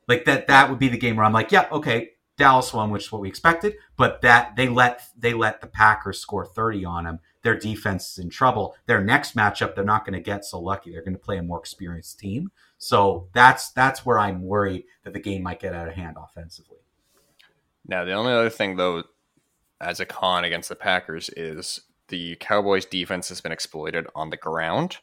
Like 0.08 0.26
that 0.26 0.48
that 0.48 0.70
would 0.70 0.80
be 0.80 0.88
the 0.88 0.98
game 0.98 1.16
where 1.16 1.26
I'm 1.26 1.34
like, 1.34 1.52
yeah, 1.52 1.68
okay, 1.72 2.12
Dallas 2.38 2.74
won, 2.74 2.92
which 2.92 3.06
is 3.06 3.12
what 3.12 3.22
we 3.22 3.30
expected, 3.30 3.76
but 3.96 4.22
that 4.22 4.56
they 4.56 4.68
let 4.68 5.02
they 5.18 5.34
let 5.34 5.62
the 5.62 5.68
Packers 5.68 6.20
score 6.20 6.46
30 6.46 6.86
on 6.86 7.04
them. 7.06 7.20
Their 7.44 7.58
defense 7.58 8.12
is 8.12 8.20
in 8.20 8.30
trouble. 8.30 8.76
Their 8.88 9.04
next 9.04 9.36
matchup, 9.36 9.76
they're 9.76 9.84
not 9.84 10.06
going 10.06 10.14
to 10.14 10.20
get 10.20 10.44
so 10.44 10.60
lucky. 10.60 10.92
They're 10.92 11.04
going 11.04 11.14
to 11.14 11.20
play 11.20 11.38
a 11.38 11.44
more 11.44 11.60
experienced 11.60 12.20
team. 12.20 12.52
So 12.78 13.30
that's 13.34 13.72
that's 13.72 14.06
where 14.06 14.20
I'm 14.20 14.42
worried 14.42 14.84
that 15.04 15.14
the 15.14 15.20
game 15.20 15.44
might 15.44 15.60
get 15.60 15.74
out 15.74 15.88
of 15.88 15.94
hand 15.94 16.18
offensively. 16.20 16.80
Now, 17.88 18.04
the 18.04 18.14
only 18.14 18.34
other 18.34 18.50
thing 18.50 18.76
though, 18.76 19.04
as 19.80 20.00
a 20.00 20.06
con 20.06 20.44
against 20.44 20.70
the 20.70 20.76
Packers, 20.76 21.30
is 21.38 21.82
the 22.10 22.36
Cowboys' 22.40 22.86
defense 22.86 23.30
has 23.30 23.42
been 23.42 23.52
exploited 23.52 24.08
on 24.16 24.30
the 24.30 24.38
ground. 24.38 24.98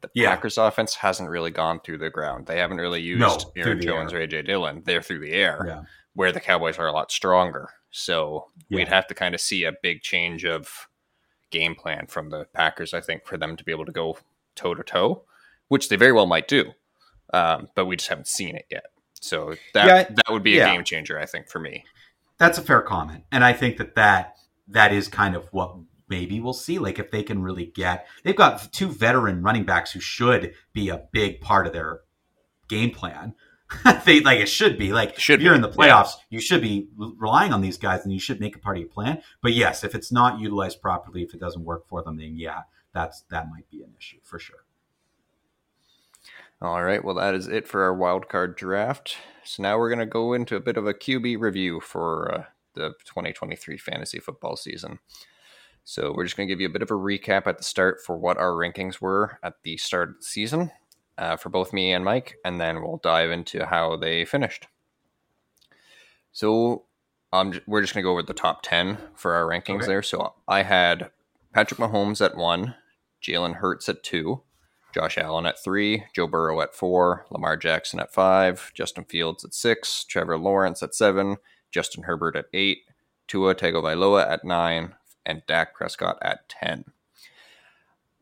The 0.00 0.10
yeah. 0.14 0.30
Packers' 0.30 0.58
offense 0.58 0.94
hasn't 0.96 1.28
really 1.28 1.50
gone 1.50 1.80
through 1.80 1.98
the 1.98 2.10
ground. 2.10 2.46
They 2.46 2.58
haven't 2.58 2.78
really 2.78 3.00
used 3.00 3.20
no, 3.20 3.38
Aaron 3.56 3.80
Jones 3.80 4.12
air. 4.12 4.20
or 4.20 4.26
AJ 4.26 4.46
Dillon. 4.46 4.82
They're 4.84 5.02
through 5.02 5.20
the 5.20 5.32
air. 5.32 5.64
Yeah 5.66 5.82
where 6.18 6.32
the 6.32 6.40
Cowboys 6.40 6.78
are 6.78 6.88
a 6.88 6.92
lot 6.92 7.12
stronger. 7.12 7.70
So 7.92 8.48
yeah. 8.68 8.78
we'd 8.78 8.88
have 8.88 9.06
to 9.06 9.14
kind 9.14 9.36
of 9.36 9.40
see 9.40 9.62
a 9.62 9.72
big 9.84 10.02
change 10.02 10.44
of 10.44 10.88
game 11.52 11.76
plan 11.76 12.08
from 12.08 12.30
the 12.30 12.44
Packers, 12.52 12.92
I 12.92 13.00
think, 13.00 13.24
for 13.24 13.38
them 13.38 13.56
to 13.56 13.62
be 13.62 13.70
able 13.70 13.86
to 13.86 13.92
go 13.92 14.18
toe 14.56 14.74
to 14.74 14.82
toe, 14.82 15.22
which 15.68 15.88
they 15.88 15.94
very 15.94 16.10
well 16.10 16.26
might 16.26 16.48
do. 16.48 16.72
Um, 17.32 17.68
but 17.76 17.86
we 17.86 17.94
just 17.94 18.08
haven't 18.08 18.26
seen 18.26 18.56
it 18.56 18.66
yet. 18.68 18.86
So 19.20 19.54
that 19.74 19.86
yeah, 19.86 20.02
that 20.08 20.32
would 20.32 20.42
be 20.42 20.58
a 20.58 20.64
game 20.64 20.82
changer, 20.82 21.20
I 21.20 21.26
think, 21.26 21.48
for 21.48 21.60
me. 21.60 21.84
That's 22.36 22.58
a 22.58 22.62
fair 22.62 22.82
comment, 22.82 23.22
and 23.30 23.44
I 23.44 23.52
think 23.52 23.76
that 23.76 23.94
that 23.94 24.38
that 24.66 24.92
is 24.92 25.06
kind 25.06 25.36
of 25.36 25.46
what 25.52 25.76
maybe 26.08 26.40
we'll 26.40 26.52
see. 26.52 26.78
Like 26.78 26.98
if 26.98 27.10
they 27.10 27.22
can 27.22 27.42
really 27.42 27.66
get, 27.66 28.06
they've 28.22 28.36
got 28.36 28.72
two 28.72 28.88
veteran 28.88 29.42
running 29.42 29.64
backs 29.64 29.92
who 29.92 30.00
should 30.00 30.54
be 30.72 30.88
a 30.88 31.04
big 31.12 31.40
part 31.40 31.66
of 31.66 31.72
their 31.72 32.00
game 32.68 32.90
plan. 32.90 33.34
they 34.06 34.20
like 34.20 34.40
it 34.40 34.48
should 34.48 34.78
be 34.78 34.92
like 34.92 35.18
should 35.18 35.40
if 35.40 35.44
you're 35.44 35.52
be. 35.52 35.56
in 35.56 35.62
the 35.62 35.68
playoffs, 35.68 36.12
yeah. 36.16 36.24
you 36.30 36.40
should 36.40 36.62
be 36.62 36.88
relying 36.96 37.52
on 37.52 37.60
these 37.60 37.76
guys, 37.76 38.02
and 38.02 38.12
you 38.12 38.18
should 38.20 38.40
make 38.40 38.56
a 38.56 38.58
part 38.58 38.78
of 38.78 38.80
your 38.80 38.88
plan. 38.88 39.20
But 39.42 39.52
yes, 39.52 39.84
if 39.84 39.94
it's 39.94 40.10
not 40.10 40.40
utilized 40.40 40.80
properly, 40.80 41.22
if 41.22 41.34
it 41.34 41.40
doesn't 41.40 41.64
work 41.64 41.86
for 41.86 42.02
them, 42.02 42.16
then 42.16 42.36
yeah, 42.36 42.62
that's 42.94 43.24
that 43.30 43.50
might 43.50 43.68
be 43.70 43.82
an 43.82 43.92
issue 43.98 44.18
for 44.22 44.38
sure. 44.38 44.64
All 46.62 46.82
right, 46.82 47.04
well 47.04 47.14
that 47.16 47.34
is 47.34 47.46
it 47.46 47.68
for 47.68 47.82
our 47.82 47.94
wild 47.94 48.28
card 48.28 48.56
draft. 48.56 49.18
So 49.44 49.62
now 49.62 49.78
we're 49.78 49.90
going 49.90 49.98
to 50.00 50.06
go 50.06 50.32
into 50.32 50.56
a 50.56 50.60
bit 50.60 50.76
of 50.76 50.86
a 50.86 50.94
QB 50.94 51.38
review 51.38 51.80
for 51.80 52.34
uh, 52.34 52.44
the 52.74 52.94
2023 53.04 53.76
fantasy 53.78 54.18
football 54.18 54.56
season. 54.56 54.98
So 55.88 56.12
we're 56.14 56.24
just 56.24 56.36
going 56.36 56.46
to 56.46 56.52
give 56.52 56.60
you 56.60 56.66
a 56.66 56.70
bit 56.70 56.82
of 56.82 56.90
a 56.90 56.94
recap 56.94 57.46
at 57.46 57.56
the 57.56 57.64
start 57.64 58.04
for 58.04 58.18
what 58.18 58.36
our 58.36 58.50
rankings 58.50 59.00
were 59.00 59.38
at 59.42 59.54
the 59.62 59.78
start 59.78 60.10
of 60.10 60.16
the 60.16 60.22
season 60.22 60.70
uh, 61.16 61.36
for 61.36 61.48
both 61.48 61.72
me 61.72 61.94
and 61.94 62.04
Mike, 62.04 62.36
and 62.44 62.60
then 62.60 62.82
we'll 62.82 63.00
dive 63.02 63.30
into 63.30 63.64
how 63.64 63.96
they 63.96 64.26
finished. 64.26 64.66
So 66.30 66.84
um, 67.32 67.58
we're 67.66 67.80
just 67.80 67.94
going 67.94 68.02
to 68.02 68.06
go 68.06 68.12
over 68.12 68.22
the 68.22 68.34
top 68.34 68.60
10 68.64 68.98
for 69.14 69.32
our 69.32 69.44
rankings 69.44 69.78
okay. 69.78 69.86
there. 69.86 70.02
So 70.02 70.34
I 70.46 70.62
had 70.62 71.10
Patrick 71.54 71.80
Mahomes 71.80 72.22
at 72.22 72.36
one, 72.36 72.74
Jalen 73.22 73.54
Hurts 73.54 73.88
at 73.88 74.02
two, 74.02 74.42
Josh 74.92 75.16
Allen 75.16 75.46
at 75.46 75.64
three, 75.64 76.04
Joe 76.14 76.26
Burrow 76.26 76.60
at 76.60 76.74
four, 76.74 77.24
Lamar 77.30 77.56
Jackson 77.56 77.98
at 77.98 78.12
five, 78.12 78.72
Justin 78.74 79.04
Fields 79.04 79.42
at 79.42 79.54
six, 79.54 80.04
Trevor 80.04 80.36
Lawrence 80.36 80.82
at 80.82 80.94
seven, 80.94 81.38
Justin 81.70 82.02
Herbert 82.02 82.36
at 82.36 82.44
eight, 82.52 82.80
Tua 83.26 83.54
Tagovailoa 83.54 84.30
at 84.30 84.44
nine, 84.44 84.94
and 85.28 85.42
Dak 85.46 85.74
Prescott 85.74 86.18
at 86.20 86.48
10. 86.48 86.86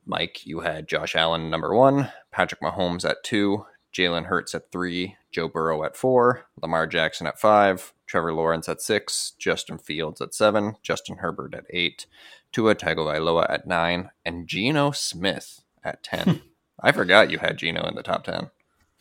Mike, 0.04 0.46
you 0.46 0.60
had 0.60 0.88
Josh 0.88 1.16
Allen 1.16 1.48
number 1.50 1.74
one, 1.74 2.10
Patrick 2.30 2.60
Mahomes 2.60 3.08
at 3.08 3.24
two, 3.24 3.66
Jalen 3.92 4.26
Hurts 4.26 4.54
at 4.54 4.70
three, 4.70 5.16
Joe 5.32 5.48
Burrow 5.48 5.82
at 5.84 5.96
four, 5.96 6.46
Lamar 6.60 6.86
Jackson 6.86 7.26
at 7.26 7.40
five, 7.40 7.92
Trevor 8.06 8.32
Lawrence 8.32 8.68
at 8.68 8.80
six, 8.80 9.32
Justin 9.38 9.78
Fields 9.78 10.20
at 10.20 10.34
seven, 10.34 10.76
Justin 10.82 11.18
Herbert 11.18 11.54
at 11.54 11.64
eight, 11.70 12.06
Tua 12.52 12.74
Tagovailoa 12.74 13.46
at 13.48 13.66
nine, 13.66 14.10
and 14.24 14.46
Geno 14.46 14.90
Smith 14.90 15.62
at 15.82 16.02
ten. 16.02 16.42
I 16.80 16.92
forgot 16.92 17.30
you 17.30 17.38
had 17.38 17.56
Geno 17.56 17.86
in 17.88 17.94
the 17.94 18.02
top 18.02 18.24
ten. 18.24 18.50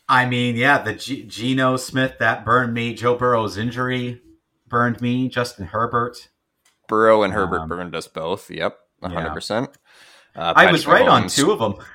I 0.08 0.26
mean, 0.26 0.56
yeah, 0.56 0.78
the 0.82 0.94
G- 0.94 1.24
Geno 1.24 1.76
Smith 1.76 2.14
that 2.18 2.44
burned 2.44 2.74
me. 2.74 2.94
Joe 2.94 3.16
Burrow's 3.16 3.56
injury 3.58 4.22
burned 4.66 5.00
me. 5.00 5.28
Justin 5.28 5.66
Herbert, 5.66 6.28
Burrow 6.88 7.22
and 7.22 7.32
Herbert 7.32 7.60
um, 7.60 7.68
burned 7.68 7.94
us 7.94 8.08
both. 8.08 8.50
Yep, 8.50 8.78
hundred 9.02 9.20
yeah. 9.20 9.32
percent. 9.32 9.70
Uh, 10.34 10.52
I 10.54 10.70
was 10.70 10.86
right 10.86 11.08
on 11.08 11.28
two 11.28 11.50
of 11.50 11.58
them. 11.58 11.74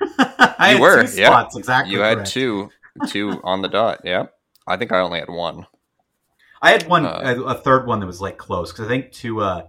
you 0.70 0.80
were, 0.80 1.04
yeah. 1.14 1.46
exactly. 1.54 1.92
You 1.92 1.98
correct. 1.98 2.18
had 2.18 2.26
two, 2.26 2.70
two 3.08 3.40
on 3.44 3.62
the 3.62 3.68
dot. 3.68 4.00
Yeah, 4.04 4.26
I 4.66 4.76
think 4.76 4.92
I 4.92 5.00
only 5.00 5.20
had 5.20 5.28
one. 5.28 5.66
I 6.60 6.70
had 6.70 6.86
one, 6.86 7.04
uh, 7.06 7.42
a 7.46 7.54
third 7.54 7.86
one 7.86 8.00
that 8.00 8.06
was 8.06 8.20
like 8.20 8.38
close 8.38 8.72
because 8.72 8.86
I 8.86 8.88
think 8.88 9.12
two 9.12 9.40
uh, 9.40 9.66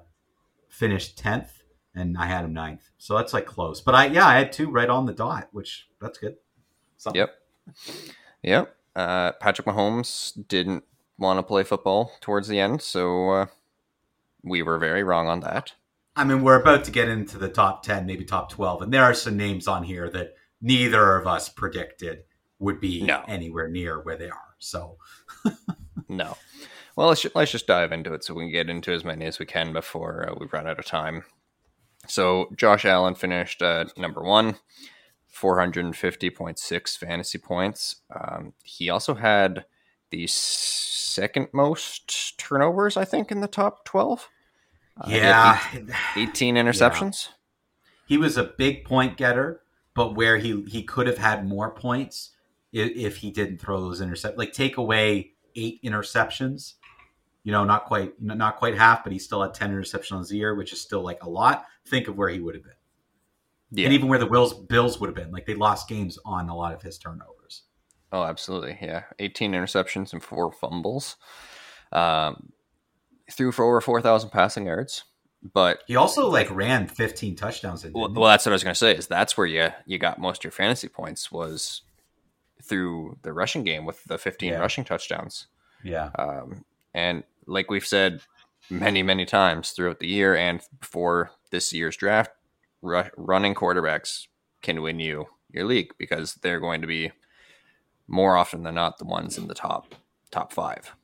finished 0.69 1.17
tenth, 1.17 1.63
and 1.95 2.17
I 2.17 2.25
had 2.25 2.45
him 2.45 2.53
ninth. 2.53 2.89
So 2.97 3.17
that's 3.17 3.33
like 3.33 3.45
close. 3.45 3.81
But 3.81 3.95
I, 3.95 4.05
yeah, 4.07 4.27
I 4.27 4.37
had 4.37 4.51
two 4.51 4.69
right 4.69 4.89
on 4.89 5.05
the 5.05 5.13
dot, 5.13 5.49
which 5.51 5.87
that's 5.99 6.17
good. 6.17 6.35
Something. 6.97 7.21
Yep. 7.21 7.35
Yep. 8.43 8.75
Uh, 8.95 9.31
Patrick 9.33 9.67
Mahomes 9.67 10.39
didn't 10.47 10.83
want 11.17 11.39
to 11.39 11.43
play 11.43 11.63
football 11.63 12.11
towards 12.21 12.47
the 12.47 12.59
end, 12.59 12.81
so 12.81 13.29
uh, 13.29 13.45
we 14.43 14.61
were 14.61 14.77
very 14.77 15.03
wrong 15.03 15.27
on 15.27 15.39
that. 15.41 15.73
I 16.15 16.23
mean, 16.23 16.43
we're 16.43 16.61
about 16.61 16.83
to 16.85 16.91
get 16.91 17.09
into 17.09 17.37
the 17.37 17.49
top 17.49 17.83
10, 17.83 18.05
maybe 18.05 18.23
top 18.23 18.51
12, 18.51 18.83
and 18.83 18.93
there 18.93 19.03
are 19.03 19.15
some 19.15 19.35
names 19.35 19.67
on 19.67 19.83
here 19.83 20.09
that 20.09 20.33
neither 20.61 21.15
of 21.17 21.25
us 21.25 21.49
predicted 21.49 22.23
would 22.59 22.79
be 22.79 23.01
no. 23.01 23.23
anywhere 23.27 23.67
near 23.67 23.99
where 23.99 24.15
they 24.15 24.29
are. 24.29 24.55
So, 24.59 24.97
no. 26.07 26.37
Well, 26.95 27.07
let's 27.07 27.21
just, 27.21 27.35
let's 27.35 27.51
just 27.51 27.65
dive 27.67 27.91
into 27.91 28.13
it 28.13 28.23
so 28.23 28.35
we 28.35 28.43
can 28.43 28.51
get 28.51 28.69
into 28.69 28.91
as 28.91 29.03
many 29.03 29.25
as 29.25 29.39
we 29.39 29.47
can 29.47 29.73
before 29.73 30.29
uh, 30.29 30.35
we 30.39 30.45
run 30.51 30.67
out 30.67 30.77
of 30.77 30.85
time. 30.85 31.23
So, 32.07 32.49
Josh 32.55 32.85
Allen 32.85 33.15
finished 33.15 33.61
uh, 33.61 33.85
number 33.97 34.21
one, 34.21 34.57
450.6 35.35 36.97
fantasy 36.97 37.37
points. 37.39 37.97
Um, 38.13 38.53
he 38.63 38.89
also 38.89 39.15
had 39.15 39.65
the 40.11 40.27
second 40.27 41.47
most 41.53 42.37
turnovers, 42.37 42.97
I 42.97 43.05
think, 43.05 43.31
in 43.31 43.41
the 43.41 43.47
top 43.47 43.83
12. 43.85 44.29
Uh, 44.99 45.07
yeah. 45.09 45.59
18 46.15 46.55
interceptions. 46.55 47.27
Yeah. 47.27 47.33
He 48.05 48.17
was 48.17 48.37
a 48.37 48.43
big 48.43 48.85
point 48.85 49.17
getter, 49.17 49.61
but 49.95 50.15
where 50.15 50.37
he, 50.37 50.63
he 50.63 50.83
could 50.83 51.07
have 51.07 51.17
had 51.17 51.47
more 51.47 51.71
points 51.71 52.31
if, 52.71 52.91
if 52.95 53.17
he 53.17 53.31
didn't 53.31 53.59
throw 53.59 53.79
those 53.81 54.01
interceptions. 54.01 54.37
Like, 54.37 54.53
take 54.53 54.77
away 54.77 55.31
eight 55.55 55.81
interceptions. 55.83 56.73
You 57.43 57.51
know, 57.51 57.65
not 57.65 57.85
quite 57.85 58.21
not 58.21 58.55
quite 58.55 58.77
half, 58.77 59.03
but 59.03 59.11
he 59.11 59.19
still 59.19 59.41
had 59.41 59.53
10 59.53 59.71
interceptions 59.71 60.31
a 60.31 60.35
year, 60.35 60.55
which 60.55 60.71
is 60.71 60.79
still 60.79 61.01
like 61.01 61.23
a 61.23 61.29
lot. 61.29 61.65
Think 61.85 62.07
of 62.07 62.17
where 62.17 62.29
he 62.29 62.39
would 62.39 62.55
have 62.55 62.63
been. 62.63 62.73
Yeah. 63.71 63.85
And 63.85 63.93
even 63.93 64.07
where 64.07 64.19
the 64.19 64.27
Bills 64.27 64.53
Bills 64.53 64.99
would 64.99 65.07
have 65.07 65.15
been. 65.15 65.31
Like 65.31 65.45
they 65.45 65.55
lost 65.55 65.89
games 65.89 66.17
on 66.23 66.47
a 66.47 66.55
lot 66.55 66.73
of 66.73 66.81
his 66.81 66.97
turnovers. 66.97 67.63
Oh, 68.13 68.23
absolutely. 68.23 68.77
Yeah. 68.81 69.03
18 69.19 69.51
interceptions 69.51 70.13
and 70.13 70.23
four 70.23 70.51
fumbles. 70.51 71.17
Um, 71.91 72.53
threw 73.31 73.51
for 73.51 73.65
over 73.65 73.81
4,000 73.81 74.29
passing 74.29 74.65
yards. 74.65 75.03
But 75.53 75.83
he 75.87 75.95
also 75.97 76.29
like 76.29 76.49
ran 76.49 76.87
15 76.87 77.35
touchdowns. 77.35 77.85
Well, 77.85 78.13
well, 78.13 78.29
that's 78.29 78.45
what 78.45 78.51
I 78.51 78.53
was 78.53 78.63
going 78.63 78.73
to 78.73 78.79
say. 78.79 78.95
Is 78.95 79.07
that's 79.07 79.37
where 79.37 79.45
you 79.45 79.69
you 79.85 79.97
got 79.97 80.17
most 80.17 80.39
of 80.39 80.43
your 80.45 80.51
fantasy 80.51 80.87
points 80.87 81.31
was 81.31 81.81
through 82.61 83.17
the 83.23 83.33
rushing 83.33 83.65
game 83.65 83.85
with 83.85 84.01
the 84.05 84.17
15 84.17 84.49
yeah. 84.49 84.57
rushing 84.57 84.85
touchdowns. 84.85 85.47
Yeah. 85.83 86.11
Um, 86.17 86.63
and 86.93 87.23
like 87.45 87.69
we've 87.69 87.85
said 87.85 88.21
many 88.69 89.03
many 89.03 89.25
times 89.25 89.71
throughout 89.71 89.99
the 89.99 90.07
year 90.07 90.33
and 90.33 90.61
before 90.79 91.31
this 91.51 91.73
year's 91.73 91.97
draft, 91.97 92.31
ru- 92.81 93.03
running 93.17 93.53
quarterbacks 93.53 94.27
can 94.61 94.81
win 94.81 95.01
you 95.01 95.27
your 95.51 95.65
league 95.65 95.91
because 95.97 96.35
they're 96.35 96.61
going 96.61 96.79
to 96.79 96.87
be 96.87 97.11
more 98.07 98.37
often 98.37 98.63
than 98.63 98.75
not 98.75 98.97
the 98.97 99.05
ones 99.05 99.37
in 99.37 99.47
the 99.47 99.53
top 99.53 99.93
top 100.31 100.53
five. 100.53 100.95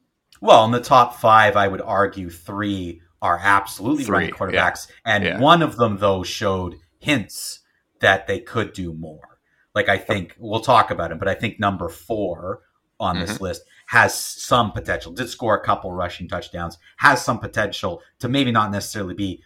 Well, 0.41 0.65
in 0.65 0.71
the 0.71 0.81
top 0.81 1.15
five, 1.15 1.55
I 1.55 1.67
would 1.67 1.81
argue 1.81 2.29
three 2.29 3.01
are 3.21 3.39
absolutely 3.41 4.05
three, 4.05 4.13
running 4.13 4.33
quarterbacks, 4.33 4.87
yeah. 4.89 4.95
and 5.05 5.23
yeah. 5.23 5.39
one 5.39 5.61
of 5.61 5.75
them 5.75 5.97
though 5.97 6.23
showed 6.23 6.75
hints 6.99 7.59
that 7.99 8.27
they 8.27 8.39
could 8.39 8.73
do 8.73 8.93
more. 8.93 9.39
Like 9.75 9.89
I 9.89 9.97
think 9.97 10.35
we'll 10.39 10.61
talk 10.61 10.91
about 10.91 11.11
him, 11.11 11.19
but 11.19 11.27
I 11.27 11.33
think 11.33 11.59
number 11.59 11.89
four 11.89 12.61
on 12.99 13.15
mm-hmm. 13.15 13.25
this 13.25 13.41
list 13.41 13.63
has 13.87 14.13
some 14.13 14.71
potential. 14.71 15.11
Did 15.11 15.29
score 15.29 15.55
a 15.55 15.63
couple 15.63 15.91
rushing 15.91 16.27
touchdowns, 16.27 16.77
has 16.97 17.23
some 17.23 17.39
potential 17.39 18.01
to 18.19 18.29
maybe 18.29 18.51
not 18.51 18.71
necessarily 18.71 19.13
be 19.13 19.43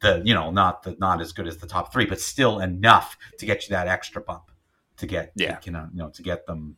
the 0.00 0.22
you 0.24 0.34
know 0.34 0.50
not 0.50 0.82
the 0.82 0.96
not 0.98 1.20
as 1.20 1.32
good 1.32 1.46
as 1.46 1.58
the 1.58 1.66
top 1.66 1.92
three, 1.92 2.06
but 2.06 2.20
still 2.20 2.60
enough 2.60 3.18
to 3.38 3.46
get 3.46 3.68
you 3.68 3.74
that 3.74 3.88
extra 3.88 4.22
bump 4.22 4.50
to 4.96 5.06
get 5.06 5.32
yeah 5.34 5.58
you 5.64 5.72
know, 5.72 5.88
you 5.92 5.98
know 5.98 6.10
to 6.10 6.22
get 6.22 6.46
them 6.46 6.76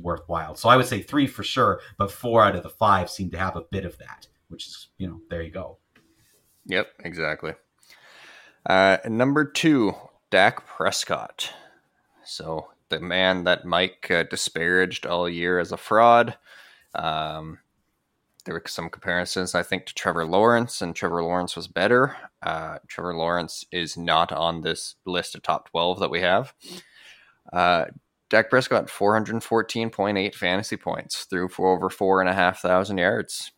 worthwhile. 0.00 0.54
So 0.54 0.68
I 0.68 0.76
would 0.76 0.86
say 0.86 1.00
three 1.00 1.26
for 1.26 1.42
sure, 1.42 1.80
but 1.98 2.10
four 2.10 2.44
out 2.44 2.56
of 2.56 2.62
the 2.62 2.68
five 2.68 3.10
seem 3.10 3.30
to 3.30 3.38
have 3.38 3.56
a 3.56 3.62
bit 3.62 3.84
of 3.84 3.98
that, 3.98 4.26
which 4.48 4.66
is 4.66 4.88
you 4.98 5.06
know 5.08 5.20
there 5.30 5.42
you 5.42 5.50
go. 5.50 5.78
Yep, 6.66 6.88
exactly. 7.00 7.52
Uh, 8.66 8.98
number 9.06 9.44
two, 9.44 9.94
Dak 10.30 10.66
Prescott. 10.66 11.52
So 12.24 12.68
the 12.88 13.00
man 13.00 13.44
that 13.44 13.64
Mike 13.64 14.10
uh, 14.10 14.22
disparaged 14.24 15.06
all 15.06 15.28
year 15.28 15.58
as 15.58 15.72
a 15.72 15.76
fraud. 15.76 16.36
Um, 16.94 17.58
there 18.44 18.54
were 18.54 18.62
some 18.66 18.90
comparisons, 18.90 19.54
I 19.54 19.62
think, 19.62 19.86
to 19.86 19.94
Trevor 19.94 20.26
Lawrence, 20.26 20.82
and 20.82 20.94
Trevor 20.94 21.22
Lawrence 21.22 21.56
was 21.56 21.66
better. 21.66 22.16
Uh, 22.42 22.78
Trevor 22.86 23.14
Lawrence 23.14 23.64
is 23.72 23.96
not 23.96 24.32
on 24.32 24.60
this 24.60 24.96
list 25.06 25.34
of 25.34 25.42
top 25.42 25.70
12 25.70 26.00
that 26.00 26.10
we 26.10 26.20
have. 26.20 26.54
Uh, 27.52 27.86
Dak 28.34 28.50
Prescott, 28.50 28.88
414.8 28.88 30.34
fantasy 30.34 30.76
points, 30.76 31.22
threw 31.22 31.46
for 31.46 31.72
over 31.72 31.88
4,500 31.88 33.00
yards. 33.00 33.52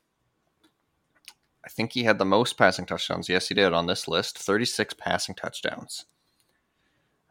I 1.65 1.71
think 1.71 1.95
he 1.95 2.05
had 2.05 2.19
the 2.19 2.27
most 2.27 2.59
passing 2.59 2.85
touchdowns. 2.85 3.27
Yes, 3.27 3.49
he 3.49 3.55
did 3.55 3.73
on 3.73 3.87
this 3.87 4.07
list 4.07 4.37
36 4.37 4.93
passing 4.99 5.35
touchdowns. 5.35 6.05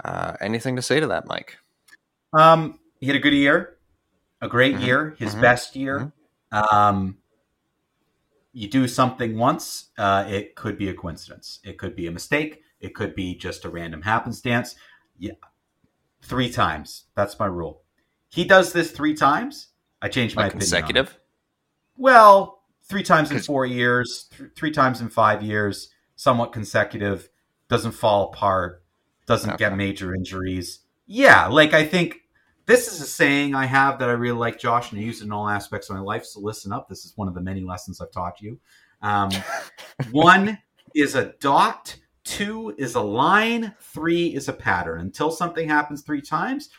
Uh, 0.04 0.34
anything 0.42 0.76
to 0.76 0.82
say 0.82 1.00
to 1.00 1.06
that, 1.06 1.28
Mike? 1.28 1.60
Um, 2.34 2.80
he 3.00 3.06
had 3.06 3.16
a 3.16 3.20
good 3.20 3.36
year, 3.36 3.78
a 4.42 4.48
great 4.48 4.74
mm-hmm. 4.74 4.86
year, 4.86 5.16
his 5.20 5.34
mm-hmm. 5.34 5.42
best 5.42 5.76
year. 5.76 6.12
Mm-hmm. 6.52 6.76
Um, 6.76 7.18
you 8.54 8.68
do 8.68 8.88
something 8.88 9.38
once, 9.38 9.92
uh, 10.00 10.26
it 10.28 10.56
could 10.56 10.80
be 10.80 10.90
a 10.90 10.96
coincidence. 10.96 11.60
It 11.64 11.78
could 11.78 11.96
be 11.96 12.08
a 12.08 12.12
mistake. 12.12 12.64
It 12.80 12.96
could 12.96 13.14
be 13.14 13.36
just 13.36 13.66
a 13.66 13.70
random 13.70 14.02
happenstance. 14.02 14.74
Yeah, 15.20 15.34
three 16.26 16.52
times. 16.52 17.06
That's 17.16 17.40
my 17.40 17.46
rule. 17.46 17.82
He 18.30 18.44
does 18.44 18.74
this 18.74 18.92
three 18.92 19.14
times. 19.14 19.70
I 20.02 20.10
change 20.10 20.36
my 20.36 20.44
like 20.44 20.52
opinion. 20.52 20.62
Consecutive. 20.62 21.18
Well, 21.98 22.64
three 22.84 23.04
times 23.04 23.32
in 23.32 23.40
four 23.40 23.66
years, 23.66 24.30
th- 24.36 24.52
three 24.56 24.72
times 24.72 25.02
in 25.02 25.10
five 25.10 25.42
years, 25.42 25.90
somewhat 26.16 26.52
consecutive. 26.52 27.30
Doesn't 27.70 27.94
fall 27.94 28.26
apart. 28.26 28.84
Doesn't 29.26 29.52
okay. 29.52 29.58
get 29.58 29.78
major 29.78 30.14
injuries. 30.14 30.80
Yeah, 31.08 31.48
like 31.48 31.74
I 31.74 31.86
think 31.86 32.22
this 32.66 32.92
is 32.92 33.02
a 33.02 33.08
saying 33.08 33.56
I 33.56 33.66
have 33.66 34.00
that 34.00 34.10
I 34.10 34.14
really 34.14 34.38
like, 34.38 34.60
Josh, 34.60 34.92
and 34.92 35.00
I 35.00 35.04
use 35.04 35.22
it 35.22 35.26
in 35.26 35.32
all 35.32 35.48
aspects 35.48 35.90
of 35.90 35.96
my 35.96 36.02
life. 36.02 36.26
So 36.26 36.40
listen 36.40 36.72
up. 36.72 36.90
This 36.90 37.06
is 37.06 37.14
one 37.16 37.28
of 37.28 37.34
the 37.34 37.42
many 37.42 37.62
lessons 37.62 38.02
I've 38.02 38.12
taught 38.12 38.42
you. 38.42 38.60
Um, 39.02 39.30
one 40.12 40.58
is 40.96 41.16
a 41.16 41.34
dot, 41.40 41.96
two 42.26 42.76
is 42.78 42.96
a 42.96 43.02
line, 43.02 43.74
three 43.80 44.36
is 44.36 44.50
a 44.50 44.54
pattern. 44.54 45.00
Until 45.00 45.32
something 45.32 45.70
happens 45.70 46.02
three 46.02 46.22
times, 46.22 46.70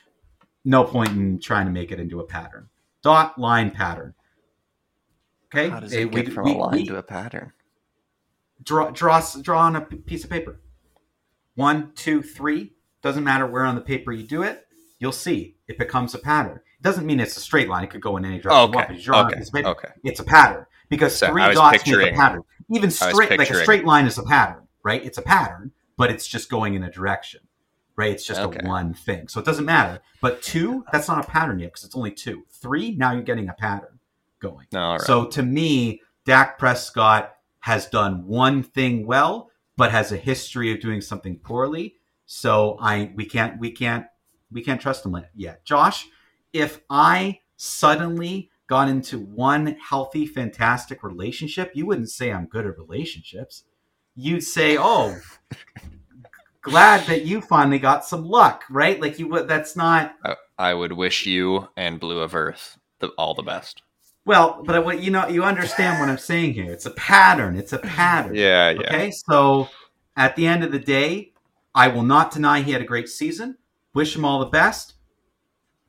no 0.65 0.85
point 0.85 1.11
in 1.11 1.39
trying 1.39 1.67
to 1.67 1.73
make 1.73 1.91
it 1.91 1.99
into 1.99 2.21
a 2.21 2.27
pattern. 2.27 2.69
Dot, 3.03 3.39
line, 3.39 3.71
pattern. 3.71 4.15
Okay. 5.47 5.71
How 5.71 5.81
does 5.81 5.93
it, 5.93 6.03
eh, 6.03 6.05
get 6.05 6.29
we, 6.29 6.35
from 6.35 6.45
we, 6.45 6.53
a 6.53 6.57
line 6.57 6.73
we, 6.73 6.87
to 6.87 6.97
a 6.99 7.03
pattern? 7.03 7.53
Draw, 8.63 8.91
draw, 8.91 9.25
draw 9.41 9.61
on 9.61 9.77
a 9.77 9.81
piece 9.81 10.25
of 10.25 10.31
paper. 10.31 10.61
One, 11.55 11.93
two, 11.95 12.21
three. 12.21 12.75
Doesn't 13.03 13.25
matter 13.25 13.47
where 13.47 13.65
on 13.65 13.77
the 13.77 13.81
paper 13.81 14.13
you 14.13 14.27
do 14.27 14.43
it 14.43 14.67
you'll 14.99 15.13
see 15.13 15.57
it 15.69 15.79
becomes 15.79 16.15
a 16.15 16.19
pattern. 16.19 16.57
It 16.57 16.83
doesn't 16.83 17.07
mean 17.07 17.21
it's 17.21 17.37
a 17.37 17.41
straight 17.41 17.69
line; 17.69 17.85
it 17.85 17.91
could 17.91 18.01
go 18.01 18.17
in 18.17 18.25
any 18.25 18.39
direction. 18.39 18.75
Okay. 18.75 18.97
You 18.97 19.13
want, 19.13 19.33
okay. 19.33 19.45
Paper, 19.53 19.69
okay. 19.69 19.89
It's 20.05 20.21
a 20.21 20.25
pattern 20.25 20.67
because 20.89 21.17
so 21.17 21.29
three 21.29 21.43
dots 21.53 21.87
make 21.87 22.13
a 22.13 22.17
pattern. 22.17 22.43
Even 22.71 22.91
straight, 22.91 23.39
like 23.39 23.51
a 23.51 23.63
straight 23.63 23.85
line, 23.85 24.07
is 24.07 24.19
a 24.19 24.25
pattern, 24.25 24.66
right? 24.87 25.05
It's 25.05 25.19
a 25.19 25.23
pattern, 25.23 25.73
but 25.97 26.13
it's 26.13 26.29
just 26.29 26.49
going 26.49 26.75
in 26.75 26.85
a 26.85 26.91
direction, 26.91 27.41
right? 27.97 28.13
It's 28.13 28.25
just 28.25 28.41
okay. 28.41 28.61
a 28.63 28.69
one 28.69 28.95
thing, 28.95 29.27
so 29.27 29.41
it 29.41 29.45
doesn't 29.45 29.65
matter. 29.65 30.01
But 30.21 30.43
two, 30.43 30.85
that's 30.93 31.09
not 31.09 31.25
a 31.25 31.29
pattern 31.29 31.59
yet 31.59 31.73
because 31.73 31.85
it's 31.85 31.97
only 31.97 32.13
two. 32.13 32.45
Three, 32.49 32.93
now 32.93 33.13
you're 33.13 33.23
getting 33.23 33.49
a 33.49 33.53
pattern 33.53 33.99
going. 34.39 34.69
Right. 34.73 35.01
So 35.01 35.27
to 35.27 35.43
me, 35.43 36.03
Dak 36.25 36.57
Prescott 36.57 37.35
has 37.59 37.87
done 37.87 38.29
one 38.29 38.63
thing 38.63 39.09
well, 39.09 39.51
but 39.77 39.91
has 39.91 40.13
a 40.13 40.17
history 40.17 40.73
of 40.73 40.81
doing 40.81 41.01
something 41.01 41.41
poorly. 41.41 41.97
So 42.25 42.79
I 42.81 43.13
we 43.17 43.27
can't 43.27 43.59
we 43.59 43.73
can't 43.73 44.07
we 44.53 44.63
can't 44.63 44.81
trust 44.81 45.05
him 45.05 45.17
yet. 45.35 45.65
Josh, 45.65 46.07
if 46.53 46.81
I 46.89 47.41
suddenly 47.57 48.51
got 48.69 48.89
into 48.89 49.19
one 49.19 49.77
healthy, 49.81 50.27
fantastic 50.27 51.03
relationship, 51.03 51.73
you 51.75 51.87
wouldn't 51.87 52.11
say 52.11 52.33
I'm 52.33 52.47
good 52.47 52.67
at 52.67 52.79
relationships. 52.79 53.65
You'd 54.17 54.43
say, 54.43 54.77
"Oh, 54.79 55.17
glad 56.63 57.07
that 57.07 57.25
you 57.25 57.41
finally 57.41 57.79
got 57.79 58.05
some 58.05 58.25
luck," 58.25 58.65
right? 58.71 59.01
Like 59.01 59.19
you 59.19 59.29
would. 59.29 59.49
That's 59.49 59.77
not. 59.77 60.15
I 60.59 60.75
would 60.75 60.93
wish 60.93 61.27
you 61.27 61.69
and 61.77 62.01
Blue 62.01 62.21
of 62.21 62.35
Earth 62.35 62.79
the, 63.01 63.09
all 63.19 63.35
the 63.35 63.43
best. 63.43 63.83
Well, 64.25 64.63
but 64.65 64.85
what 64.85 65.01
you 65.01 65.11
know, 65.11 65.29
you 65.29 65.45
understand 65.45 66.01
what 66.01 66.09
I'm 66.09 66.19
saying 66.19 66.55
here. 66.55 66.71
It's 66.71 66.87
a 66.87 66.91
pattern. 66.91 67.57
It's 67.57 67.73
a 67.73 67.79
pattern. 67.79 68.35
Yeah, 68.35 68.71
yeah. 68.71 68.81
Okay, 68.81 69.11
so 69.13 69.69
at 70.17 70.35
the 70.35 70.47
end 70.47 70.65
of 70.65 70.73
the 70.73 70.81
day, 70.81 71.33
I 71.75 71.89
will 71.89 72.03
not 72.03 72.33
deny 72.33 72.63
he 72.63 72.73
had 72.73 72.83
a 72.83 72.87
great 72.87 73.09
season. 73.09 73.59
Wish 73.95 74.17
him 74.17 74.25
all 74.25 74.41
the 74.41 74.47
best. 74.47 74.95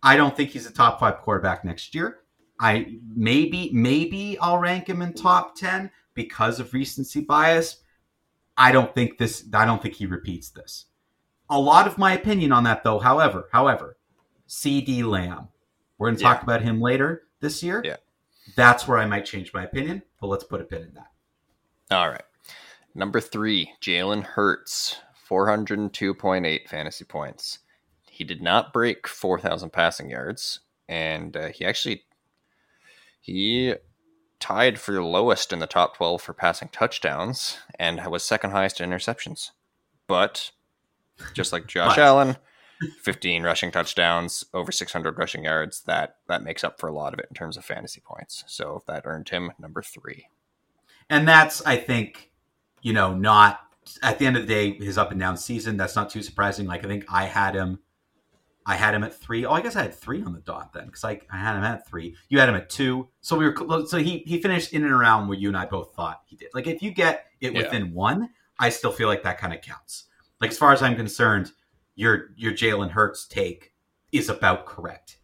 I 0.04 0.16
don't 0.16 0.38
think 0.38 0.52
he's 0.52 0.68
a 0.68 0.72
top 0.72 1.00
five 1.00 1.18
quarterback 1.18 1.66
next 1.66 1.96
year. 1.96 2.20
I 2.60 2.98
maybe 3.16 3.72
maybe 3.74 4.38
I'll 4.40 4.60
rank 4.60 4.88
him 4.88 5.02
in 5.02 5.14
top 5.14 5.56
ten 5.56 5.90
because 6.14 6.60
of 6.60 6.74
recency 6.74 7.22
bias. 7.22 7.78
I 8.58 8.72
don't 8.72 8.94
think 8.94 9.18
this. 9.18 9.46
I 9.54 9.66
don't 9.66 9.82
think 9.82 9.96
he 9.96 10.06
repeats 10.06 10.50
this. 10.50 10.86
A 11.50 11.60
lot 11.60 11.88
of 11.88 11.98
my 11.98 12.14
opinion 12.14 12.52
on 12.52 12.64
that, 12.64 12.84
though. 12.84 13.00
However, 13.00 13.48
however, 13.52 13.98
CeeDee 14.48 15.04
Lamb. 15.04 15.50
We're 15.98 16.08
going 16.10 16.18
to 16.18 16.24
talk 16.24 16.40
yeah. 16.40 16.44
about 16.44 16.62
him 16.62 16.80
later 16.80 17.24
this 17.40 17.64
year. 17.64 17.82
Yeah, 17.84 17.98
that's 18.56 18.88
where 18.88 18.98
I 18.98 19.06
might 19.06 19.26
change 19.26 19.54
my 19.54 19.64
opinion. 19.64 20.04
But 20.20 20.28
let's 20.28 20.44
put 20.44 20.62
a 20.62 20.64
pin 20.64 20.84
in 20.84 20.94
that. 20.96 21.12
All 21.92 22.10
right. 22.10 22.24
Number 22.94 23.20
three, 23.20 23.72
Jalen 23.82 24.24
Hurts, 24.24 24.98
four 25.14 25.48
hundred 25.48 25.80
and 25.80 25.94
two 25.94 26.14
point 26.14 26.46
eight 26.46 26.70
fantasy 26.70 27.06
points. 27.06 27.60
He 28.18 28.24
did 28.24 28.42
not 28.42 28.74
break 28.74 29.08
4,000 29.08 29.70
passing 29.70 30.10
yards, 30.10 30.62
and 30.90 31.38
uh, 31.38 31.50
he 31.50 31.64
actually 31.64 32.02
he 33.22 33.76
tied 34.40 34.80
for 34.80 35.02
lowest 35.04 35.52
in 35.52 35.60
the 35.60 35.68
top 35.68 35.98
12 35.98 36.22
for 36.22 36.34
passing 36.34 36.70
touchdowns 36.70 37.58
and 37.80 38.06
was 38.06 38.24
second 38.24 38.52
highest 38.52 38.80
in 38.80 38.90
interceptions. 38.90 39.52
But 40.08 40.52
just 41.34 41.52
like 41.52 41.68
Josh. 41.68 41.98
Allen, 41.98 42.38
15 43.02 43.44
rushing 43.44 43.72
touchdowns, 43.72 44.44
over 44.54 44.72
600 44.72 45.18
rushing 45.18 45.44
yards. 45.44 45.82
That 45.82 46.18
that 46.28 46.44
makes 46.44 46.64
up 46.64 46.80
for 46.80 46.88
a 46.88 46.94
lot 46.94 47.14
of 47.14 47.20
it 47.20 47.28
in 47.30 47.36
terms 47.36 47.58
of 47.58 47.66
fantasy 47.66 48.02
points. 48.02 48.44
So 48.48 48.84
that 48.88 49.04
earned 49.06 49.30
him 49.30 49.52
number 49.60 49.82
three. 49.82 50.28
And 51.10 51.28
that's, 51.28 51.66
I 51.66 51.78
think, 51.78 52.32
you 52.82 52.94
know, 52.94 53.16
not 53.16 53.62
at 54.04 54.20
the 54.20 54.26
end 54.26 54.36
of 54.36 54.46
the 54.46 54.54
day, 54.54 54.74
his 54.74 54.98
up 54.98 55.12
and 55.12 55.20
down 55.20 55.38
season. 55.38 55.78
That's 55.78 55.96
not 55.96 56.10
too 56.10 56.22
surprising. 56.22 56.68
Like 56.68 56.84
I 56.86 56.88
think 56.88 57.06
I 57.10 57.26
had 57.26 57.56
him. 57.56 57.80
I 58.70 58.76
had 58.76 58.94
him 58.94 59.04
at 59.06 59.16
three. 59.16 59.46
Oh, 59.46 59.54
I 59.54 59.62
guess 59.62 59.78
I 59.78 59.84
had 59.84 59.96
three 59.96 60.22
on 60.22 60.34
the 60.34 60.42
dot 60.42 60.74
then, 60.74 60.88
because 60.88 61.06
I, 61.06 61.22
I 61.32 61.38
had 61.38 61.56
him 61.56 61.64
at 61.64 61.88
three. 61.88 62.16
You 62.28 62.40
had 62.40 62.50
him 62.50 62.56
at 62.56 62.70
two, 62.70 63.08
so 63.22 63.38
we 63.38 63.46
were 63.48 63.86
so 63.88 63.98
he 63.98 64.20
he 64.28 64.42
finished 64.42 64.74
in 64.74 64.84
and 64.84 64.92
around 64.92 65.30
where 65.30 65.38
you 65.38 65.48
and 65.48 65.58
I 65.58 65.66
both 65.66 65.96
thought 65.96 66.22
he 66.26 66.36
did. 66.36 66.50
Like 66.54 66.68
if 66.68 66.82
you 66.82 66.92
get 66.92 67.26
it 67.40 67.54
Yeah. 67.54 67.64
within 67.64 67.94
one, 67.94 68.30
I 68.60 68.70
still 68.70 68.92
feel 68.92 69.08
like 69.08 69.24
that 69.24 69.38
kind 69.38 69.54
of 69.54 69.62
counts. 69.62 70.04
Like 70.42 70.52
as 70.52 70.58
far 70.58 70.74
as 70.74 70.82
I'm 70.82 70.96
concerned, 70.98 71.52
your 71.96 72.32
your 72.36 72.52
Jalen 72.52 72.92
Hurts 72.92 73.26
take 73.26 73.72
is 74.12 74.28
about 74.30 74.66
correct. 74.66 75.18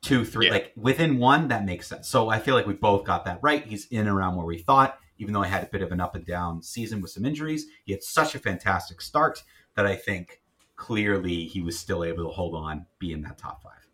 Two, 0.00 0.24
three, 0.24 0.46
Yeah. 0.46 0.52
like 0.52 0.72
within 0.76 1.18
one, 1.18 1.48
that 1.48 1.64
makes 1.66 1.86
sense. 1.88 2.08
So 2.08 2.30
I 2.30 2.38
feel 2.38 2.54
like 2.54 2.66
we 2.66 2.74
both 2.74 3.04
got 3.04 3.24
that 3.26 3.40
right. 3.42 3.64
He's 3.66 3.86
in 3.88 4.00
and 4.00 4.08
around 4.08 4.36
where 4.36 4.46
we 4.46 4.58
thought, 4.58 4.98
even 5.18 5.34
though 5.34 5.42
I 5.42 5.48
had 5.48 5.64
a 5.64 5.66
bit 5.66 5.82
of 5.82 5.92
an 5.92 6.00
up 6.00 6.14
and 6.14 6.24
down 6.24 6.62
season 6.62 7.00
with 7.02 7.10
some 7.10 7.26
injuries. 7.26 7.66
He 7.84 7.92
had 7.92 8.02
such 8.02 8.34
a 8.34 8.38
fantastic 8.38 9.00
start 9.02 9.42
that 9.74 9.84
I 9.86 9.96
think 9.96 10.40
clearly 10.76 11.46
he 11.46 11.60
was 11.60 11.78
still 11.78 12.04
able 12.04 12.24
to 12.24 12.30
hold 12.30 12.54
on, 12.54 12.86
be 12.98 13.12
in 13.12 13.22
that 13.22 13.38
top 13.38 13.62
five. 13.62 13.86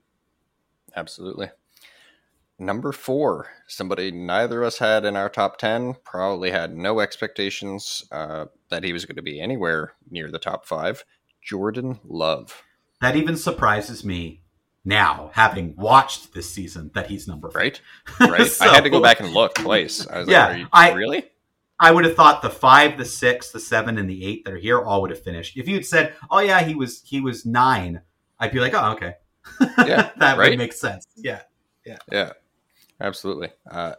Absolutely. 0.95 1.51
Number 2.59 2.93
four, 2.93 3.49
somebody 3.67 4.11
neither 4.13 4.61
of 4.63 4.67
us 4.69 4.79
had 4.79 5.05
in 5.05 5.17
our 5.17 5.29
top 5.29 5.57
10, 5.59 5.95
probably 6.05 6.51
had 6.51 6.77
no 6.77 7.01
expectations 7.01 8.05
uh, 8.13 8.47
that 8.69 8.85
he 8.85 8.93
was 8.93 9.05
going 9.05 9.17
to 9.17 9.23
be 9.23 9.41
anywhere 9.41 9.95
near 10.11 10.31
the 10.31 10.39
top 10.39 10.65
five. 10.67 11.05
Jordan 11.43 11.99
Love, 12.05 12.63
That 13.01 13.17
even 13.17 13.37
surprises 13.37 14.05
me 14.05 14.43
now, 14.85 15.31
having 15.35 15.75
watched 15.77 16.35
this 16.35 16.51
season, 16.51 16.91
that 16.95 17.09
he's 17.09 17.27
number 17.27 17.51
five. 17.51 17.57
right? 17.57 17.81
Right. 18.21 18.47
So- 18.47 18.65
I 18.67 18.75
had 18.75 18.85
to 18.85 18.91
go 18.91 19.01
back 19.03 19.19
and 19.21 19.33
look 19.33 19.55
twice. 19.55 20.07
I 20.07 20.21
was 20.21 20.29
Yeah, 20.29 20.47
like, 20.47 20.55
Are 20.55 20.59
you, 20.59 20.67
I- 20.73 20.93
really? 20.93 21.25
I 21.83 21.91
would 21.91 22.05
have 22.05 22.15
thought 22.15 22.43
the 22.43 22.49
five, 22.49 22.97
the 22.97 23.05
six, 23.05 23.51
the 23.51 23.59
seven, 23.59 23.99
and 23.99 24.09
the 24.09 24.25
eight 24.25 24.45
that 24.45 24.55
are 24.55 24.59
here 24.59 24.81
all 24.81 25.03
would 25.03 25.11
have 25.11 25.21
finished. 25.21 25.57
If 25.57 25.67
you'd 25.67 25.85
said, 25.85 26.15
"Oh 26.31 26.39
yeah, 26.39 26.63
he 26.63 26.77
was 26.77 27.03
he 27.05 27.21
was 27.21 27.45
nine, 27.45 28.01
I'd 28.39 28.53
be 28.53 28.61
like, 28.61 28.73
"Oh 28.73 28.93
okay, 28.93 29.15
Yeah, 29.79 30.11
that 30.19 30.39
right? 30.39 30.51
would 30.51 30.59
make 30.59 30.73
sense." 30.73 31.09
Yeah, 31.17 31.43
yeah, 31.85 31.99
Yeah, 32.11 32.33
absolutely. 33.01 33.51
Uh, 33.69 33.95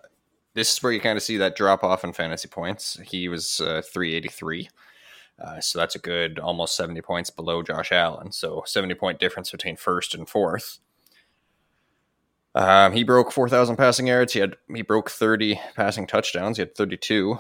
this 0.54 0.72
is 0.72 0.82
where 0.82 0.94
you 0.94 1.02
kind 1.02 1.18
of 1.18 1.24
see 1.24 1.36
that 1.38 1.58
drop 1.58 1.84
off 1.84 2.06
in 2.06 2.14
fantasy 2.14 2.48
points. 2.48 2.98
He 3.06 3.28
was 3.28 3.60
uh, 3.60 3.82
383. 3.84 4.70
Uh, 5.44 5.60
so 5.60 5.78
that's 5.80 5.96
a 5.96 6.00
good 6.00 6.40
almost 6.40 6.78
70 6.78 7.02
points 7.02 7.30
below 7.32 7.64
Josh 7.64 7.92
Allen. 7.92 8.32
So 8.32 8.64
70 8.66 8.94
point 8.96 9.20
difference 9.20 9.52
between 9.52 9.76
first 9.76 10.16
and 10.16 10.30
fourth. 10.30 10.80
Um, 12.56 12.94
he 12.94 13.04
broke 13.04 13.32
4,000 13.32 13.76
passing 13.76 14.08
yards. 14.08 14.32
He 14.34 14.40
had 14.40 14.56
he 14.74 14.84
broke 14.84 15.10
30 15.10 15.60
passing 15.76 16.08
touchdowns. 16.08 16.58
He 16.58 16.62
had 16.62 16.76
32, 16.76 17.40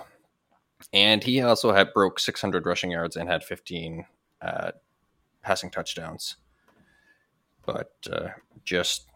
and 0.91 1.23
he 1.23 1.41
also 1.41 1.71
had 1.71 1.93
broke 1.93 2.19
600 2.19 2.65
rushing 2.65 2.91
yards 2.91 3.15
and 3.15 3.29
had 3.29 3.43
15 3.43 4.05
uh, 4.41 4.71
passing 5.41 5.69
touchdowns. 5.69 6.37
But 7.65 7.93
uh, 8.11 8.29
just 8.65 9.07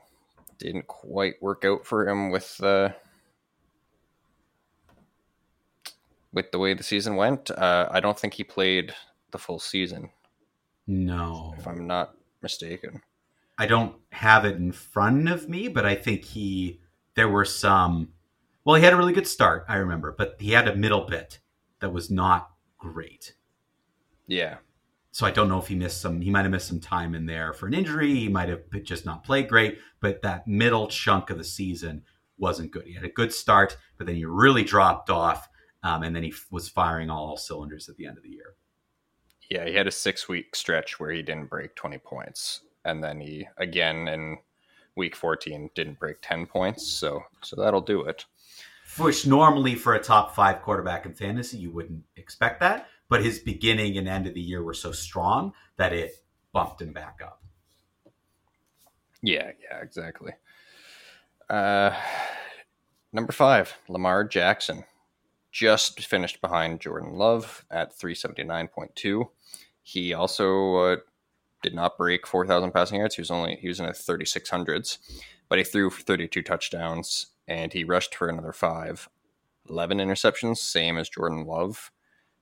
didn't 0.57 0.87
quite 0.87 1.41
work 1.41 1.65
out 1.65 1.85
for 1.85 2.07
him 2.07 2.29
with 2.29 2.61
uh, 2.63 2.89
with 6.33 6.51
the 6.51 6.59
way 6.59 6.73
the 6.73 6.83
season 6.83 7.15
went. 7.15 7.51
Uh, 7.51 7.89
I 7.91 7.99
don't 7.99 8.17
think 8.17 8.33
he 8.33 8.43
played 8.43 8.93
the 9.31 9.37
full 9.37 9.59
season, 9.59 10.09
no, 10.85 11.53
if 11.57 11.67
I'm 11.67 11.85
not 11.85 12.15
mistaken. 12.41 13.01
I 13.57 13.65
don't 13.65 13.95
have 14.11 14.45
it 14.45 14.55
in 14.55 14.71
front 14.71 15.27
of 15.29 15.49
me, 15.49 15.67
but 15.67 15.85
I 15.85 15.95
think 15.95 16.23
he 16.23 16.79
there 17.15 17.29
were 17.29 17.45
some. 17.45 18.13
Well, 18.63 18.75
he 18.75 18.83
had 18.83 18.93
a 18.93 18.97
really 18.97 19.13
good 19.13 19.27
start, 19.27 19.65
I 19.67 19.77
remember, 19.77 20.13
but 20.17 20.35
he 20.39 20.51
had 20.51 20.67
a 20.67 20.75
middle 20.75 21.05
bit 21.05 21.39
that 21.79 21.91
was 21.93 22.09
not 22.11 22.51
great. 22.77 23.35
Yeah, 24.27 24.57
So 25.11 25.25
I 25.25 25.31
don't 25.31 25.47
know 25.47 25.57
if 25.59 25.67
he 25.67 25.75
missed 25.75 26.01
some. 26.01 26.19
He 26.21 26.29
might 26.29 26.41
have 26.43 26.51
missed 26.51 26.67
some 26.67 26.81
time 26.81 27.15
in 27.15 27.25
there 27.25 27.53
for 27.53 27.65
an 27.67 27.73
injury. 27.73 28.13
He 28.13 28.27
might 28.27 28.49
have 28.49 28.61
just 28.83 29.05
not 29.05 29.23
played 29.23 29.47
great. 29.47 29.79
But 30.01 30.21
that 30.21 30.47
middle 30.47 30.87
chunk 30.87 31.29
of 31.29 31.37
the 31.37 31.43
season 31.45 32.03
wasn't 32.37 32.71
good. 32.71 32.85
He 32.85 32.93
had 32.93 33.05
a 33.05 33.09
good 33.09 33.33
start, 33.33 33.77
but 33.97 34.05
then 34.05 34.15
he 34.17 34.25
really 34.25 34.63
dropped 34.63 35.09
off, 35.09 35.47
um, 35.81 36.03
and 36.03 36.15
then 36.15 36.23
he 36.23 36.29
f- 36.29 36.45
was 36.51 36.67
firing 36.69 37.09
all 37.09 37.37
cylinders 37.37 37.87
at 37.89 37.95
the 37.97 38.05
end 38.05 38.17
of 38.17 38.23
the 38.23 38.29
year. 38.29 38.55
yeah. 39.49 39.65
He 39.65 39.73
had 39.73 39.87
a 39.87 39.91
six 39.91 40.27
week 40.27 40.55
stretch 40.55 40.99
where 40.99 41.11
he 41.11 41.21
didn't 41.21 41.49
break 41.49 41.73
20 41.75 41.97
points, 41.99 42.61
and 42.85 43.01
then 43.03 43.21
he 43.21 43.47
again 43.57 44.07
in 44.09 44.37
week 44.97 45.15
14 45.15 45.69
didn't 45.73 45.99
break 45.99 46.17
10 46.21 46.45
points. 46.47 46.85
So 46.85 47.23
so 47.41 47.55
that'll 47.55 47.81
do 47.81 48.01
it. 48.03 48.25
Which 48.97 49.27
normally 49.27 49.75
for 49.75 49.93
a 49.93 50.03
top 50.03 50.35
five 50.35 50.61
quarterback 50.61 51.05
in 51.05 51.13
fantasy, 51.13 51.57
you 51.57 51.71
wouldn't 51.71 52.03
expect 52.15 52.59
that. 52.61 52.87
But 53.09 53.23
his 53.23 53.39
beginning 53.39 53.97
and 53.97 54.07
end 54.07 54.27
of 54.27 54.33
the 54.33 54.41
year 54.41 54.63
were 54.63 54.73
so 54.73 54.91
strong 54.91 55.53
that 55.77 55.93
it 55.93 56.23
bumped 56.51 56.81
him 56.81 56.93
back 56.93 57.19
up. 57.23 57.41
Yeah, 59.21 59.51
yeah, 59.61 59.79
exactly. 59.81 60.33
Uh, 61.49 61.95
number 63.13 63.31
five, 63.31 63.77
Lamar 63.87 64.23
Jackson, 64.23 64.83
just 65.51 66.05
finished 66.05 66.41
behind 66.41 66.81
Jordan 66.81 67.13
Love 67.13 67.65
at 67.71 67.97
three 67.97 68.15
seventy 68.15 68.43
nine 68.43 68.67
point 68.67 68.95
two. 68.95 69.29
He 69.81 70.13
also 70.13 70.75
uh, 70.75 70.95
did 71.63 71.73
not 71.73 71.97
break 71.97 72.27
four 72.27 72.45
thousand 72.45 72.71
passing 72.71 72.99
yards. 72.99 73.15
He 73.15 73.21
was 73.21 73.31
only 73.31 73.55
he 73.55 73.67
was 73.67 73.79
in 73.79 73.85
the 73.85 73.93
thirty 73.93 74.25
six 74.25 74.49
hundreds, 74.49 74.99
but 75.47 75.57
he 75.57 75.63
threw 75.63 75.89
thirty 75.89 76.27
two 76.27 76.41
touchdowns 76.41 77.27
and 77.47 77.73
he 77.73 77.83
rushed 77.83 78.15
for 78.15 78.27
another 78.29 78.53
five. 78.53 79.09
11 79.69 79.97
interceptions, 79.97 80.57
same 80.57 80.97
as 80.97 81.09
Jordan 81.09 81.45
Love. 81.45 81.91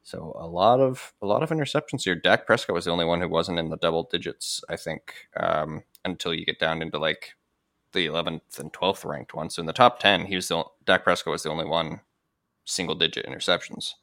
So 0.04 0.36
a 0.40 0.46
lot 0.46 0.80
of 0.80 1.14
a 1.22 1.26
lot 1.26 1.42
of 1.42 1.50
interceptions 1.50 2.04
here. 2.04 2.14
Dak 2.14 2.46
Prescott 2.46 2.76
was 2.76 2.86
the 2.86 2.92
only 2.92 3.06
one 3.06 3.22
who 3.22 3.28
wasn't 3.28 3.58
in 3.58 3.70
the 3.70 3.78
double 3.78 4.04
digits, 4.04 4.64
I 4.70 4.76
think, 4.76 5.28
um, 5.36 5.84
until 6.04 6.32
you 6.32 6.46
get 6.46 6.60
down 6.60 6.84
into 6.84 7.00
like 7.00 7.34
the 7.92 8.06
11th 8.06 8.60
and 8.60 8.72
12th 8.72 9.04
ranked 9.04 9.34
ones. 9.34 9.56
So 9.56 9.62
in 9.62 9.66
the 9.66 9.74
top 9.74 10.00
10, 10.00 10.26
he 10.26 10.36
was 10.36 10.48
the 10.48 10.64
Dak 10.86 11.04
Prescott 11.04 11.32
was 11.32 11.42
the 11.44 11.50
only 11.50 11.66
one 11.66 12.02
single 12.66 12.94
digit 12.94 13.26
interceptions. 13.26 13.94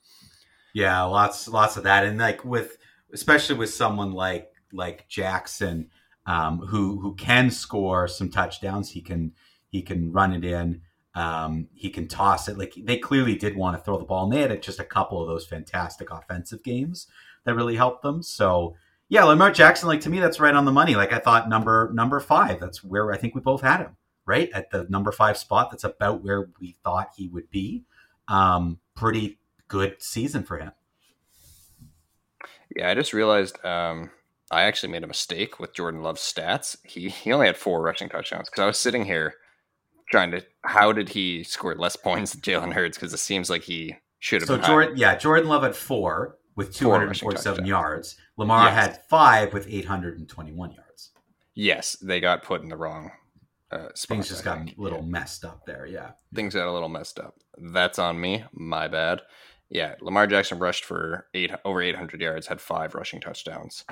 Yeah, 0.74 1.02
lots 1.02 1.46
lots 1.48 1.76
of 1.76 1.84
that, 1.84 2.04
and 2.04 2.18
like 2.18 2.44
with 2.44 2.78
especially 3.12 3.56
with 3.56 3.72
someone 3.72 4.12
like 4.12 4.52
like 4.72 5.06
Jackson, 5.08 5.90
um, 6.26 6.58
who 6.58 6.98
who 7.00 7.14
can 7.14 7.50
score 7.50 8.08
some 8.08 8.30
touchdowns. 8.30 8.90
He 8.90 9.02
can 9.02 9.34
he 9.68 9.82
can 9.82 10.12
run 10.12 10.32
it 10.32 10.44
in. 10.44 10.82
Um, 11.14 11.68
he 11.74 11.90
can 11.90 12.08
toss 12.08 12.48
it. 12.48 12.56
Like 12.56 12.74
they 12.76 12.98
clearly 12.98 13.34
did 13.34 13.56
want 13.56 13.76
to 13.76 13.82
throw 13.82 13.98
the 13.98 14.04
ball, 14.04 14.24
and 14.24 14.32
they 14.32 14.40
had 14.40 14.62
just 14.62 14.80
a 14.80 14.84
couple 14.84 15.20
of 15.20 15.28
those 15.28 15.46
fantastic 15.46 16.10
offensive 16.10 16.62
games 16.62 17.06
that 17.44 17.54
really 17.54 17.76
helped 17.76 18.02
them. 18.02 18.22
So 18.22 18.76
yeah, 19.08 19.24
Lamar 19.24 19.50
Jackson, 19.50 19.88
like 19.88 20.00
to 20.02 20.10
me, 20.10 20.20
that's 20.20 20.40
right 20.40 20.54
on 20.54 20.64
the 20.64 20.72
money. 20.72 20.94
Like 20.94 21.12
I 21.12 21.18
thought, 21.18 21.48
number 21.48 21.90
number 21.92 22.18
five. 22.18 22.60
That's 22.60 22.82
where 22.82 23.12
I 23.12 23.18
think 23.18 23.34
we 23.34 23.40
both 23.40 23.60
had 23.60 23.80
him 23.80 23.96
right 24.24 24.48
at 24.54 24.70
the 24.70 24.86
number 24.88 25.12
five 25.12 25.36
spot. 25.36 25.70
That's 25.70 25.84
about 25.84 26.22
where 26.24 26.48
we 26.60 26.76
thought 26.82 27.10
he 27.16 27.28
would 27.28 27.50
be. 27.50 27.84
Um, 28.28 28.78
pretty 28.94 29.38
good 29.68 29.96
season 30.02 30.44
for 30.44 30.58
him. 30.58 30.72
Yeah, 32.74 32.90
I 32.90 32.94
just 32.94 33.12
realized 33.12 33.62
um, 33.64 34.10
I 34.50 34.62
actually 34.62 34.92
made 34.92 35.04
a 35.04 35.08
mistake 35.08 35.58
with 35.58 35.74
Jordan 35.74 36.02
Love's 36.02 36.22
stats. 36.22 36.76
He 36.84 37.10
he 37.10 37.32
only 37.32 37.46
had 37.46 37.56
four 37.56 37.82
rushing 37.82 38.08
touchdowns 38.08 38.48
because 38.48 38.62
I 38.62 38.66
was 38.66 38.78
sitting 38.78 39.04
here 39.04 39.34
trying 40.12 40.30
to 40.30 40.44
how 40.62 40.92
did 40.92 41.08
he 41.08 41.42
score 41.42 41.74
less 41.74 41.96
points 41.96 42.32
than 42.32 42.40
Jalen 42.42 42.72
Hurts? 42.72 42.96
Because 42.96 43.12
it 43.12 43.18
seems 43.18 43.50
like 43.50 43.62
he 43.62 43.96
should 44.20 44.42
have 44.42 44.46
So 44.46 44.58
Jordan, 44.58 44.96
yeah, 44.96 45.16
Jordan 45.16 45.48
Love 45.48 45.64
at 45.64 45.74
four 45.74 46.36
with 46.54 46.72
247 46.72 47.66
yards. 47.66 48.16
Lamar 48.36 48.66
Yes. 48.68 48.74
had 48.74 49.02
five 49.08 49.52
with 49.52 49.66
821 49.68 50.70
yards. 50.72 51.10
Yes, 51.54 51.96
they 52.00 52.20
got 52.20 52.42
put 52.44 52.62
in 52.62 52.68
the 52.68 52.76
wrong 52.76 53.10
uh, 53.72 53.88
spot. 53.94 54.16
Things 54.16 54.28
just 54.28 54.42
I 54.42 54.44
got 54.44 54.58
think. 54.58 54.78
a 54.78 54.80
little 54.80 55.02
messed 55.02 55.44
up 55.44 55.66
there. 55.66 55.86
Yeah. 55.86 56.10
Things 56.34 56.54
got 56.54 56.68
a 56.68 56.72
little 56.72 56.88
messed 56.88 57.18
up. 57.18 57.34
That's 57.58 57.98
on 57.98 58.20
me. 58.20 58.44
My 58.52 58.86
bad. 58.88 59.22
Yeah, 59.70 59.94
Lamar 60.02 60.26
Jackson 60.26 60.58
rushed 60.58 60.84
for 60.84 61.26
eight 61.32 61.50
over 61.64 61.80
800 61.80 62.20
yards, 62.20 62.46
had 62.46 62.60
five 62.60 62.94
rushing 62.94 63.20
touchdowns. 63.20 63.84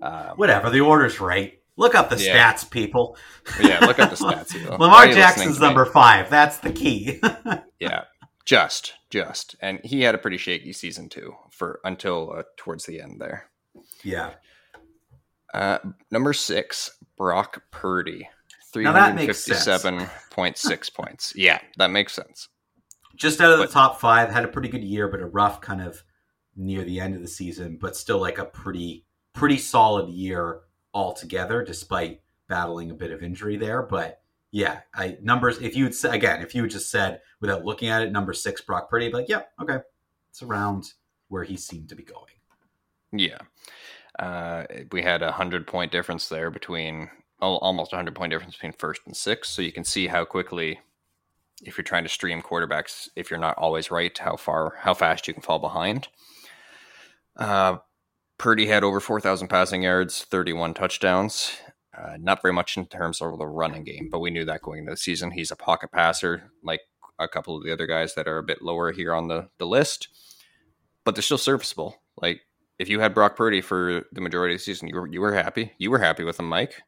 Um, 0.00 0.28
Whatever. 0.36 0.70
The 0.70 0.80
order's 0.80 1.20
right. 1.20 1.60
Look 1.76 1.94
up 1.94 2.08
the 2.10 2.16
Yeah. 2.16 2.52
stats, 2.54 2.68
people. 2.70 3.16
yeah, 3.60 3.84
look 3.84 3.98
up 3.98 4.10
the 4.10 4.16
stats. 4.24 4.52
Here. 4.52 4.70
Why 4.70 4.76
Lamar 4.76 4.90
are 4.96 5.02
you 5.06 5.14
listening 5.14 5.22
Jackson's 5.22 5.60
number 5.60 5.84
five. 5.84 6.30
That's 6.30 6.58
the 6.58 6.72
key. 6.72 7.20
Yeah, 7.78 8.04
just, 8.46 8.94
just, 9.10 9.54
and 9.60 9.80
he 9.84 10.00
had 10.00 10.14
a 10.14 10.18
pretty 10.18 10.38
shaky 10.38 10.72
season 10.72 11.10
too 11.10 11.34
for 11.50 11.78
until 11.84 12.32
uh, 12.34 12.42
towards 12.56 12.86
the 12.86 13.02
end 13.02 13.20
there. 13.20 13.50
yeah. 14.02 14.30
Uh, 15.52 15.78
number 16.10 16.32
six, 16.32 16.90
Brock 17.18 17.62
Purdy, 17.70 18.28
three 18.72 18.84
hundred 18.84 19.26
fifty-seven 19.26 20.06
point 20.30 20.56
six 20.58 20.88
points. 20.90 21.32
Yeah, 21.36 21.60
that 21.76 21.90
makes 21.90 22.14
sense. 22.14 22.48
Just 23.16 23.40
out 23.40 23.52
of 23.52 23.58
the 23.58 23.66
top 23.68 24.00
five, 24.00 24.30
had 24.30 24.44
a 24.44 24.48
pretty 24.48 24.68
good 24.68 24.84
year, 24.84 25.08
but 25.08 25.20
a 25.20 25.26
rough 25.26 25.60
kind 25.60 25.80
of 25.82 26.02
near 26.56 26.82
the 26.84 27.00
end 27.00 27.14
of 27.14 27.20
the 27.22 27.28
season, 27.28 27.78
but 27.80 27.96
still 27.96 28.18
like 28.18 28.38
a 28.38 28.44
pretty, 28.46 29.04
pretty 29.34 29.56
solid 29.58 30.08
year 30.10 30.60
altogether, 30.96 31.62
despite 31.62 32.22
battling 32.48 32.90
a 32.90 32.94
bit 32.94 33.10
of 33.10 33.22
injury 33.22 33.56
there. 33.56 33.82
But 33.82 34.22
yeah, 34.50 34.80
I 34.94 35.18
numbers. 35.20 35.58
If 35.60 35.76
you 35.76 35.84
would 35.84 35.94
say 35.94 36.16
again, 36.16 36.40
if 36.40 36.54
you 36.54 36.66
just 36.66 36.90
said 36.90 37.20
without 37.40 37.66
looking 37.66 37.90
at 37.90 38.02
it, 38.02 38.12
number 38.12 38.32
six 38.32 38.62
Brock 38.62 38.88
Purdy, 38.88 39.12
like, 39.12 39.28
yeah, 39.28 39.42
okay, 39.60 39.78
it's 40.30 40.42
around 40.42 40.94
where 41.28 41.44
he 41.44 41.56
seemed 41.56 41.90
to 41.90 41.94
be 41.94 42.02
going. 42.02 42.32
Yeah, 43.12 43.38
uh, 44.18 44.64
we 44.90 45.02
had 45.02 45.22
a 45.22 45.32
hundred 45.32 45.66
point 45.66 45.92
difference 45.92 46.28
there 46.28 46.50
between 46.50 47.10
almost 47.40 47.92
a 47.92 47.96
hundred 47.96 48.14
point 48.14 48.30
difference 48.30 48.54
between 48.54 48.72
first 48.72 49.02
and 49.04 49.14
sixth. 49.14 49.52
So 49.52 49.60
you 49.60 49.72
can 49.72 49.84
see 49.84 50.06
how 50.06 50.24
quickly, 50.24 50.80
if 51.62 51.76
you're 51.76 51.84
trying 51.84 52.04
to 52.04 52.08
stream 52.08 52.40
quarterbacks, 52.40 53.10
if 53.16 53.30
you're 53.30 53.38
not 53.38 53.58
always 53.58 53.90
right, 53.90 54.16
how 54.16 54.36
far, 54.36 54.76
how 54.80 54.94
fast 54.94 55.28
you 55.28 55.34
can 55.34 55.42
fall 55.42 55.58
behind. 55.58 56.08
Uh, 57.36 57.76
Purdy 58.38 58.66
had 58.66 58.84
over 58.84 59.00
4,000 59.00 59.48
passing 59.48 59.82
yards, 59.82 60.24
31 60.24 60.74
touchdowns. 60.74 61.56
Uh, 61.96 62.16
not 62.20 62.42
very 62.42 62.52
much 62.52 62.76
in 62.76 62.86
terms 62.86 63.22
of 63.22 63.38
the 63.38 63.46
running 63.46 63.82
game, 63.82 64.08
but 64.10 64.18
we 64.18 64.30
knew 64.30 64.44
that 64.44 64.60
going 64.60 64.80
into 64.80 64.90
the 64.90 64.96
season. 64.96 65.30
He's 65.30 65.50
a 65.50 65.56
pocket 65.56 65.90
passer, 65.90 66.50
like 66.62 66.80
a 67.18 67.26
couple 67.26 67.56
of 67.56 67.64
the 67.64 67.72
other 67.72 67.86
guys 67.86 68.14
that 68.14 68.28
are 68.28 68.36
a 68.36 68.42
bit 68.42 68.60
lower 68.60 68.92
here 68.92 69.14
on 69.14 69.28
the, 69.28 69.48
the 69.58 69.66
list, 69.66 70.08
but 71.04 71.14
they're 71.14 71.22
still 71.22 71.38
serviceable. 71.38 72.02
Like 72.20 72.42
if 72.78 72.88
you 72.90 73.00
had 73.00 73.14
Brock 73.14 73.36
Purdy 73.36 73.60
for 73.60 74.04
the 74.12 74.20
majority 74.20 74.54
of 74.54 74.60
the 74.60 74.64
season, 74.64 74.88
you 74.88 74.96
were 74.96 75.06
you 75.06 75.20
were 75.20 75.34
happy. 75.34 75.72
You 75.78 75.90
were 75.90 75.98
happy 75.98 76.24
with 76.24 76.38
him, 76.38 76.48
Mike. 76.48 76.82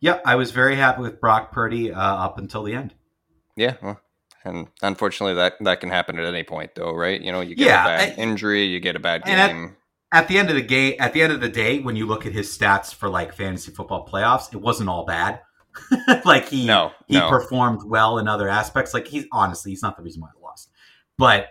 Yeah, 0.00 0.18
I 0.24 0.34
was 0.34 0.50
very 0.50 0.74
happy 0.74 1.02
with 1.02 1.20
Brock 1.20 1.52
Purdy 1.52 1.92
uh, 1.92 2.00
up 2.00 2.38
until 2.38 2.64
the 2.64 2.74
end. 2.74 2.94
Yeah, 3.54 3.76
well, 3.80 4.00
and 4.44 4.66
unfortunately, 4.82 5.34
that 5.34 5.54
that 5.60 5.80
can 5.80 5.90
happen 5.90 6.18
at 6.18 6.24
any 6.24 6.42
point, 6.42 6.74
though, 6.74 6.92
right? 6.92 7.20
You 7.20 7.30
know, 7.30 7.40
you 7.40 7.54
get 7.54 7.66
yeah, 7.66 7.84
a 7.84 7.86
bad 7.86 8.18
I, 8.18 8.20
injury, 8.20 8.64
you 8.64 8.80
get 8.80 8.96
a 8.96 9.00
bad 9.00 9.22
game 9.24 9.38
at 9.38 9.70
the 10.28 10.38
end 10.38 10.50
of 10.50 10.56
the 10.56 10.62
game, 10.62 10.94
at 10.98 11.14
the 11.14 11.22
end 11.22 11.32
of 11.32 11.40
the 11.40 11.48
day, 11.48 11.80
when 11.80 11.96
you 11.96 12.06
look 12.06 12.26
at 12.26 12.32
his 12.32 12.56
stats 12.56 12.94
for 12.94 13.08
like 13.08 13.34
fantasy 13.34 13.72
football 13.72 14.06
playoffs, 14.06 14.52
it 14.52 14.60
wasn't 14.60 14.90
all 14.90 15.06
bad. 15.06 15.40
like 16.24 16.48
he 16.48 16.66
no, 16.66 16.92
he 17.08 17.16
no. 17.18 17.30
performed 17.30 17.82
well 17.84 18.18
in 18.18 18.28
other 18.28 18.48
aspects. 18.48 18.92
Like 18.92 19.08
he's 19.08 19.24
honestly, 19.32 19.72
he's 19.72 19.82
not 19.82 19.96
the 19.96 20.02
reason 20.02 20.20
why 20.20 20.28
I 20.28 20.42
lost. 20.42 20.70
But 21.16 21.48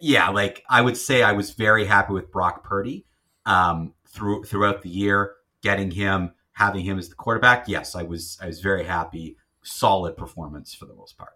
yeah, 0.00 0.28
like 0.30 0.62
I 0.70 0.80
would 0.80 0.96
say 0.96 1.22
I 1.22 1.32
was 1.32 1.50
very 1.50 1.84
happy 1.84 2.12
with 2.12 2.30
Brock 2.30 2.62
Purdy 2.62 3.04
um, 3.46 3.94
through 4.06 4.44
throughout 4.44 4.82
the 4.82 4.88
year, 4.88 5.34
getting 5.62 5.90
him, 5.90 6.32
having 6.52 6.84
him 6.84 6.98
as 6.98 7.08
the 7.08 7.16
quarterback. 7.16 7.68
Yes, 7.68 7.96
I 7.96 8.04
was 8.04 8.38
I 8.40 8.46
was 8.46 8.60
very 8.60 8.84
happy. 8.84 9.36
Solid 9.62 10.16
performance 10.16 10.74
for 10.74 10.86
the 10.86 10.94
most 10.94 11.16
part. 11.18 11.32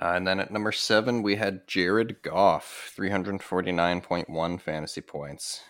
Uh, 0.00 0.12
and 0.14 0.26
then 0.26 0.40
at 0.40 0.50
number 0.50 0.72
seven, 0.72 1.22
we 1.22 1.36
had 1.36 1.66
Jared 1.66 2.22
Goff, 2.22 2.92
349.1 2.96 4.60
fantasy 4.60 5.00
points. 5.00 5.62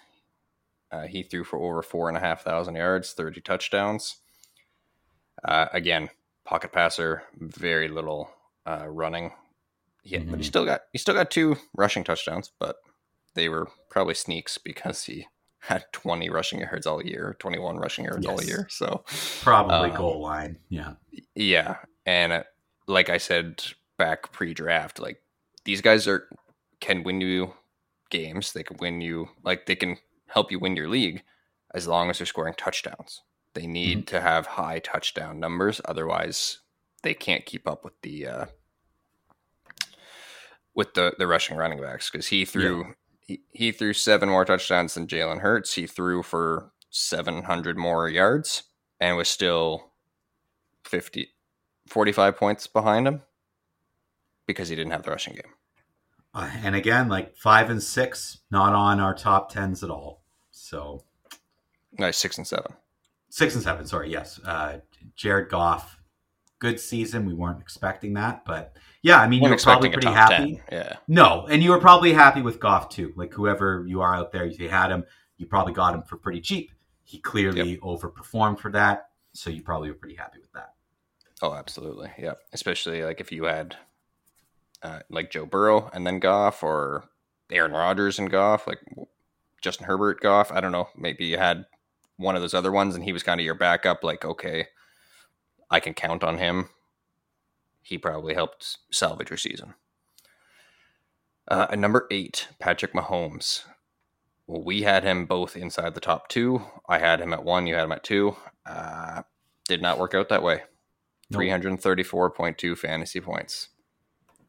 Uh, 0.90 1.06
he 1.06 1.22
threw 1.22 1.44
for 1.44 1.58
over 1.60 1.82
four 1.82 2.08
and 2.08 2.16
a 2.16 2.20
half 2.20 2.42
thousand 2.42 2.74
yards, 2.74 3.12
30 3.12 3.40
touchdowns. 3.40 4.16
Uh, 5.44 5.66
again, 5.72 6.08
pocket 6.44 6.72
passer, 6.72 7.22
very 7.38 7.88
little 7.88 8.30
uh, 8.66 8.86
running. 8.88 9.32
Yeah, 10.02 10.20
mm-hmm. 10.20 10.30
but 10.30 10.36
he 10.38 10.42
mm-hmm. 10.42 10.48
still 10.48 10.64
got 10.64 10.82
he 10.92 10.98
still 10.98 11.14
got 11.14 11.30
two 11.30 11.56
rushing 11.74 12.04
touchdowns, 12.04 12.50
but 12.58 12.76
they 13.34 13.48
were 13.48 13.68
probably 13.90 14.14
sneaks 14.14 14.56
because 14.56 15.04
he 15.04 15.26
had 15.60 15.84
20 15.92 16.30
rushing 16.30 16.60
yards 16.60 16.86
all 16.86 17.04
year, 17.04 17.36
21 17.38 17.76
rushing 17.76 18.04
yards 18.04 18.24
yes. 18.24 18.32
all 18.32 18.44
year. 18.44 18.66
So 18.70 19.04
probably 19.42 19.90
um, 19.90 19.96
goal 19.96 20.20
line. 20.20 20.58
Yeah. 20.68 20.94
Yeah. 21.34 21.76
And 22.04 22.32
uh, 22.32 22.42
like 22.86 23.10
I 23.10 23.18
said 23.18 23.62
back 23.96 24.32
pre-draft. 24.32 24.98
Like 24.98 25.20
these 25.64 25.80
guys 25.80 26.06
are 26.06 26.28
can 26.80 27.02
win 27.02 27.20
you 27.20 27.54
games. 28.10 28.52
They 28.52 28.62
can 28.62 28.76
win 28.78 29.00
you 29.00 29.28
like 29.42 29.66
they 29.66 29.76
can 29.76 29.98
help 30.28 30.50
you 30.50 30.58
win 30.58 30.76
your 30.76 30.88
league 30.88 31.22
as 31.74 31.86
long 31.86 32.10
as 32.10 32.18
they're 32.18 32.26
scoring 32.26 32.54
touchdowns. 32.56 33.22
They 33.54 33.66
need 33.66 33.98
mm-hmm. 33.98 34.16
to 34.16 34.20
have 34.20 34.46
high 34.46 34.80
touchdown 34.80 35.40
numbers, 35.40 35.80
otherwise 35.84 36.58
they 37.02 37.14
can't 37.14 37.46
keep 37.46 37.66
up 37.66 37.84
with 37.84 37.94
the 38.02 38.26
uh, 38.26 38.44
with 40.74 40.94
the 40.94 41.14
the 41.18 41.26
rushing 41.26 41.56
running 41.56 41.80
backs 41.80 42.10
because 42.10 42.28
he 42.28 42.44
threw 42.44 42.84
yeah. 42.84 42.92
he, 43.26 43.40
he 43.52 43.72
threw 43.72 43.92
seven 43.92 44.28
more 44.28 44.44
touchdowns 44.44 44.94
than 44.94 45.06
Jalen 45.06 45.40
Hurts. 45.40 45.74
He 45.74 45.86
threw 45.86 46.22
for 46.22 46.72
seven 46.90 47.44
hundred 47.44 47.76
more 47.78 48.08
yards 48.08 48.64
and 49.00 49.16
was 49.16 49.28
still 49.28 49.90
50 50.84 51.28
45 51.88 52.36
points 52.36 52.66
behind 52.66 53.06
him 53.06 53.22
because 54.46 54.68
he 54.68 54.76
didn't 54.76 54.92
have 54.92 55.02
the 55.02 55.10
rushing 55.10 55.34
game. 55.34 55.52
Uh, 56.34 56.50
and 56.62 56.74
again, 56.74 57.08
like 57.08 57.36
five 57.36 57.70
and 57.70 57.82
six, 57.82 58.40
not 58.50 58.74
on 58.74 59.00
our 59.00 59.14
top 59.14 59.50
tens 59.50 59.82
at 59.82 59.90
all. 59.90 60.22
So, 60.50 61.02
nice 61.98 62.16
six 62.16 62.36
and 62.36 62.46
seven. 62.46 62.72
Six 63.30 63.54
and 63.54 63.64
seven. 63.64 63.86
Sorry, 63.86 64.10
yes. 64.10 64.38
Uh, 64.44 64.78
Jared 65.14 65.48
Goff, 65.48 65.98
good 66.58 66.78
season. 66.78 67.24
We 67.24 67.34
weren't 67.34 67.60
expecting 67.60 68.14
that, 68.14 68.44
but 68.44 68.76
yeah, 69.02 69.20
I 69.20 69.28
mean, 69.28 69.42
you 69.42 69.48
were 69.48 69.56
probably 69.56 69.88
pretty 69.88 70.08
happy. 70.08 70.60
10. 70.68 70.78
Yeah. 70.78 70.96
No, 71.08 71.46
and 71.48 71.62
you 71.62 71.70
were 71.70 71.80
probably 71.80 72.12
happy 72.12 72.42
with 72.42 72.60
Goff 72.60 72.88
too. 72.88 73.12
Like 73.16 73.32
whoever 73.32 73.84
you 73.86 74.00
are 74.00 74.14
out 74.14 74.32
there, 74.32 74.44
if 74.44 74.58
you 74.60 74.68
had 74.68 74.90
him, 74.90 75.04
you 75.38 75.46
probably 75.46 75.72
got 75.72 75.94
him 75.94 76.02
for 76.02 76.16
pretty 76.16 76.40
cheap. 76.40 76.72
He 77.04 77.18
clearly 77.18 77.72
yep. 77.72 77.80
overperformed 77.80 78.58
for 78.58 78.70
that, 78.72 79.10
so 79.32 79.48
you 79.48 79.62
probably 79.62 79.90
were 79.90 79.96
pretty 79.96 80.16
happy 80.16 80.38
with 80.40 80.52
that. 80.52 80.74
Oh, 81.40 81.54
absolutely. 81.54 82.10
Yeah, 82.18 82.34
especially 82.52 83.04
like 83.04 83.20
if 83.20 83.30
you 83.30 83.44
had 83.44 83.76
uh, 84.82 85.00
like 85.10 85.30
Joe 85.30 85.46
Burrow 85.46 85.90
and 85.92 86.06
then 86.06 86.18
Goff, 86.18 86.62
or 86.62 87.08
Aaron 87.50 87.72
Rodgers 87.72 88.18
and 88.18 88.30
Goff, 88.30 88.66
like 88.66 88.80
Justin 89.60 89.86
Herbert, 89.86 90.20
Goff. 90.20 90.52
I 90.52 90.60
don't 90.60 90.72
know. 90.72 90.88
Maybe 90.96 91.26
you 91.26 91.38
had 91.38 91.66
one 92.16 92.36
of 92.36 92.42
those 92.42 92.54
other 92.54 92.72
ones, 92.72 92.94
and 92.94 93.04
he 93.04 93.12
was 93.12 93.22
kind 93.22 93.40
of 93.40 93.44
your 93.44 93.54
backup. 93.54 94.02
Like, 94.02 94.24
okay, 94.24 94.68
I 95.70 95.80
can 95.80 95.94
count 95.94 96.24
on 96.24 96.38
him. 96.38 96.70
He 97.82 97.98
probably 97.98 98.34
helped 98.34 98.78
salvage 98.90 99.30
your 99.30 99.36
season. 99.36 99.74
Uh, 101.48 101.66
number 101.76 102.06
eight, 102.10 102.48
Patrick 102.58 102.92
Mahomes. 102.92 103.62
Well, 104.46 104.62
we 104.62 104.82
had 104.82 105.04
him 105.04 105.26
both 105.26 105.56
inside 105.56 105.94
the 105.94 106.00
top 106.00 106.28
two. 106.28 106.62
I 106.88 106.98
had 106.98 107.20
him 107.20 107.32
at 107.32 107.44
one. 107.44 107.66
You 107.66 107.74
had 107.74 107.84
him 107.84 107.92
at 107.92 108.04
two. 108.04 108.36
Uh, 108.64 109.22
did 109.68 109.82
not 109.82 109.98
work 109.98 110.14
out 110.14 110.28
that 110.28 110.42
way. 110.42 110.62
Nope. 111.30 111.42
334.2 111.42 112.78
fantasy 112.78 113.20
points. 113.20 113.68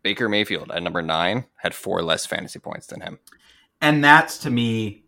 Baker 0.08 0.30
Mayfield 0.30 0.72
at 0.72 0.82
number 0.82 1.02
nine 1.02 1.48
had 1.58 1.76
four 1.76 2.02
less 2.02 2.26
fantasy 2.26 2.60
points 2.60 2.88
than 2.88 3.02
him. 3.02 3.20
And 3.82 4.02
that's 4.02 4.38
to 4.38 4.50
me 4.50 5.04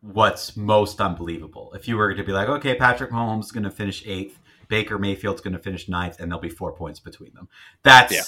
what's 0.00 0.56
most 0.56 0.98
unbelievable. 0.98 1.74
If 1.74 1.86
you 1.86 1.98
were 1.98 2.14
to 2.14 2.24
be 2.24 2.32
like, 2.32 2.48
okay, 2.48 2.74
Patrick 2.74 3.10
Mahomes 3.10 3.40
is 3.40 3.52
going 3.52 3.64
to 3.64 3.70
finish 3.70 4.02
eighth, 4.06 4.40
Baker 4.68 4.98
Mayfield's 4.98 5.42
going 5.42 5.52
to 5.52 5.58
finish 5.58 5.90
ninth, 5.90 6.20
and 6.20 6.30
there'll 6.30 6.40
be 6.40 6.48
four 6.48 6.72
points 6.72 7.00
between 7.00 7.34
them. 7.34 7.50
That's 7.82 8.14
yeah. 8.14 8.22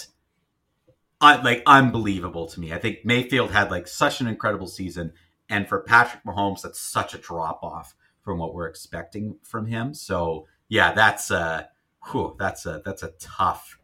uh, 1.23 1.41
like 1.43 1.63
unbelievable 1.65 2.45
to 2.49 2.61
me. 2.61 2.75
I 2.75 2.79
think 2.79 2.99
Mayfield 3.07 3.53
had 3.53 3.71
like 3.71 3.89
such 3.89 4.21
an 4.21 4.27
incredible 4.27 4.67
season, 4.67 5.15
and 5.49 5.67
for 5.67 5.81
Patrick 5.81 6.25
Mahomes, 6.25 6.61
that's 6.61 6.79
such 6.79 7.15
a 7.15 7.19
drop 7.19 7.61
off 7.63 7.95
from 8.21 8.37
what 8.37 8.53
we're 8.53 8.69
expecting 8.69 9.39
from 9.43 9.65
him. 9.65 9.95
So 9.95 10.47
yeah, 10.69 10.93
that's 10.93 11.31
uh, 11.31 11.63
whew, 12.11 12.37
that's 12.39 12.67
a 12.67 12.83
that's 12.85 13.03
a 13.03 13.13
tough 13.19 13.79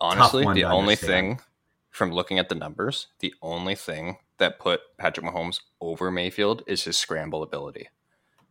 honestly, 0.00 0.46
the 0.54 0.64
only 0.64 0.96
thing 0.96 1.40
from 1.90 2.12
looking 2.12 2.38
at 2.38 2.48
the 2.48 2.54
numbers, 2.54 3.08
the 3.20 3.34
only 3.42 3.74
thing 3.74 4.18
that 4.38 4.58
put 4.58 4.80
Patrick 4.98 5.26
Mahomes 5.26 5.60
over 5.80 6.10
Mayfield 6.10 6.62
is 6.66 6.84
his 6.84 6.96
scramble 6.96 7.42
ability. 7.42 7.88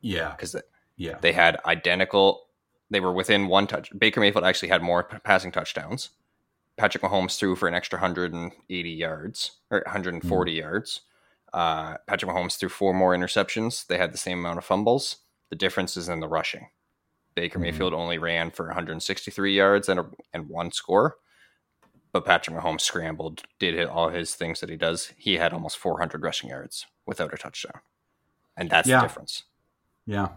Yeah, 0.01 0.31
because 0.31 0.55
yeah, 0.95 1.17
they 1.21 1.33
had 1.33 1.59
identical. 1.65 2.47
They 2.89 2.99
were 2.99 3.13
within 3.13 3.47
one 3.47 3.67
touch. 3.67 3.89
Baker 3.97 4.19
Mayfield 4.19 4.45
actually 4.45 4.69
had 4.69 4.81
more 4.81 5.03
passing 5.03 5.51
touchdowns. 5.51 6.09
Patrick 6.77 7.03
Mahomes 7.03 7.37
threw 7.37 7.55
for 7.55 7.67
an 7.67 7.73
extra 7.73 7.97
180 7.97 8.89
yards 8.89 9.51
or 9.71 9.81
140 9.85 10.51
mm. 10.51 10.57
yards. 10.57 11.01
Uh, 11.51 11.97
Patrick 12.05 12.31
Mahomes 12.31 12.57
threw 12.57 12.69
four 12.69 12.93
more 12.93 13.15
interceptions. 13.15 13.87
They 13.87 13.97
had 13.97 14.13
the 14.13 14.17
same 14.17 14.39
amount 14.39 14.59
of 14.59 14.65
fumbles. 14.65 15.17
The 15.49 15.55
difference 15.55 15.97
is 15.97 16.07
in 16.07 16.19
the 16.19 16.27
rushing. 16.27 16.69
Baker 17.33 17.57
mm. 17.57 17.63
Mayfield 17.63 17.93
only 17.93 18.19
ran 18.19 18.51
for 18.51 18.67
163 18.67 19.55
yards 19.55 19.89
and 19.89 20.01
a, 20.01 20.05
and 20.33 20.49
one 20.49 20.71
score 20.71 21.17
but 22.17 22.25
Patrick 22.25 22.57
Mahomes 22.57 22.81
scrambled, 22.81 23.43
did 23.59 23.79
all 23.85 24.09
his 24.09 24.33
things 24.33 24.59
that 24.59 24.71
he 24.71 24.75
does. 24.75 25.13
He 25.17 25.35
had 25.35 25.53
almost 25.53 25.77
400 25.77 26.23
rushing 26.23 26.49
yards 26.49 26.87
without 27.05 27.31
a 27.31 27.37
touchdown, 27.37 27.81
and 28.57 28.71
that's 28.71 28.87
yeah. 28.87 29.01
the 29.01 29.07
difference. 29.07 29.43
Yeah, 30.07 30.29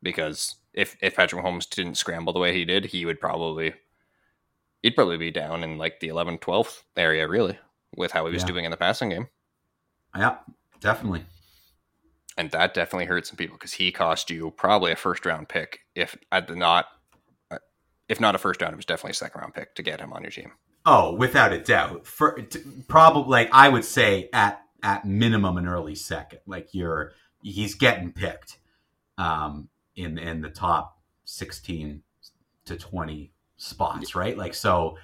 because 0.00 0.54
if 0.72 0.96
if 1.02 1.16
Patrick 1.16 1.44
Mahomes 1.44 1.68
didn't 1.68 1.96
scramble 1.96 2.32
the 2.32 2.38
way 2.38 2.54
he 2.54 2.64
did, 2.64 2.86
he 2.86 3.04
would 3.04 3.20
probably 3.20 3.74
he'd 4.80 4.94
probably 4.94 5.16
be 5.16 5.32
down 5.32 5.64
in 5.64 5.76
like 5.76 5.98
the 5.98 6.06
11th, 6.06 6.38
12th 6.38 6.82
area, 6.96 7.26
really, 7.26 7.58
with 7.96 8.12
how 8.12 8.24
he 8.26 8.32
was 8.32 8.44
yeah. 8.44 8.46
doing 8.46 8.64
in 8.64 8.70
the 8.70 8.76
passing 8.76 9.08
game. 9.08 9.26
Yeah, 10.16 10.36
definitely. 10.80 11.24
And 12.38 12.52
that 12.52 12.74
definitely 12.74 13.06
hurt 13.06 13.26
some 13.26 13.36
people 13.36 13.56
because 13.56 13.72
he 13.72 13.90
cost 13.90 14.30
you 14.30 14.52
probably 14.52 14.92
a 14.92 14.96
first 14.96 15.26
round 15.26 15.48
pick, 15.48 15.80
if 15.96 16.16
at 16.30 16.46
the 16.46 16.54
not, 16.54 16.86
uh, 17.50 17.58
if 18.08 18.20
not 18.20 18.36
a 18.36 18.38
first 18.38 18.62
round, 18.62 18.72
it 18.72 18.76
was 18.76 18.84
definitely 18.84 19.10
a 19.10 19.14
second 19.14 19.40
round 19.40 19.54
pick 19.54 19.74
to 19.74 19.82
get 19.82 20.00
him 20.00 20.12
on 20.12 20.22
your 20.22 20.30
team. 20.30 20.52
Oh, 20.86 21.14
without 21.14 21.52
a 21.52 21.60
doubt. 21.60 22.06
For 22.06 22.40
probably, 22.88 23.30
like 23.30 23.50
I 23.52 23.68
would 23.68 23.84
say, 23.84 24.28
at 24.32 24.62
at 24.82 25.04
minimum 25.04 25.56
an 25.58 25.66
early 25.68 25.94
second. 25.94 26.40
Like 26.46 26.74
you're, 26.74 27.12
he's 27.42 27.74
getting 27.74 28.12
picked. 28.12 28.58
um, 29.18 29.68
in 29.96 30.18
in 30.18 30.40
the 30.40 30.50
top 30.50 30.98
16 31.24 32.02
to 32.64 32.76
20 32.76 33.32
spots, 33.56 34.14
right? 34.14 34.36
Like 34.36 34.54
so 34.54 34.96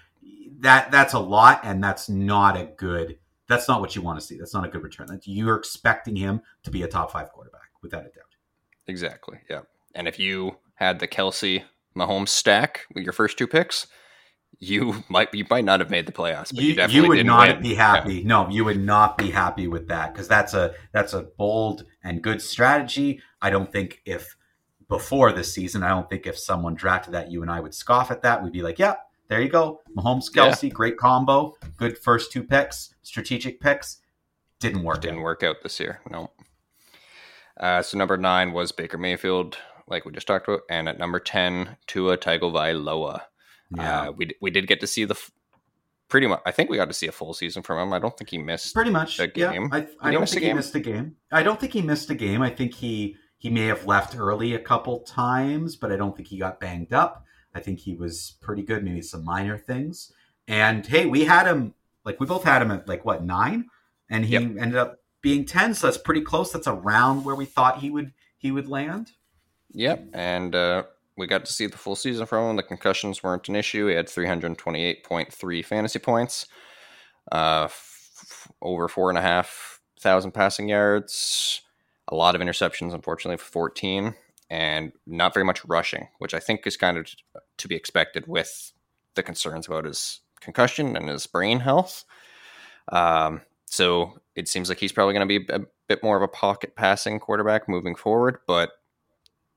that 0.61 0.91
that's 0.91 1.13
a 1.13 1.19
lot 1.19 1.61
and 1.65 1.83
that's 1.83 2.09
not 2.09 2.57
a 2.57 2.65
good 2.77 3.19
that's 3.49 3.69
not 3.69 3.81
what 3.81 3.95
you 3.97 4.03
want 4.03 4.19
to 4.21 4.25
see. 4.27 4.39
That's 4.39 4.55
not 4.55 4.65
a 4.65 4.69
good 4.69 4.83
return. 4.83 5.07
That's, 5.09 5.27
you're 5.27 5.57
expecting 5.57 6.17
him 6.17 6.43
to 6.65 6.71
be 6.71 6.83
a 6.83 6.89
top 6.89 7.13
5 7.13 7.31
quarterback 7.33 7.71
without 7.83 8.03
a 8.03 8.05
doubt. 8.11 8.35
Exactly. 8.87 9.39
Yeah. 9.49 9.63
And 9.95 10.07
if 10.09 10.19
you 10.19 10.57
had 10.75 10.99
the 11.01 11.09
Kelce 11.09 11.65
Mahomes 11.97 12.29
stack 12.29 12.87
with 12.95 13.05
your 13.05 13.13
first 13.13 13.39
two 13.39 13.47
picks, 13.47 13.87
you 14.61 15.05
might 15.09 15.33
you 15.33 15.45
might 15.49 15.65
not 15.65 15.81
have 15.81 15.91
made 15.91 16.07
the 16.07 16.13
playoffs. 16.13 16.55
But 16.55 16.65
you, 16.65 16.75
you, 16.75 17.03
you 17.03 17.09
would 17.09 17.27
not 17.27 17.49
win. 17.49 17.63
be 17.63 17.75
happy. 17.75 18.15
Yeah. 18.17 18.27
No, 18.27 18.49
you 18.49 18.65
would 18.65 18.81
not 18.81 19.17
be 19.17 19.31
happy 19.31 19.69
with 19.69 19.89
that 19.89 20.13
because 20.13 20.29
that's 20.29 20.55
a 20.55 20.75
that's 20.93 21.13
a 21.13 21.23
bold 21.23 21.85
and 22.03 22.23
good 22.23 22.43
strategy. 22.43 23.21
I 23.41 23.51
don't 23.51 23.71
think 23.71 24.03
if 24.05 24.37
before 24.89 25.33
this 25.33 25.53
season, 25.53 25.83
I 25.83 25.89
don't 25.89 26.09
think 26.09 26.27
if 26.27 26.39
someone 26.39 26.75
drafted 26.75 27.15
that, 27.15 27.31
you 27.31 27.43
and 27.43 27.51
I 27.51 27.61
would 27.61 27.75
scoff 27.75 28.11
at 28.11 28.23
that. 28.23 28.43
We'd 28.43 28.53
be 28.53 28.63
like, 28.63 28.79
yeah, 28.79 28.95
there 29.29 29.41
you 29.41 29.49
go, 29.49 29.81
Mahomes 29.97 30.33
Kelce, 30.33 30.65
yeah. 30.65 30.69
great 30.71 30.97
combo, 30.97 31.55
good 31.77 31.99
first 31.99 32.33
two 32.33 32.43
picks, 32.43 32.95
strategic 33.03 33.61
picks. 33.61 33.99
Didn't 34.59 34.83
work. 34.83 35.03
Didn't 35.03 35.19
out. 35.19 35.23
work 35.23 35.43
out 35.45 35.57
this 35.63 35.79
year. 35.79 36.01
No. 36.11 36.33
Uh, 37.61 37.83
so 37.83 37.97
number 37.97 38.17
nine 38.17 38.53
was 38.53 38.73
Baker 38.73 38.99
Mayfield, 38.99 39.59
like 39.87 40.05
we 40.05 40.11
just 40.11 40.27
talked 40.27 40.49
about, 40.49 40.63
and 40.69 40.89
at 40.89 40.99
number 40.99 41.21
ten, 41.21 41.77
Tua 41.87 42.19
Tagovailoa. 42.19 43.23
Yeah, 43.77 44.03
uh, 44.03 44.13
we 44.13 44.31
we 44.41 44.51
did 44.51 44.67
get 44.67 44.81
to 44.81 44.87
see 44.87 45.05
the 45.05 45.17
pretty 46.09 46.27
much. 46.27 46.41
I 46.47 46.51
think 46.51 46.71
we 46.71 46.77
got 46.77 46.89
to 46.89 46.95
see 46.95 47.07
a 47.07 47.13
full 47.13 47.35
season 47.35 47.63
from 47.63 47.79
him. 47.79 47.93
I 47.93 47.99
don't 47.99 48.17
think 48.17 48.31
he 48.31 48.39
missed 48.39 48.75
pretty 48.75 48.91
much 48.91 49.19
a 49.19 49.27
game. 49.27 49.69
Yeah, 49.73 49.85
I, 50.01 50.09
I 50.09 50.11
don't 50.11 50.29
think 50.29 50.45
he 50.45 50.53
missed 50.53 50.75
a 50.75 50.81
game. 50.81 51.17
I 51.31 51.43
don't 51.43 51.61
think 51.61 51.73
he 51.73 51.83
missed 51.83 52.11
a 52.11 52.15
game. 52.15 52.43
I 52.43 52.51
think 52.51 52.75
he 52.75 53.17
he 53.37 53.51
may 53.51 53.67
have 53.67 53.87
left 53.87 54.17
early 54.17 54.55
a 54.55 54.59
couple 54.59 55.01
times, 55.01 55.77
but 55.77 55.93
I 55.93 55.97
don't 55.97 56.17
think 56.17 56.29
he 56.29 56.39
got 56.39 56.61
banged 56.61 56.93
up. 56.93 57.25
I 57.55 57.61
think 57.61 57.81
he 57.81 57.95
was 57.95 58.37
pretty 58.41 58.63
good. 58.63 58.85
Maybe 58.85 59.03
some 59.03 59.25
minor 59.25 59.59
things. 59.59 60.13
And 60.47 60.87
hey, 60.87 61.07
we 61.07 61.25
had 61.25 61.47
him 61.47 61.75
like 62.05 62.21
we 62.21 62.27
both 62.27 62.45
had 62.45 62.63
him 62.63 62.71
at 62.71 62.89
like 62.89 63.05
what 63.05 63.25
nine, 63.25 63.67
and 64.09 64.25
he 64.25 64.33
yep. 64.33 64.43
ended 64.43 64.77
up 64.77 64.99
being 65.21 65.45
ten. 65.45 65.75
So 65.75 65.87
that's 65.87 65.99
pretty 65.99 66.23
close. 66.23 66.53
That's 66.53 66.67
around 66.67 67.25
where 67.25 67.35
we 67.35 67.45
thought 67.45 67.81
he 67.81 67.91
would 67.91 68.13
he 68.39 68.51
would 68.51 68.69
land. 68.69 69.13
Yep, 69.73 70.09
and 70.15 70.55
uh, 70.55 70.85
we 71.19 71.27
got 71.27 71.45
to 71.45 71.53
see 71.53 71.67
the 71.67 71.77
full 71.77 71.97
season 71.97 72.27
from 72.27 72.51
him. 72.51 72.57
The 72.57 72.63
concussions 72.63 73.23
weren't 73.23 73.49
an 73.49 73.57
issue. 73.57 73.89
He 73.89 73.95
had 73.95 74.07
328.3 74.07 75.65
fantasy 75.65 75.99
points, 75.99 76.47
uh, 77.33 77.65
f- 77.65 78.49
over 78.63 78.89
four 78.89 79.11
and 79.11 79.19
a 79.19 79.23
half 79.23 79.81
thousand 80.01 80.31
passing 80.33 80.69
yards, 80.69 81.61
a 82.07 82.15
lot 82.15 82.35
of 82.35 82.41
interceptions, 82.41 82.95
unfortunately, 82.95 83.37
14, 83.37 84.15
and 84.49 84.93
not 85.07 85.35
very 85.35 85.45
much 85.45 85.65
rushing, 85.65 86.09
which 86.19 86.35
I 86.35 86.39
think 86.39 86.67
is 86.67 86.77
kind 86.77 86.97
of 86.97 87.09
to 87.59 87.69
be 87.69 87.75
expected 87.75 88.27
with 88.27 88.73
the 89.15 89.23
concerns 89.23 89.67
about 89.67 89.85
his 89.85 90.21
concussion 90.41 90.97
and 90.97 91.09
his 91.09 91.27
brain 91.27 91.61
health. 91.61 92.05
Um, 92.93 93.43
so 93.67 94.21
it 94.35 94.49
seems 94.49 94.69
like 94.69 94.79
he's 94.79 94.93
probably 94.93 95.15
going 95.15 95.29
to 95.29 95.41
be 95.41 95.53
a 95.53 95.61
bit 95.89 96.03
more 96.03 96.17
of 96.17 96.23
a 96.23 96.29
pocket 96.29 96.77
passing 96.77 97.19
quarterback 97.19 97.69
moving 97.69 97.95
forward, 97.95 98.39
but 98.47 98.71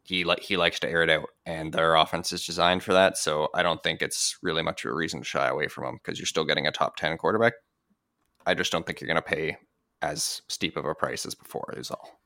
he 0.03 0.23
like 0.23 0.39
he 0.39 0.57
likes 0.57 0.79
to 0.79 0.89
air 0.89 1.03
it 1.03 1.09
out, 1.09 1.29
and 1.45 1.73
their 1.73 1.95
offense 1.95 2.31
is 2.31 2.45
designed 2.45 2.83
for 2.83 2.93
that. 2.93 3.17
So 3.17 3.49
I 3.53 3.63
don't 3.63 3.81
think 3.83 4.01
it's 4.01 4.37
really 4.41 4.63
much 4.63 4.83
of 4.83 4.91
a 4.91 4.95
reason 4.95 5.21
to 5.21 5.25
shy 5.25 5.47
away 5.47 5.67
from 5.67 5.85
him 5.85 5.99
because 6.03 6.19
you're 6.19 6.25
still 6.25 6.45
getting 6.45 6.67
a 6.67 6.71
top 6.71 6.95
ten 6.95 7.17
quarterback. 7.17 7.53
I 8.45 8.53
just 8.53 8.71
don't 8.71 8.85
think 8.85 8.99
you're 8.99 9.07
going 9.07 9.15
to 9.15 9.21
pay 9.21 9.57
as 10.01 10.41
steep 10.47 10.77
of 10.77 10.85
a 10.85 10.95
price 10.95 11.25
as 11.25 11.35
before. 11.35 11.73
Is 11.77 11.91
all. 11.91 12.19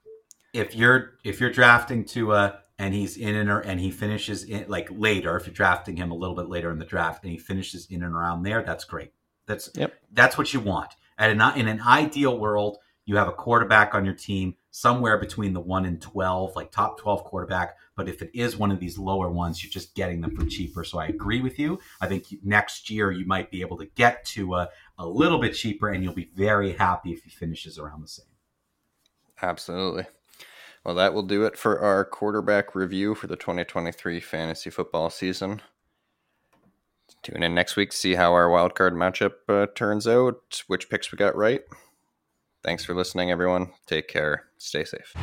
If 0.53 0.75
you're 0.75 1.15
if 1.23 1.41
you're 1.41 1.51
drafting 1.51 2.05
Tua 2.05 2.59
and 2.79 2.93
he's 2.93 3.17
in 3.17 3.35
and 3.35 3.49
or, 3.49 3.59
and 3.59 3.79
he 3.79 3.91
finishes 3.91 4.43
in 4.43 4.65
like 4.69 4.87
later, 4.91 5.35
if 5.35 5.45
you're 5.45 5.53
drafting 5.53 5.97
him 5.97 6.11
a 6.11 6.15
little 6.15 6.35
bit 6.35 6.47
later 6.47 6.71
in 6.71 6.79
the 6.79 6.85
draft 6.85 7.23
and 7.23 7.31
he 7.31 7.37
finishes 7.37 7.87
in 7.89 8.03
and 8.03 8.15
around 8.15 8.43
there, 8.43 8.63
that's 8.63 8.85
great. 8.85 9.11
That's 9.47 9.69
yep. 9.75 9.93
that's 10.11 10.37
what 10.37 10.53
you 10.53 10.61
want. 10.61 10.93
And 11.17 11.41
in 11.55 11.67
an 11.67 11.81
ideal 11.81 12.37
world, 12.37 12.77
you 13.05 13.17
have 13.17 13.27
a 13.27 13.33
quarterback 13.33 13.93
on 13.95 14.05
your 14.05 14.13
team 14.13 14.55
somewhere 14.75 15.17
between 15.17 15.53
the 15.53 15.59
1 15.61 15.85
and 15.85 16.01
12, 16.01 16.53
like 16.57 16.69
top 16.69 16.99
12 16.99 17.23
quarterback. 17.23 17.77
But 17.95 18.09
if 18.09 18.21
it 18.21 18.29
is 18.33 18.57
one 18.57 18.71
of 18.71 18.79
these 18.81 18.97
lower 18.97 19.29
ones, 19.29 19.63
you're 19.63 19.71
just 19.71 19.95
getting 19.95 20.19
them 20.19 20.35
for 20.35 20.45
cheaper. 20.45 20.83
So 20.83 20.99
I 20.99 21.05
agree 21.05 21.39
with 21.39 21.57
you. 21.57 21.79
I 22.01 22.07
think 22.07 22.25
next 22.43 22.89
year 22.89 23.09
you 23.09 23.25
might 23.25 23.49
be 23.49 23.61
able 23.61 23.77
to 23.77 23.85
get 23.95 24.25
to 24.25 24.55
a, 24.55 24.69
a 24.97 25.07
little 25.07 25.39
bit 25.39 25.53
cheaper 25.53 25.87
and 25.87 26.03
you'll 26.03 26.13
be 26.13 26.29
very 26.35 26.73
happy 26.73 27.13
if 27.13 27.23
he 27.23 27.29
finishes 27.29 27.79
around 27.79 28.01
the 28.01 28.09
same. 28.09 28.25
Absolutely. 29.41 30.07
Well, 30.83 30.95
that 30.95 31.13
will 31.13 31.23
do 31.23 31.45
it 31.45 31.57
for 31.57 31.79
our 31.79 32.03
quarterback 32.03 32.75
review 32.75 33.15
for 33.15 33.27
the 33.27 33.37
2023 33.37 34.19
fantasy 34.19 34.69
football 34.69 35.09
season. 35.09 35.61
Tune 37.23 37.43
in 37.43 37.55
next 37.55 37.77
week 37.77 37.93
see 37.93 38.15
how 38.15 38.33
our 38.33 38.49
wildcard 38.49 38.91
matchup 38.91 39.35
uh, 39.47 39.67
turns 39.73 40.05
out, 40.05 40.63
which 40.67 40.89
picks 40.89 41.13
we 41.13 41.15
got 41.15 41.37
right. 41.37 41.61
Thanks 42.65 42.83
for 42.83 42.95
listening, 42.95 43.29
everyone. 43.29 43.73
Take 43.85 44.07
care. 44.07 44.45
Stay 44.57 44.85
safe. 44.85 45.13